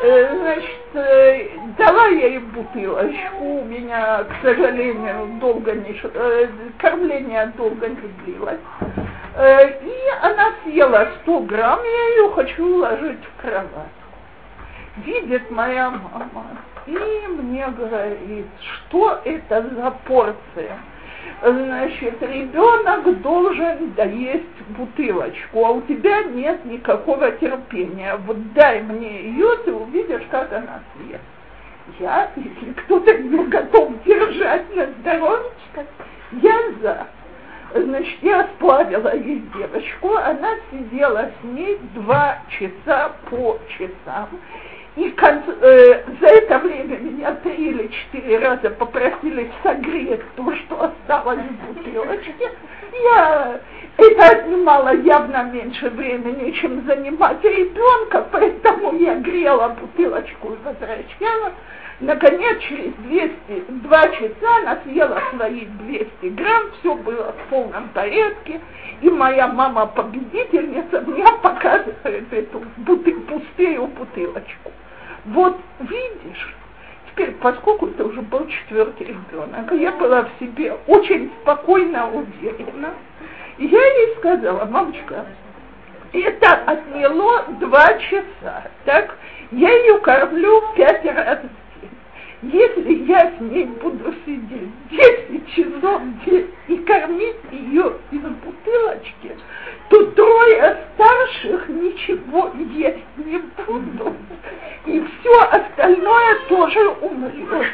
Э, 0.02 0.34
значит, 0.34 0.94
э, 0.94 1.48
дала 1.76 2.06
я 2.06 2.28
ей 2.28 2.38
бутылочку, 2.38 3.44
у 3.44 3.64
меня, 3.64 4.24
к 4.24 4.42
сожалению, 4.42 5.38
долго 5.40 5.72
не, 5.72 6.00
э, 6.02 6.48
кормление 6.78 7.52
долго 7.56 7.88
не 7.88 8.08
длилось. 8.24 8.60
И 9.38 9.94
она 10.22 10.52
съела 10.64 11.08
100 11.22 11.40
грамм, 11.40 11.80
я 11.84 12.08
ее 12.14 12.32
хочу 12.32 12.66
уложить 12.66 13.20
в 13.24 13.42
кровать 13.42 13.99
видит 15.04 15.50
моя 15.50 15.90
мама 15.90 16.46
и 16.86 17.26
мне 17.28 17.66
говорит, 17.68 18.46
что 18.60 19.20
это 19.24 19.62
за 19.62 19.90
порция. 20.06 20.78
Значит, 21.42 22.20
ребенок 22.22 23.20
должен 23.22 23.92
доесть 23.92 24.60
бутылочку, 24.70 25.64
а 25.64 25.70
у 25.70 25.82
тебя 25.82 26.22
нет 26.24 26.64
никакого 26.64 27.30
терпения. 27.32 28.16
Вот 28.26 28.52
дай 28.52 28.82
мне 28.82 29.22
ее, 29.30 29.56
ты 29.64 29.72
увидишь, 29.72 30.22
как 30.30 30.52
она 30.52 30.80
съест. 30.96 31.22
Я, 31.98 32.30
если 32.36 32.72
кто-то 32.72 33.18
не 33.18 33.44
готов 33.46 33.92
держать 34.04 34.74
на 34.74 34.86
здоровечко, 34.86 35.86
я 36.42 36.72
за. 36.82 37.06
Значит, 37.72 38.18
я 38.22 38.48
сплавила 38.56 39.14
ей 39.14 39.42
девочку, 39.56 40.16
она 40.16 40.56
сидела 40.70 41.30
с 41.40 41.44
ней 41.44 41.78
два 41.94 42.38
часа 42.50 43.12
по 43.30 43.58
часам. 43.78 44.28
И 44.96 45.14
э, 45.16 46.02
за 46.20 46.26
это 46.26 46.58
время 46.58 46.98
меня 46.98 47.32
три 47.36 47.70
или 47.70 47.88
четыре 47.88 48.38
раза 48.38 48.70
попросили 48.70 49.50
согреть 49.62 50.22
то, 50.34 50.54
что 50.56 50.84
осталось 50.84 51.38
в 51.38 51.74
бутылочке. 51.74 52.50
Я 53.04 53.60
это 53.96 54.28
отнимало 54.28 54.94
явно 54.96 55.44
меньше 55.44 55.90
времени, 55.90 56.50
чем 56.52 56.84
занимать 56.86 57.42
ребенка, 57.44 58.26
поэтому 58.32 58.96
я 58.96 59.14
грела 59.16 59.76
бутылочку 59.80 60.54
и 60.54 60.56
возвращала. 60.64 61.52
Наконец, 62.00 62.62
через 62.62 62.94
200, 62.94 63.64
два 63.82 64.08
часа 64.08 64.56
она 64.62 64.78
съела 64.84 65.20
свои 65.34 65.66
200 65.66 66.26
грамм, 66.28 66.70
все 66.80 66.94
было 66.94 67.32
в 67.32 67.50
полном 67.50 67.88
порядке, 67.88 68.58
и 69.02 69.10
моя 69.10 69.48
мама-победительница 69.48 71.02
мне 71.02 71.26
показывает 71.42 72.32
эту 72.32 72.64
буты, 72.78 73.12
пустую 73.12 73.86
бутылочку. 73.88 74.72
Вот 75.26 75.58
видишь, 75.80 76.56
теперь, 77.10 77.32
поскольку 77.32 77.88
это 77.88 78.06
уже 78.06 78.22
был 78.22 78.46
четвертый 78.46 79.08
ребенок, 79.08 79.70
я 79.72 79.92
была 79.92 80.22
в 80.22 80.30
себе 80.40 80.74
очень 80.86 81.30
спокойно 81.42 82.10
уверена, 82.12 82.94
я 83.58 83.78
ей 83.78 84.16
сказала, 84.16 84.64
мамочка, 84.64 85.26
это 86.14 86.54
отняло 86.64 87.44
два 87.60 87.86
часа, 87.98 88.70
так? 88.86 89.18
Я 89.50 89.70
ее 89.70 89.98
кормлю 89.98 90.62
пять 90.74 91.04
раз. 91.04 91.40
Если 92.42 93.04
я 93.04 93.32
с 93.36 93.40
ней 93.40 93.66
буду 93.66 94.14
сидеть 94.24 94.70
10 94.90 95.54
часов 95.54 96.00
и 96.68 96.76
кормить 96.78 97.36
ее 97.50 97.92
из 98.10 98.20
бутылочки, 98.20 99.36
то 99.90 100.06
трое 100.12 100.78
старших 100.94 101.68
ничего 101.68 102.50
есть 102.74 103.04
не 103.18 103.38
будут. 103.66 104.14
И 104.86 105.00
все 105.00 105.40
остальное 105.50 106.38
тоже 106.48 106.88
умрет. 107.02 107.72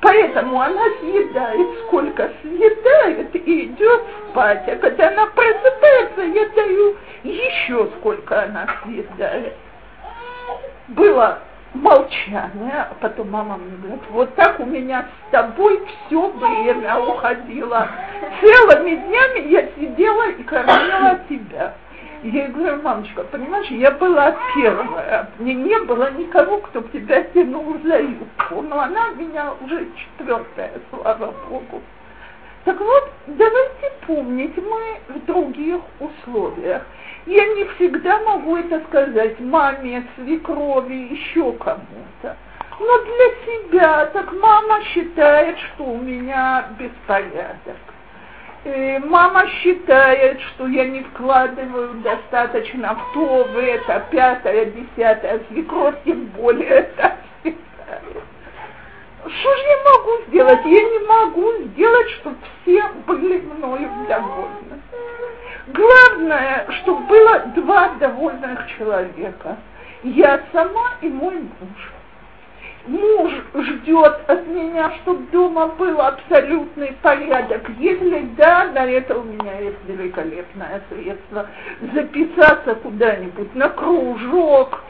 Поэтому 0.00 0.60
она 0.62 0.82
съедает, 1.00 1.78
сколько 1.86 2.30
съедает, 2.40 3.34
и 3.34 3.64
идет 3.66 4.02
спать. 4.30 4.66
А 4.66 4.76
когда 4.76 5.08
она 5.08 5.26
просыпается, 5.26 6.22
я 6.22 6.48
даю 6.50 6.96
еще 7.22 7.90
сколько 7.98 8.44
она 8.44 8.66
съедает. 8.82 9.54
Было 10.88 11.40
молчание, 11.82 12.86
а 12.90 12.94
потом 13.00 13.30
мама 13.30 13.56
мне 13.56 13.76
говорит, 13.76 14.02
вот 14.10 14.34
так 14.34 14.60
у 14.60 14.64
меня 14.64 15.06
с 15.28 15.30
тобой 15.30 15.80
все 16.06 16.28
время 16.28 16.98
уходило. 16.98 17.88
Целыми 18.40 18.96
днями 18.96 19.48
я 19.48 19.68
сидела 19.76 20.30
и 20.30 20.42
кормила 20.42 21.20
тебя. 21.28 21.74
Я 22.22 22.48
говорю, 22.48 22.82
мамочка, 22.82 23.22
понимаешь, 23.24 23.68
я 23.68 23.90
была 23.92 24.34
первая, 24.54 25.28
мне 25.38 25.54
не 25.54 25.78
было 25.80 26.10
никого, 26.12 26.58
кто 26.58 26.80
бы 26.80 26.88
тебя 26.88 27.22
тянул 27.22 27.76
за 27.84 28.00
юбку, 28.00 28.62
но 28.62 28.80
она 28.80 29.10
меня 29.10 29.52
уже 29.62 29.86
четвертая, 29.94 30.72
слава 30.90 31.34
Богу. 31.48 31.82
Так 32.64 32.80
вот, 32.80 33.10
давайте 33.26 33.92
помнить, 34.06 34.56
мы 34.56 35.14
в 35.14 35.24
других 35.26 35.80
условиях. 36.00 36.82
Я 37.26 37.44
не 37.54 37.64
всегда 37.64 38.20
могу 38.20 38.56
это 38.56 38.80
сказать 38.88 39.40
маме, 39.40 40.06
свекрови, 40.14 41.08
еще 41.10 41.52
кому-то. 41.54 42.36
Но 42.78 42.98
для 43.02 43.28
себя, 43.44 44.06
так 44.06 44.32
мама 44.32 44.82
считает, 44.84 45.58
что 45.58 45.84
у 45.84 45.98
меня 45.98 46.68
беспорядок. 46.78 47.76
И 48.64 49.00
мама 49.04 49.48
считает, 49.48 50.40
что 50.40 50.68
я 50.68 50.86
не 50.86 51.02
вкладываю 51.02 51.94
достаточно 51.94 52.94
в 52.94 53.14
то, 53.14 53.44
в 53.44 53.58
это, 53.58 54.04
пятое, 54.10 54.66
десятое, 54.66 55.40
свекровь 55.48 55.96
тем 56.04 56.26
более 56.26 56.68
это 56.68 57.16
считает. 57.42 58.22
Что 59.28 59.56
же 59.56 59.62
я 59.62 59.76
могу 59.92 60.22
сделать? 60.28 60.60
Я 60.64 60.82
не 60.82 60.98
могу 61.06 61.52
сделать, 61.64 62.10
чтобы 62.20 62.36
все 62.62 62.82
были 63.06 63.38
мною 63.38 63.90
довольны. 64.08 64.82
Главное, 65.68 66.66
чтобы 66.78 67.00
было 67.06 67.38
два 67.56 67.88
довольных 67.98 68.68
человека. 68.78 69.56
Я 70.04 70.42
сама 70.52 70.92
и 71.00 71.08
мой 71.08 71.34
муж. 71.34 71.92
Муж 72.86 73.32
ждет 73.52 74.20
от 74.28 74.46
меня, 74.46 74.92
чтобы 75.02 75.28
дома 75.32 75.66
был 75.66 76.00
абсолютный 76.00 76.92
порядок. 77.02 77.68
Если 77.80 78.20
да, 78.36 78.66
на 78.66 78.86
это 78.88 79.18
у 79.18 79.24
меня 79.24 79.58
есть 79.58 79.84
великолепное 79.88 80.80
средство. 80.88 81.48
Записаться 81.92 82.76
куда-нибудь 82.76 83.52
на 83.56 83.70
кружок, 83.70 84.80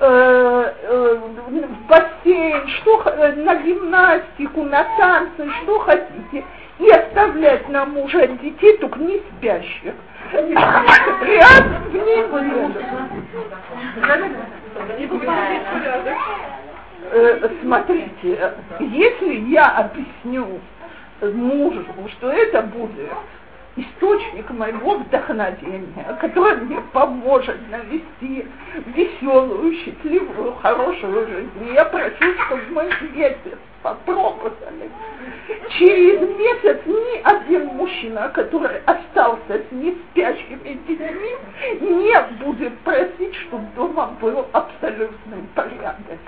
э, 0.00 0.72
э, 0.82 1.18
в 1.48 1.86
бассейн, 1.86 2.68
что, 2.68 3.02
э, 3.06 3.32
на 3.34 3.56
гимнастику, 3.56 4.64
на 4.64 4.84
танцы, 4.98 5.48
что 5.62 5.78
хотите. 5.80 6.44
И 6.78 6.90
оставлять 6.90 7.68
на 7.68 7.84
мужа 7.86 8.26
детей, 8.26 8.76
только 8.78 8.98
не 8.98 9.20
спящих. 9.38 9.94
Раз 10.32 11.62
в 11.88 11.94
неделю. 11.94 12.72
Э, 17.12 17.48
смотрите, 17.62 18.54
если 18.80 19.34
я 19.50 19.66
объясню 19.66 20.60
мужу, 21.20 21.84
что 22.16 22.30
это 22.30 22.62
будет 22.62 23.10
источник 23.76 24.50
моего 24.50 24.96
вдохновения, 24.96 26.16
который 26.20 26.56
мне 26.56 26.80
поможет 26.92 27.56
навести 27.70 28.46
веселую, 28.94 29.74
счастливую, 29.76 30.54
хорошую 30.56 31.26
жизнь. 31.26 31.74
Я 31.74 31.84
прошу, 31.86 32.34
чтобы 32.46 32.62
мы 32.70 32.90
месяц 33.14 33.58
попробовали. 33.82 34.90
Через 35.70 36.20
месяц 36.38 36.80
ни 36.86 37.22
один 37.22 37.66
мужчина, 37.66 38.28
который 38.28 38.78
остался 38.84 39.62
с 39.68 39.72
неспящими 39.72 40.78
детьми, 40.86 41.36
не 41.80 42.44
будет 42.44 42.78
просить, 42.80 43.34
чтобы 43.46 43.64
дома 43.74 44.14
был 44.20 44.46
абсолютный 44.52 45.42
порядок. 45.54 46.20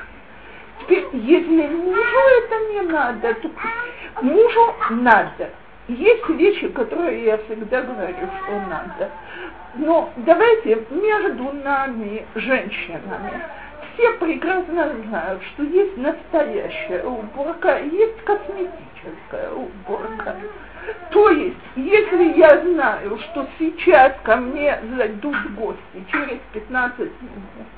Теперь, 0.80 1.07
если 1.12 1.68
мужу 1.68 2.18
это 2.45 2.72
не 2.72 2.80
надо, 2.90 3.34
то 3.34 3.51
мужу 4.22 4.74
надо. 4.90 5.51
Есть 5.89 6.28
вещи, 6.30 6.68
которые 6.68 7.24
я 7.24 7.39
всегда 7.39 7.82
говорю, 7.82 8.16
что 8.16 8.53
надо. 8.68 9.11
Но 9.76 10.11
давайте 10.16 10.82
между 10.91 11.53
нами, 11.53 12.24
женщинами, 12.35 13.43
все 13.93 14.12
прекрасно 14.14 14.95
знают, 15.09 15.43
что 15.53 15.62
есть 15.64 15.97
настоящая 15.99 17.05
уборка, 17.05 17.80
есть 17.80 18.16
косметическая 18.24 19.51
уборка. 19.51 20.37
То 21.11 21.30
есть, 21.30 21.57
если 21.76 22.39
я 22.39 22.61
знаю, 22.62 23.18
что 23.18 23.47
сейчас 23.59 24.14
ко 24.22 24.37
мне 24.37 24.78
зайдут 24.97 25.37
гости 25.55 26.05
через 26.11 26.39
15 26.53 26.99
минут, 26.99 27.68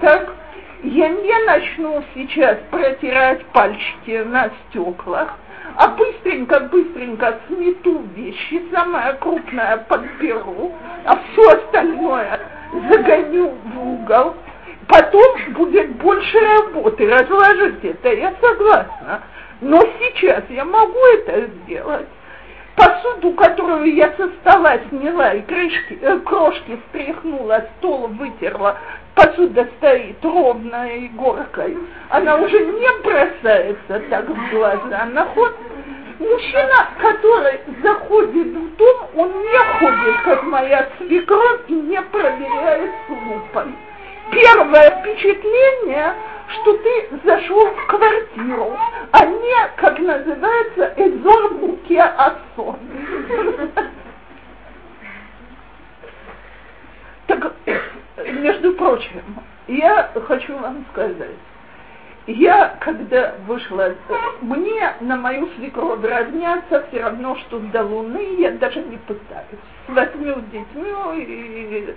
так 0.00 0.34
я 0.82 1.08
не 1.08 1.46
начну 1.46 2.02
сейчас 2.14 2.58
протирать 2.70 3.44
пальчики 3.46 4.22
на 4.24 4.50
стеклах, 4.68 5.36
а 5.76 5.88
быстренько-быстренько 5.88 7.40
смету 7.46 8.02
вещи, 8.14 8.62
самое 8.72 9.14
крупное 9.14 9.78
подберу, 9.88 10.72
а 11.04 11.16
все 11.16 11.50
остальное 11.50 12.40
загоню 12.88 13.52
в 13.64 13.88
угол, 13.92 14.36
потом 14.88 15.52
будет 15.54 15.90
больше 15.96 16.38
работы 16.38 17.08
разложить 17.08 17.84
это, 17.84 18.12
я 18.12 18.34
согласна. 18.40 19.22
Но 19.60 19.80
сейчас 19.98 20.44
я 20.48 20.64
могу 20.64 20.98
это 21.14 21.46
сделать. 21.46 22.06
Посуду, 22.80 23.32
которую 23.32 23.94
я 23.94 24.10
со 24.16 24.26
стола 24.40 24.78
сняла 24.88 25.34
и 25.34 25.42
крышки, 25.42 25.98
э, 26.00 26.18
крошки 26.20 26.80
стряхнула, 26.88 27.66
стол 27.76 28.06
вытерла, 28.06 28.78
посуда 29.14 29.68
стоит 29.76 30.24
ровной 30.24 31.08
горкой, 31.08 31.76
она 32.08 32.36
уже 32.36 32.58
не 32.58 33.02
бросается 33.02 34.00
так 34.08 34.26
в 34.30 34.50
глаза, 34.50 35.02
она 35.02 35.26
ходит. 35.26 35.56
Мужчина, 36.20 36.88
который 36.98 37.60
заходит 37.82 38.46
в 38.46 38.76
дом, 38.76 38.96
он 39.14 39.28
не 39.28 39.58
ходит, 39.78 40.22
как 40.24 40.42
моя 40.44 40.88
свекровь, 40.96 41.60
и 41.68 41.74
не 41.74 42.00
проверяет 42.00 42.92
лупой. 43.10 43.74
Первое 44.30 44.90
впечатление, 45.00 46.14
что 46.48 46.76
ты 46.78 47.08
зашел 47.24 47.66
в 47.66 47.86
квартиру, 47.86 48.76
а 49.12 49.26
не, 49.26 49.68
как 49.76 49.98
называется, 49.98 50.94
эзор 50.96 51.54
буке 51.54 52.00
асон. 52.00 52.78
Так, 57.26 57.52
между 58.16 58.72
прочим, 58.74 59.22
я 59.68 60.10
хочу 60.26 60.56
вам 60.58 60.84
сказать, 60.92 61.36
я, 62.26 62.76
когда 62.80 63.34
вышла, 63.46 63.94
мне 64.40 64.94
на 65.00 65.16
мою 65.16 65.48
свекровь 65.56 66.04
равняться 66.04 66.86
все 66.88 67.02
равно, 67.02 67.36
что 67.36 67.58
до 67.58 67.82
Луны, 67.82 68.36
я 68.38 68.52
даже 68.52 68.80
не 68.80 68.98
пытаюсь. 68.98 69.46
С 69.86 69.92
восьми 69.92 70.34
детьми 70.52 70.92
и 71.16 71.94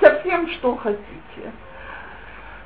совсем 0.00 0.48
что 0.52 0.76
хотите. 0.76 1.52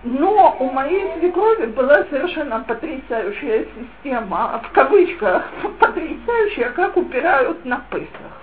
Но 0.03 0.57
у 0.59 0.71
моей 0.71 1.19
свекрови 1.19 1.67
была 1.67 2.05
совершенно 2.05 2.61
потрясающая 2.61 3.67
система, 3.77 4.63
в 4.65 4.73
кавычках, 4.73 5.45
потрясающая, 5.79 6.71
как 6.71 6.97
упирают 6.97 7.65
на 7.67 7.85
Песах. 7.91 8.41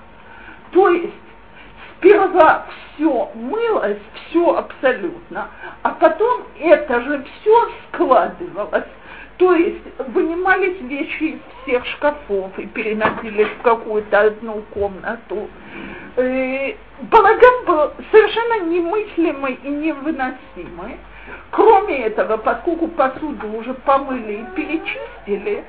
То 0.71 0.89
есть 0.89 1.13
сперва 1.97 2.65
все 2.93 3.31
мылось, 3.33 3.97
все 4.13 4.55
абсолютно, 4.55 5.47
а 5.81 5.89
потом 5.91 6.43
это 6.59 7.01
же 7.01 7.23
все 7.23 7.71
складывалось. 7.87 8.85
То 9.37 9.53
есть 9.53 9.83
вынимались 10.13 10.81
вещи 10.81 11.23
из 11.23 11.39
всех 11.63 11.85
шкафов 11.85 12.57
и 12.57 12.65
переносились 12.65 13.49
в 13.59 13.61
какую-то 13.61 14.19
одну 14.19 14.63
комнату. 14.73 15.47
Э, 16.15 16.73
балаган 17.01 17.65
был 17.65 17.91
совершенно 18.11 18.65
немыслимый 18.65 19.59
и 19.63 19.69
невыносимый. 19.69 20.97
Кроме 21.51 22.05
этого, 22.05 22.37
поскольку 22.37 22.87
посуду 22.87 23.47
уже 23.57 23.73
помыли 23.73 24.41
и 24.41 24.55
перечистили, 24.55 25.63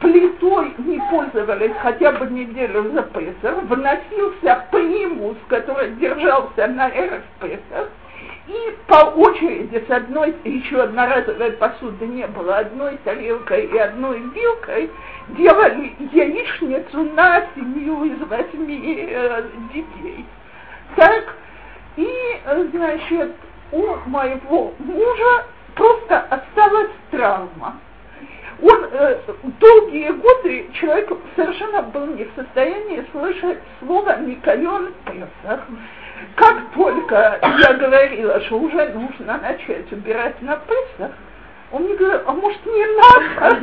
плитой 0.00 0.74
не 0.78 0.98
пользовались 1.10 1.72
хотя 1.82 2.12
бы 2.12 2.26
неделю 2.26 2.92
за 2.92 3.02
Песах, 3.02 3.62
вносился 3.64 4.66
примус, 4.70 5.36
который 5.48 5.90
держался 5.92 6.66
на 6.68 6.88
эрф 6.88 7.22
Песах, 7.40 7.88
и 8.48 8.76
по 8.86 9.04
очереди 9.16 9.84
с 9.86 9.90
одной, 9.90 10.34
еще 10.44 10.82
одноразовой 10.82 11.52
посуды 11.52 12.06
не 12.06 12.26
было, 12.26 12.58
одной 12.58 12.96
тарелкой 13.04 13.66
и 13.66 13.78
одной 13.78 14.18
вилкой, 14.18 14.90
делали 15.28 15.94
яичницу 16.12 17.04
на 17.14 17.46
семью 17.54 18.04
из 18.04 18.20
восьми 18.26 19.08
э, 19.08 19.44
детей. 19.72 20.26
Так, 20.96 21.36
и, 21.96 22.40
значит, 22.72 23.32
у 23.70 23.96
моего 24.06 24.74
мужа 24.78 25.44
просто 25.74 26.20
осталась 26.20 26.90
травма 27.10 27.76
он 28.62 28.88
э, 28.92 29.18
долгие 29.58 30.10
годы 30.12 30.68
человек 30.74 31.12
совершенно 31.34 31.82
был 31.82 32.06
не 32.06 32.24
в 32.24 32.30
состоянии 32.36 33.04
слышать 33.10 33.58
слово 33.80 34.18
«Никайон 34.20 34.92
Песах». 35.04 35.60
Как 36.36 36.70
только 36.74 37.38
я 37.42 37.74
говорила, 37.74 38.40
что 38.42 38.58
уже 38.58 38.88
нужно 38.88 39.38
начать 39.38 39.90
убирать 39.92 40.40
на 40.42 40.56
Песах, 40.56 41.12
он 41.70 41.82
мне 41.84 41.94
говорит, 41.96 42.22
а 42.26 42.32
может 42.32 42.66
не 42.66 42.86
надо? 42.86 43.56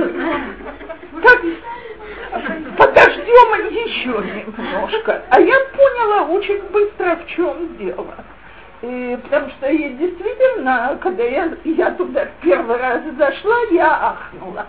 Так, 1.21 1.41
подождем 2.77 3.69
еще 3.69 4.09
немножко. 4.09 5.23
А 5.29 5.39
я 5.39 5.55
поняла 5.75 6.23
очень 6.23 6.61
быстро, 6.69 7.17
в 7.17 7.27
чем 7.27 7.77
дело. 7.77 8.15
И, 8.81 9.17
потому 9.23 9.49
что 9.49 9.69
я 9.69 9.89
действительно, 9.89 10.97
когда 11.01 11.23
я, 11.23 11.51
я 11.65 11.91
туда 11.91 12.27
первый 12.41 12.77
раз 12.77 13.01
зашла, 13.17 13.55
я 13.71 14.15
ахнула. 14.15 14.65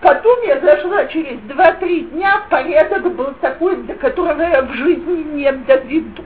Потом 0.00 0.42
я 0.42 0.58
зашла 0.58 1.06
через 1.06 1.38
2-3 1.42 2.10
дня, 2.10 2.42
порядок 2.50 3.14
был 3.14 3.32
такой, 3.40 3.76
до 3.76 3.94
которого 3.94 4.42
я 4.42 4.62
в 4.62 4.72
жизни 4.74 5.22
не 5.34 5.52
доведу. 5.52 6.24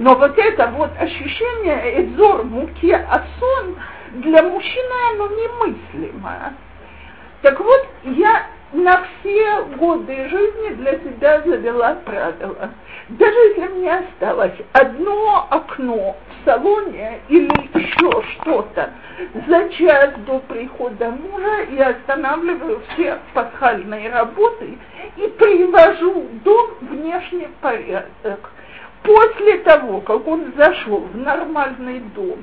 Но 0.00 0.14
вот 0.14 0.38
это 0.38 0.68
вот 0.68 0.90
ощущение 0.98 2.02
эзор, 2.02 2.44
муки, 2.44 2.90
а 2.90 3.22
сон 3.38 3.76
для 4.12 4.42
мужчины 4.42 4.94
оно 5.12 5.26
немыслимо. 5.26 6.54
Так 7.42 7.60
вот, 7.60 7.86
я 8.04 8.46
на 8.72 9.04
все 9.04 9.62
годы 9.76 10.28
жизни 10.30 10.68
для 10.76 10.92
себя 11.00 11.42
завела 11.42 11.96
правило. 12.06 12.70
Даже 13.10 13.36
если 13.36 13.68
мне 13.74 13.98
осталось 13.98 14.54
одно 14.72 15.46
окно 15.50 16.16
в 16.16 16.44
салоне 16.46 17.20
или 17.28 17.50
еще 17.74 18.22
что-то, 18.22 18.94
за 19.46 19.68
час 19.68 20.14
до 20.26 20.38
прихода 20.38 21.10
мужа 21.10 21.66
я 21.72 21.88
останавливаю 21.88 22.80
все 22.88 23.18
пасхальные 23.34 24.10
работы 24.10 24.78
и 25.18 25.28
привожу 25.28 26.26
дом 26.42 26.70
внешний 26.80 27.48
порядок. 27.60 28.50
После 29.02 29.58
того, 29.58 30.00
как 30.00 30.26
он 30.26 30.52
зашел 30.56 31.00
в 31.00 31.16
нормальный 31.16 32.00
дом, 32.14 32.38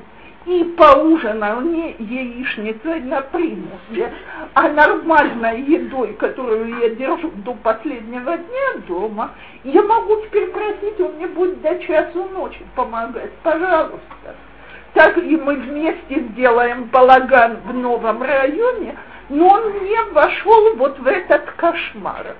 и 0.48 0.64
поужинал 0.64 1.60
не 1.62 1.96
яичницей 2.00 3.02
на 3.02 3.22
примусе, 3.22 4.14
а 4.54 4.70
нормальной 4.70 5.62
едой, 5.62 6.14
которую 6.14 6.80
я 6.80 6.90
держу 6.92 7.32
до 7.44 7.54
последнего 7.54 8.38
дня 8.38 8.82
дома, 8.88 9.32
я 9.66 9.84
могу 9.84 10.22
теперь 10.22 10.48
просить, 10.52 11.00
он 11.02 11.16
мне 11.16 11.28
будет 11.28 11.62
до 11.62 11.78
часу 11.80 12.30
ночи 12.34 12.66
помогать, 12.76 13.34
пожалуйста. 13.44 14.36
Так 14.94 15.18
и 15.18 15.36
мы 15.36 15.56
вместе 15.56 16.22
сделаем 16.32 16.86
балаган 16.86 17.58
в 17.66 17.74
новом 17.74 18.24
районе, 18.24 18.98
но 19.30 19.48
он 19.50 19.84
не 19.84 20.02
вошел 20.14 20.76
вот 20.78 20.98
в 20.98 21.06
этот 21.06 21.52
кошмар. 21.58 22.38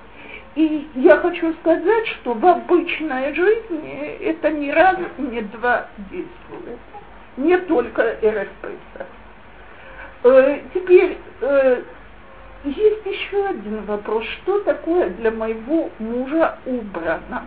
И 0.58 0.88
я 0.96 1.18
хочу 1.18 1.54
сказать, 1.60 2.06
что 2.08 2.34
в 2.34 2.44
обычной 2.44 3.32
жизни 3.32 4.18
это 4.20 4.50
ни 4.50 4.70
раз, 4.70 4.96
ни 5.16 5.38
два 5.38 5.86
действует 6.10 6.80
не 7.36 7.56
только 7.58 8.16
РСПС. 8.20 9.06
Э, 10.24 10.58
теперь 10.74 11.16
э, 11.42 11.82
есть 12.64 13.06
еще 13.06 13.46
один 13.46 13.84
вопрос. 13.84 14.24
Что 14.24 14.58
такое 14.62 15.10
для 15.10 15.30
моего 15.30 15.90
мужа 16.00 16.58
убрано? 16.66 17.46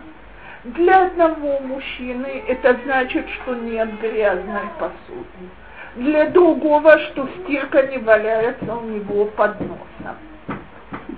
Для 0.64 1.08
одного 1.08 1.60
мужчины 1.60 2.44
это 2.48 2.78
значит, 2.82 3.26
что 3.28 3.54
нет 3.56 3.90
грязной 4.00 4.68
посуды. 4.78 5.50
Для 5.96 6.30
другого, 6.30 6.98
что 6.98 7.28
стирка 7.42 7.88
не 7.88 7.98
валяется 7.98 8.74
у 8.74 8.80
него 8.88 9.26
под 9.26 9.60
носом. 9.60 10.16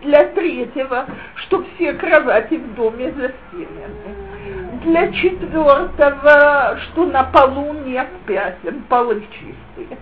Для 0.04 0.26
третьего, 0.26 1.06
что 1.36 1.64
все 1.74 1.94
кровати 1.94 2.54
в 2.54 2.74
доме 2.74 3.10
застелены. 3.12 4.14
Для 4.82 5.10
четвертого, 5.12 6.78
что 6.78 7.06
на 7.06 7.24
полу 7.24 7.72
нет 7.72 8.08
пятен, 8.26 8.82
полы 8.90 9.26
чистые. 9.32 9.98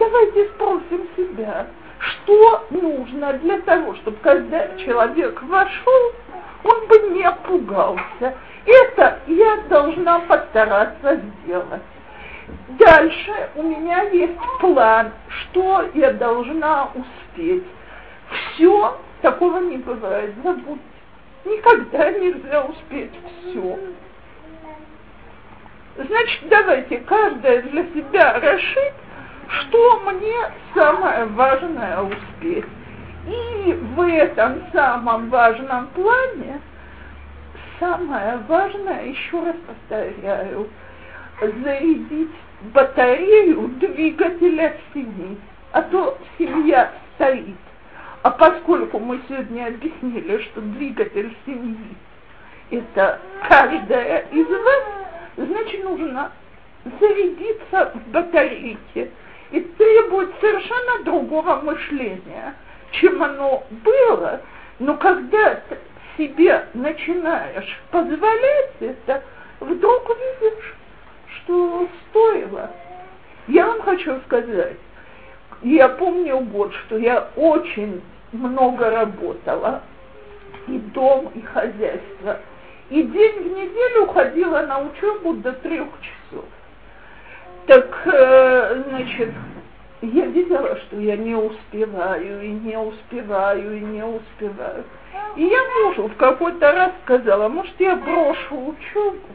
Давайте 0.00 0.48
спросим 0.48 1.06
себя, 1.16 1.66
что 2.00 2.66
нужно 2.70 3.34
для 3.34 3.60
того, 3.60 3.94
чтобы 3.94 4.16
когда 4.18 4.66
человек 4.78 5.40
вошел, 5.44 6.12
он 6.64 6.86
бы 6.88 6.98
не 7.14 7.30
пугался. 7.46 8.34
Это 8.66 9.20
я 9.28 9.58
должна 9.68 10.18
постараться 10.20 11.20
сделать. 11.44 11.82
Дальше 12.80 13.32
у 13.54 13.62
меня 13.62 14.02
есть 14.10 14.38
план, 14.60 15.12
что 15.28 15.88
я 15.94 16.12
должна 16.12 16.88
успеть. 16.94 17.64
Все 18.28 18.98
такого 19.26 19.58
не 19.58 19.78
бывает, 19.78 20.32
забудьте. 20.44 20.80
Никогда 21.44 22.12
нельзя 22.12 22.64
успеть 22.64 23.10
все. 23.40 23.78
Значит, 25.96 26.48
давайте 26.48 26.98
каждая 26.98 27.62
для 27.62 27.82
себя 27.86 28.38
решит, 28.38 28.94
что 29.48 30.00
мне 30.00 30.36
самое 30.74 31.24
важное 31.24 32.02
успеть. 32.02 32.66
И 33.26 33.72
в 33.96 34.00
этом 34.00 34.62
самом 34.72 35.28
важном 35.28 35.88
плане 35.88 36.60
самое 37.80 38.38
важное, 38.46 39.06
еще 39.06 39.42
раз 39.42 39.56
повторяю, 39.66 40.68
зарядить 41.40 42.30
батарею 42.72 43.68
двигателя 43.80 44.76
семьи. 44.94 45.36
А 45.72 45.82
то 45.82 46.16
семья 46.38 46.92
стоит. 47.16 47.56
А 48.26 48.30
поскольку 48.32 48.98
мы 48.98 49.20
сегодня 49.28 49.68
объяснили, 49.68 50.42
что 50.42 50.60
двигатель 50.60 51.32
семьи 51.46 51.96
это 52.72 53.20
каждая 53.48 54.26
из 54.32 54.48
вас, 54.48 54.82
значит 55.36 55.84
нужно 55.84 56.32
зарядиться 56.98 57.92
в 57.94 58.10
батарейке 58.10 59.12
и 59.52 59.60
требует 59.60 60.34
совершенно 60.40 61.04
другого 61.04 61.60
мышления, 61.62 62.56
чем 62.90 63.22
оно 63.22 63.62
было, 63.70 64.40
но 64.80 64.96
когда 64.96 65.60
себе 66.18 66.66
начинаешь 66.74 67.80
позволять 67.92 68.72
это, 68.80 69.22
вдруг 69.60 70.16
видишь, 70.40 70.74
что 71.28 71.88
стоило. 72.10 72.72
Я 73.46 73.68
вам 73.68 73.82
хочу 73.82 74.18
сказать, 74.26 74.78
я 75.62 75.88
помню 75.90 76.40
год, 76.40 76.74
что 76.74 76.98
я 76.98 77.28
очень 77.36 78.02
много 78.36 78.90
работала, 78.90 79.82
и 80.68 80.78
дом, 80.78 81.30
и 81.34 81.42
хозяйство. 81.42 82.38
И 82.90 83.02
день 83.02 83.42
в 83.42 83.56
неделю 83.56 84.04
уходила 84.04 84.62
на 84.62 84.80
учебу 84.80 85.34
до 85.34 85.52
трех 85.52 85.88
часов. 86.00 86.44
Так, 87.66 88.02
э, 88.06 88.82
значит, 88.88 89.30
я 90.02 90.26
видела, 90.26 90.76
что 90.76 91.00
я 91.00 91.16
не 91.16 91.34
успеваю, 91.34 92.42
и 92.42 92.48
не 92.48 92.78
успеваю, 92.78 93.76
и 93.76 93.80
не 93.80 94.04
успеваю. 94.04 94.84
И 95.34 95.44
я 95.44 95.58
мужу 95.82 96.08
в 96.08 96.16
какой-то 96.16 96.72
раз 96.72 96.92
сказала, 97.04 97.48
может, 97.48 97.74
я 97.80 97.96
брошу 97.96 98.68
учебу? 98.68 99.26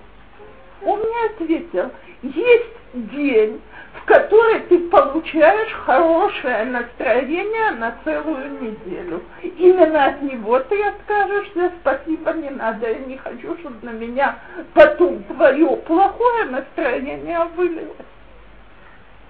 Он 0.84 1.00
мне 1.00 1.26
ответил, 1.34 1.92
есть 2.24 2.76
день, 2.94 3.62
в 3.94 4.06
который 4.06 4.62
ты 4.62 4.80
получаешь 4.90 5.72
хорошее 5.86 6.66
настроение 6.66 7.72
на 7.72 7.96
целую 8.04 8.62
неделю. 8.62 9.22
Именно 9.42 10.06
от 10.06 10.22
него 10.22 10.60
ты 10.60 10.82
откажешься, 10.84 11.72
спасибо, 11.82 12.32
не 12.34 12.50
надо, 12.50 12.90
я 12.90 13.00
не 13.00 13.18
хочу, 13.18 13.58
чтобы 13.58 13.78
на 13.82 13.92
меня 13.92 14.40
потом 14.74 15.24
твое 15.24 15.76
плохое 15.78 16.46
настроение 16.46 17.44
вылилось. 17.56 17.96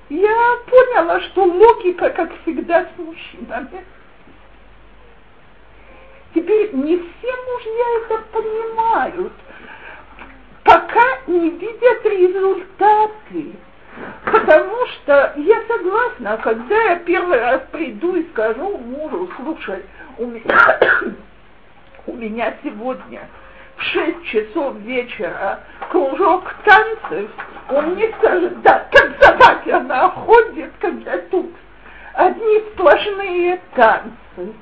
Я 0.10 0.58
поняла, 0.70 1.22
что 1.22 1.46
логика, 1.46 2.10
как 2.10 2.32
всегда, 2.42 2.86
с 2.86 3.00
мужчинами. 3.00 3.86
Теперь 6.34 6.74
не 6.74 6.98
все 6.98 7.36
мужья 7.46 7.86
это 8.06 8.24
понимают, 8.32 9.34
пока 10.64 11.04
не 11.28 11.50
видят 11.50 12.06
результаты. 12.06 13.56
Потому 14.26 14.86
что 14.88 15.34
я 15.38 15.62
согласна, 15.68 16.38
когда 16.38 16.76
я 16.76 16.96
первый 16.98 17.40
раз 17.40 17.62
приду 17.72 18.16
и 18.16 18.30
скажу 18.30 18.78
мужу, 18.78 19.30
слушай, 19.36 19.84
у 20.18 20.26
меня, 20.26 20.80
у 22.08 22.14
меня 22.14 22.54
сегодня 22.64 23.28
в 23.76 23.84
6 23.84 24.26
часов 24.26 24.76
вечера 24.78 25.60
кружок 25.90 26.54
танцев, 26.64 27.30
он 27.70 27.96
мне 27.96 28.14
скажет, 28.20 28.62
да, 28.62 28.88
как 28.92 29.24
собака 29.24 29.78
она 29.78 30.10
ходит, 30.10 30.72
когда 30.80 31.18
тут 31.30 31.52
одни 32.14 32.60
сплошные 32.74 33.60
танцы. 33.76 34.54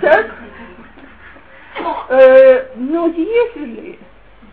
Так? 0.00 0.26
Э, 2.08 2.66
но 2.74 3.06
если 3.06 3.98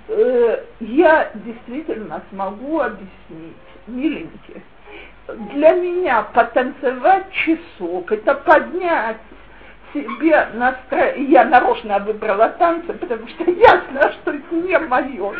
э, 0.10 0.64
я 0.80 1.32
действительно 1.34 2.22
смогу 2.30 2.82
объяснить, 2.82 3.58
миленькие, 3.88 4.62
для 5.28 5.72
меня 5.74 6.24
потанцевать 6.34 7.32
часок, 7.32 8.12
это 8.12 8.36
поднять 8.36 9.18
себе 9.94 10.48
настроение. 10.54 11.32
Я 11.32 11.46
нарочно 11.46 12.00
выбрала 12.00 12.50
танцы, 12.50 12.94
потому 12.94 13.28
что 13.28 13.50
ясно, 13.52 14.12
что 14.14 14.32
это 14.32 14.56
не 14.56 14.78
мое. 14.80 15.34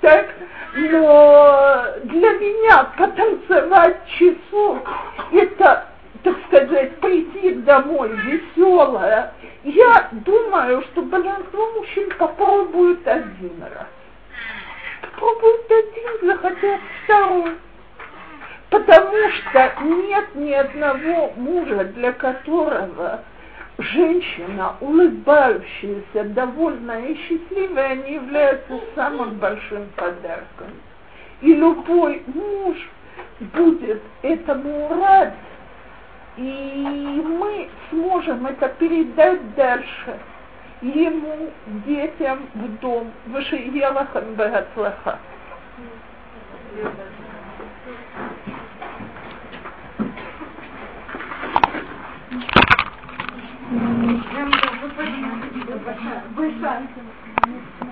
Так, 0.00 0.28
но 0.74 1.84
для 2.04 2.32
меня 2.32 2.84
потанцевать 2.96 4.04
часок, 4.06 4.88
это, 5.32 5.86
так 6.22 6.36
сказать, 6.46 6.96
прийти 6.96 7.54
домой 7.54 8.10
веселая. 8.10 9.32
Я 9.64 10.08
думаю, 10.12 10.82
что 10.82 11.02
большинство 11.02 11.72
мужчин 11.72 12.10
попробуют 12.18 13.06
один 13.06 13.62
раз 13.62 13.86
попробуют 15.22 15.70
один, 15.70 16.28
захотят 16.28 16.80
второй. 17.04 17.52
Потому 18.70 19.30
что 19.30 19.72
нет 19.82 20.34
ни 20.34 20.52
одного 20.52 21.32
мужа, 21.36 21.84
для 21.84 22.12
которого 22.12 23.20
женщина, 23.78 24.76
улыбающаяся, 24.80 26.24
довольная 26.24 27.06
и 27.06 27.16
счастливая, 27.16 27.96
не 27.96 28.14
является 28.14 28.80
самым 28.94 29.34
большим 29.34 29.88
подарком. 29.96 30.68
И 31.42 31.52
любой 31.52 32.22
муж 32.26 32.76
будет 33.40 34.02
этому 34.22 34.88
рад, 34.88 35.34
и 36.36 37.22
мы 37.24 37.68
сможем 37.90 38.46
это 38.46 38.68
передать 38.68 39.54
дальше 39.54 40.18
ему, 40.82 41.50
детям 41.86 42.48
в 42.54 42.78
дом. 42.80 43.10
Вышиелахам 43.26 44.34
Багацлаха. 44.34 45.18
Вы 56.34 56.52
шансом. 56.60 57.91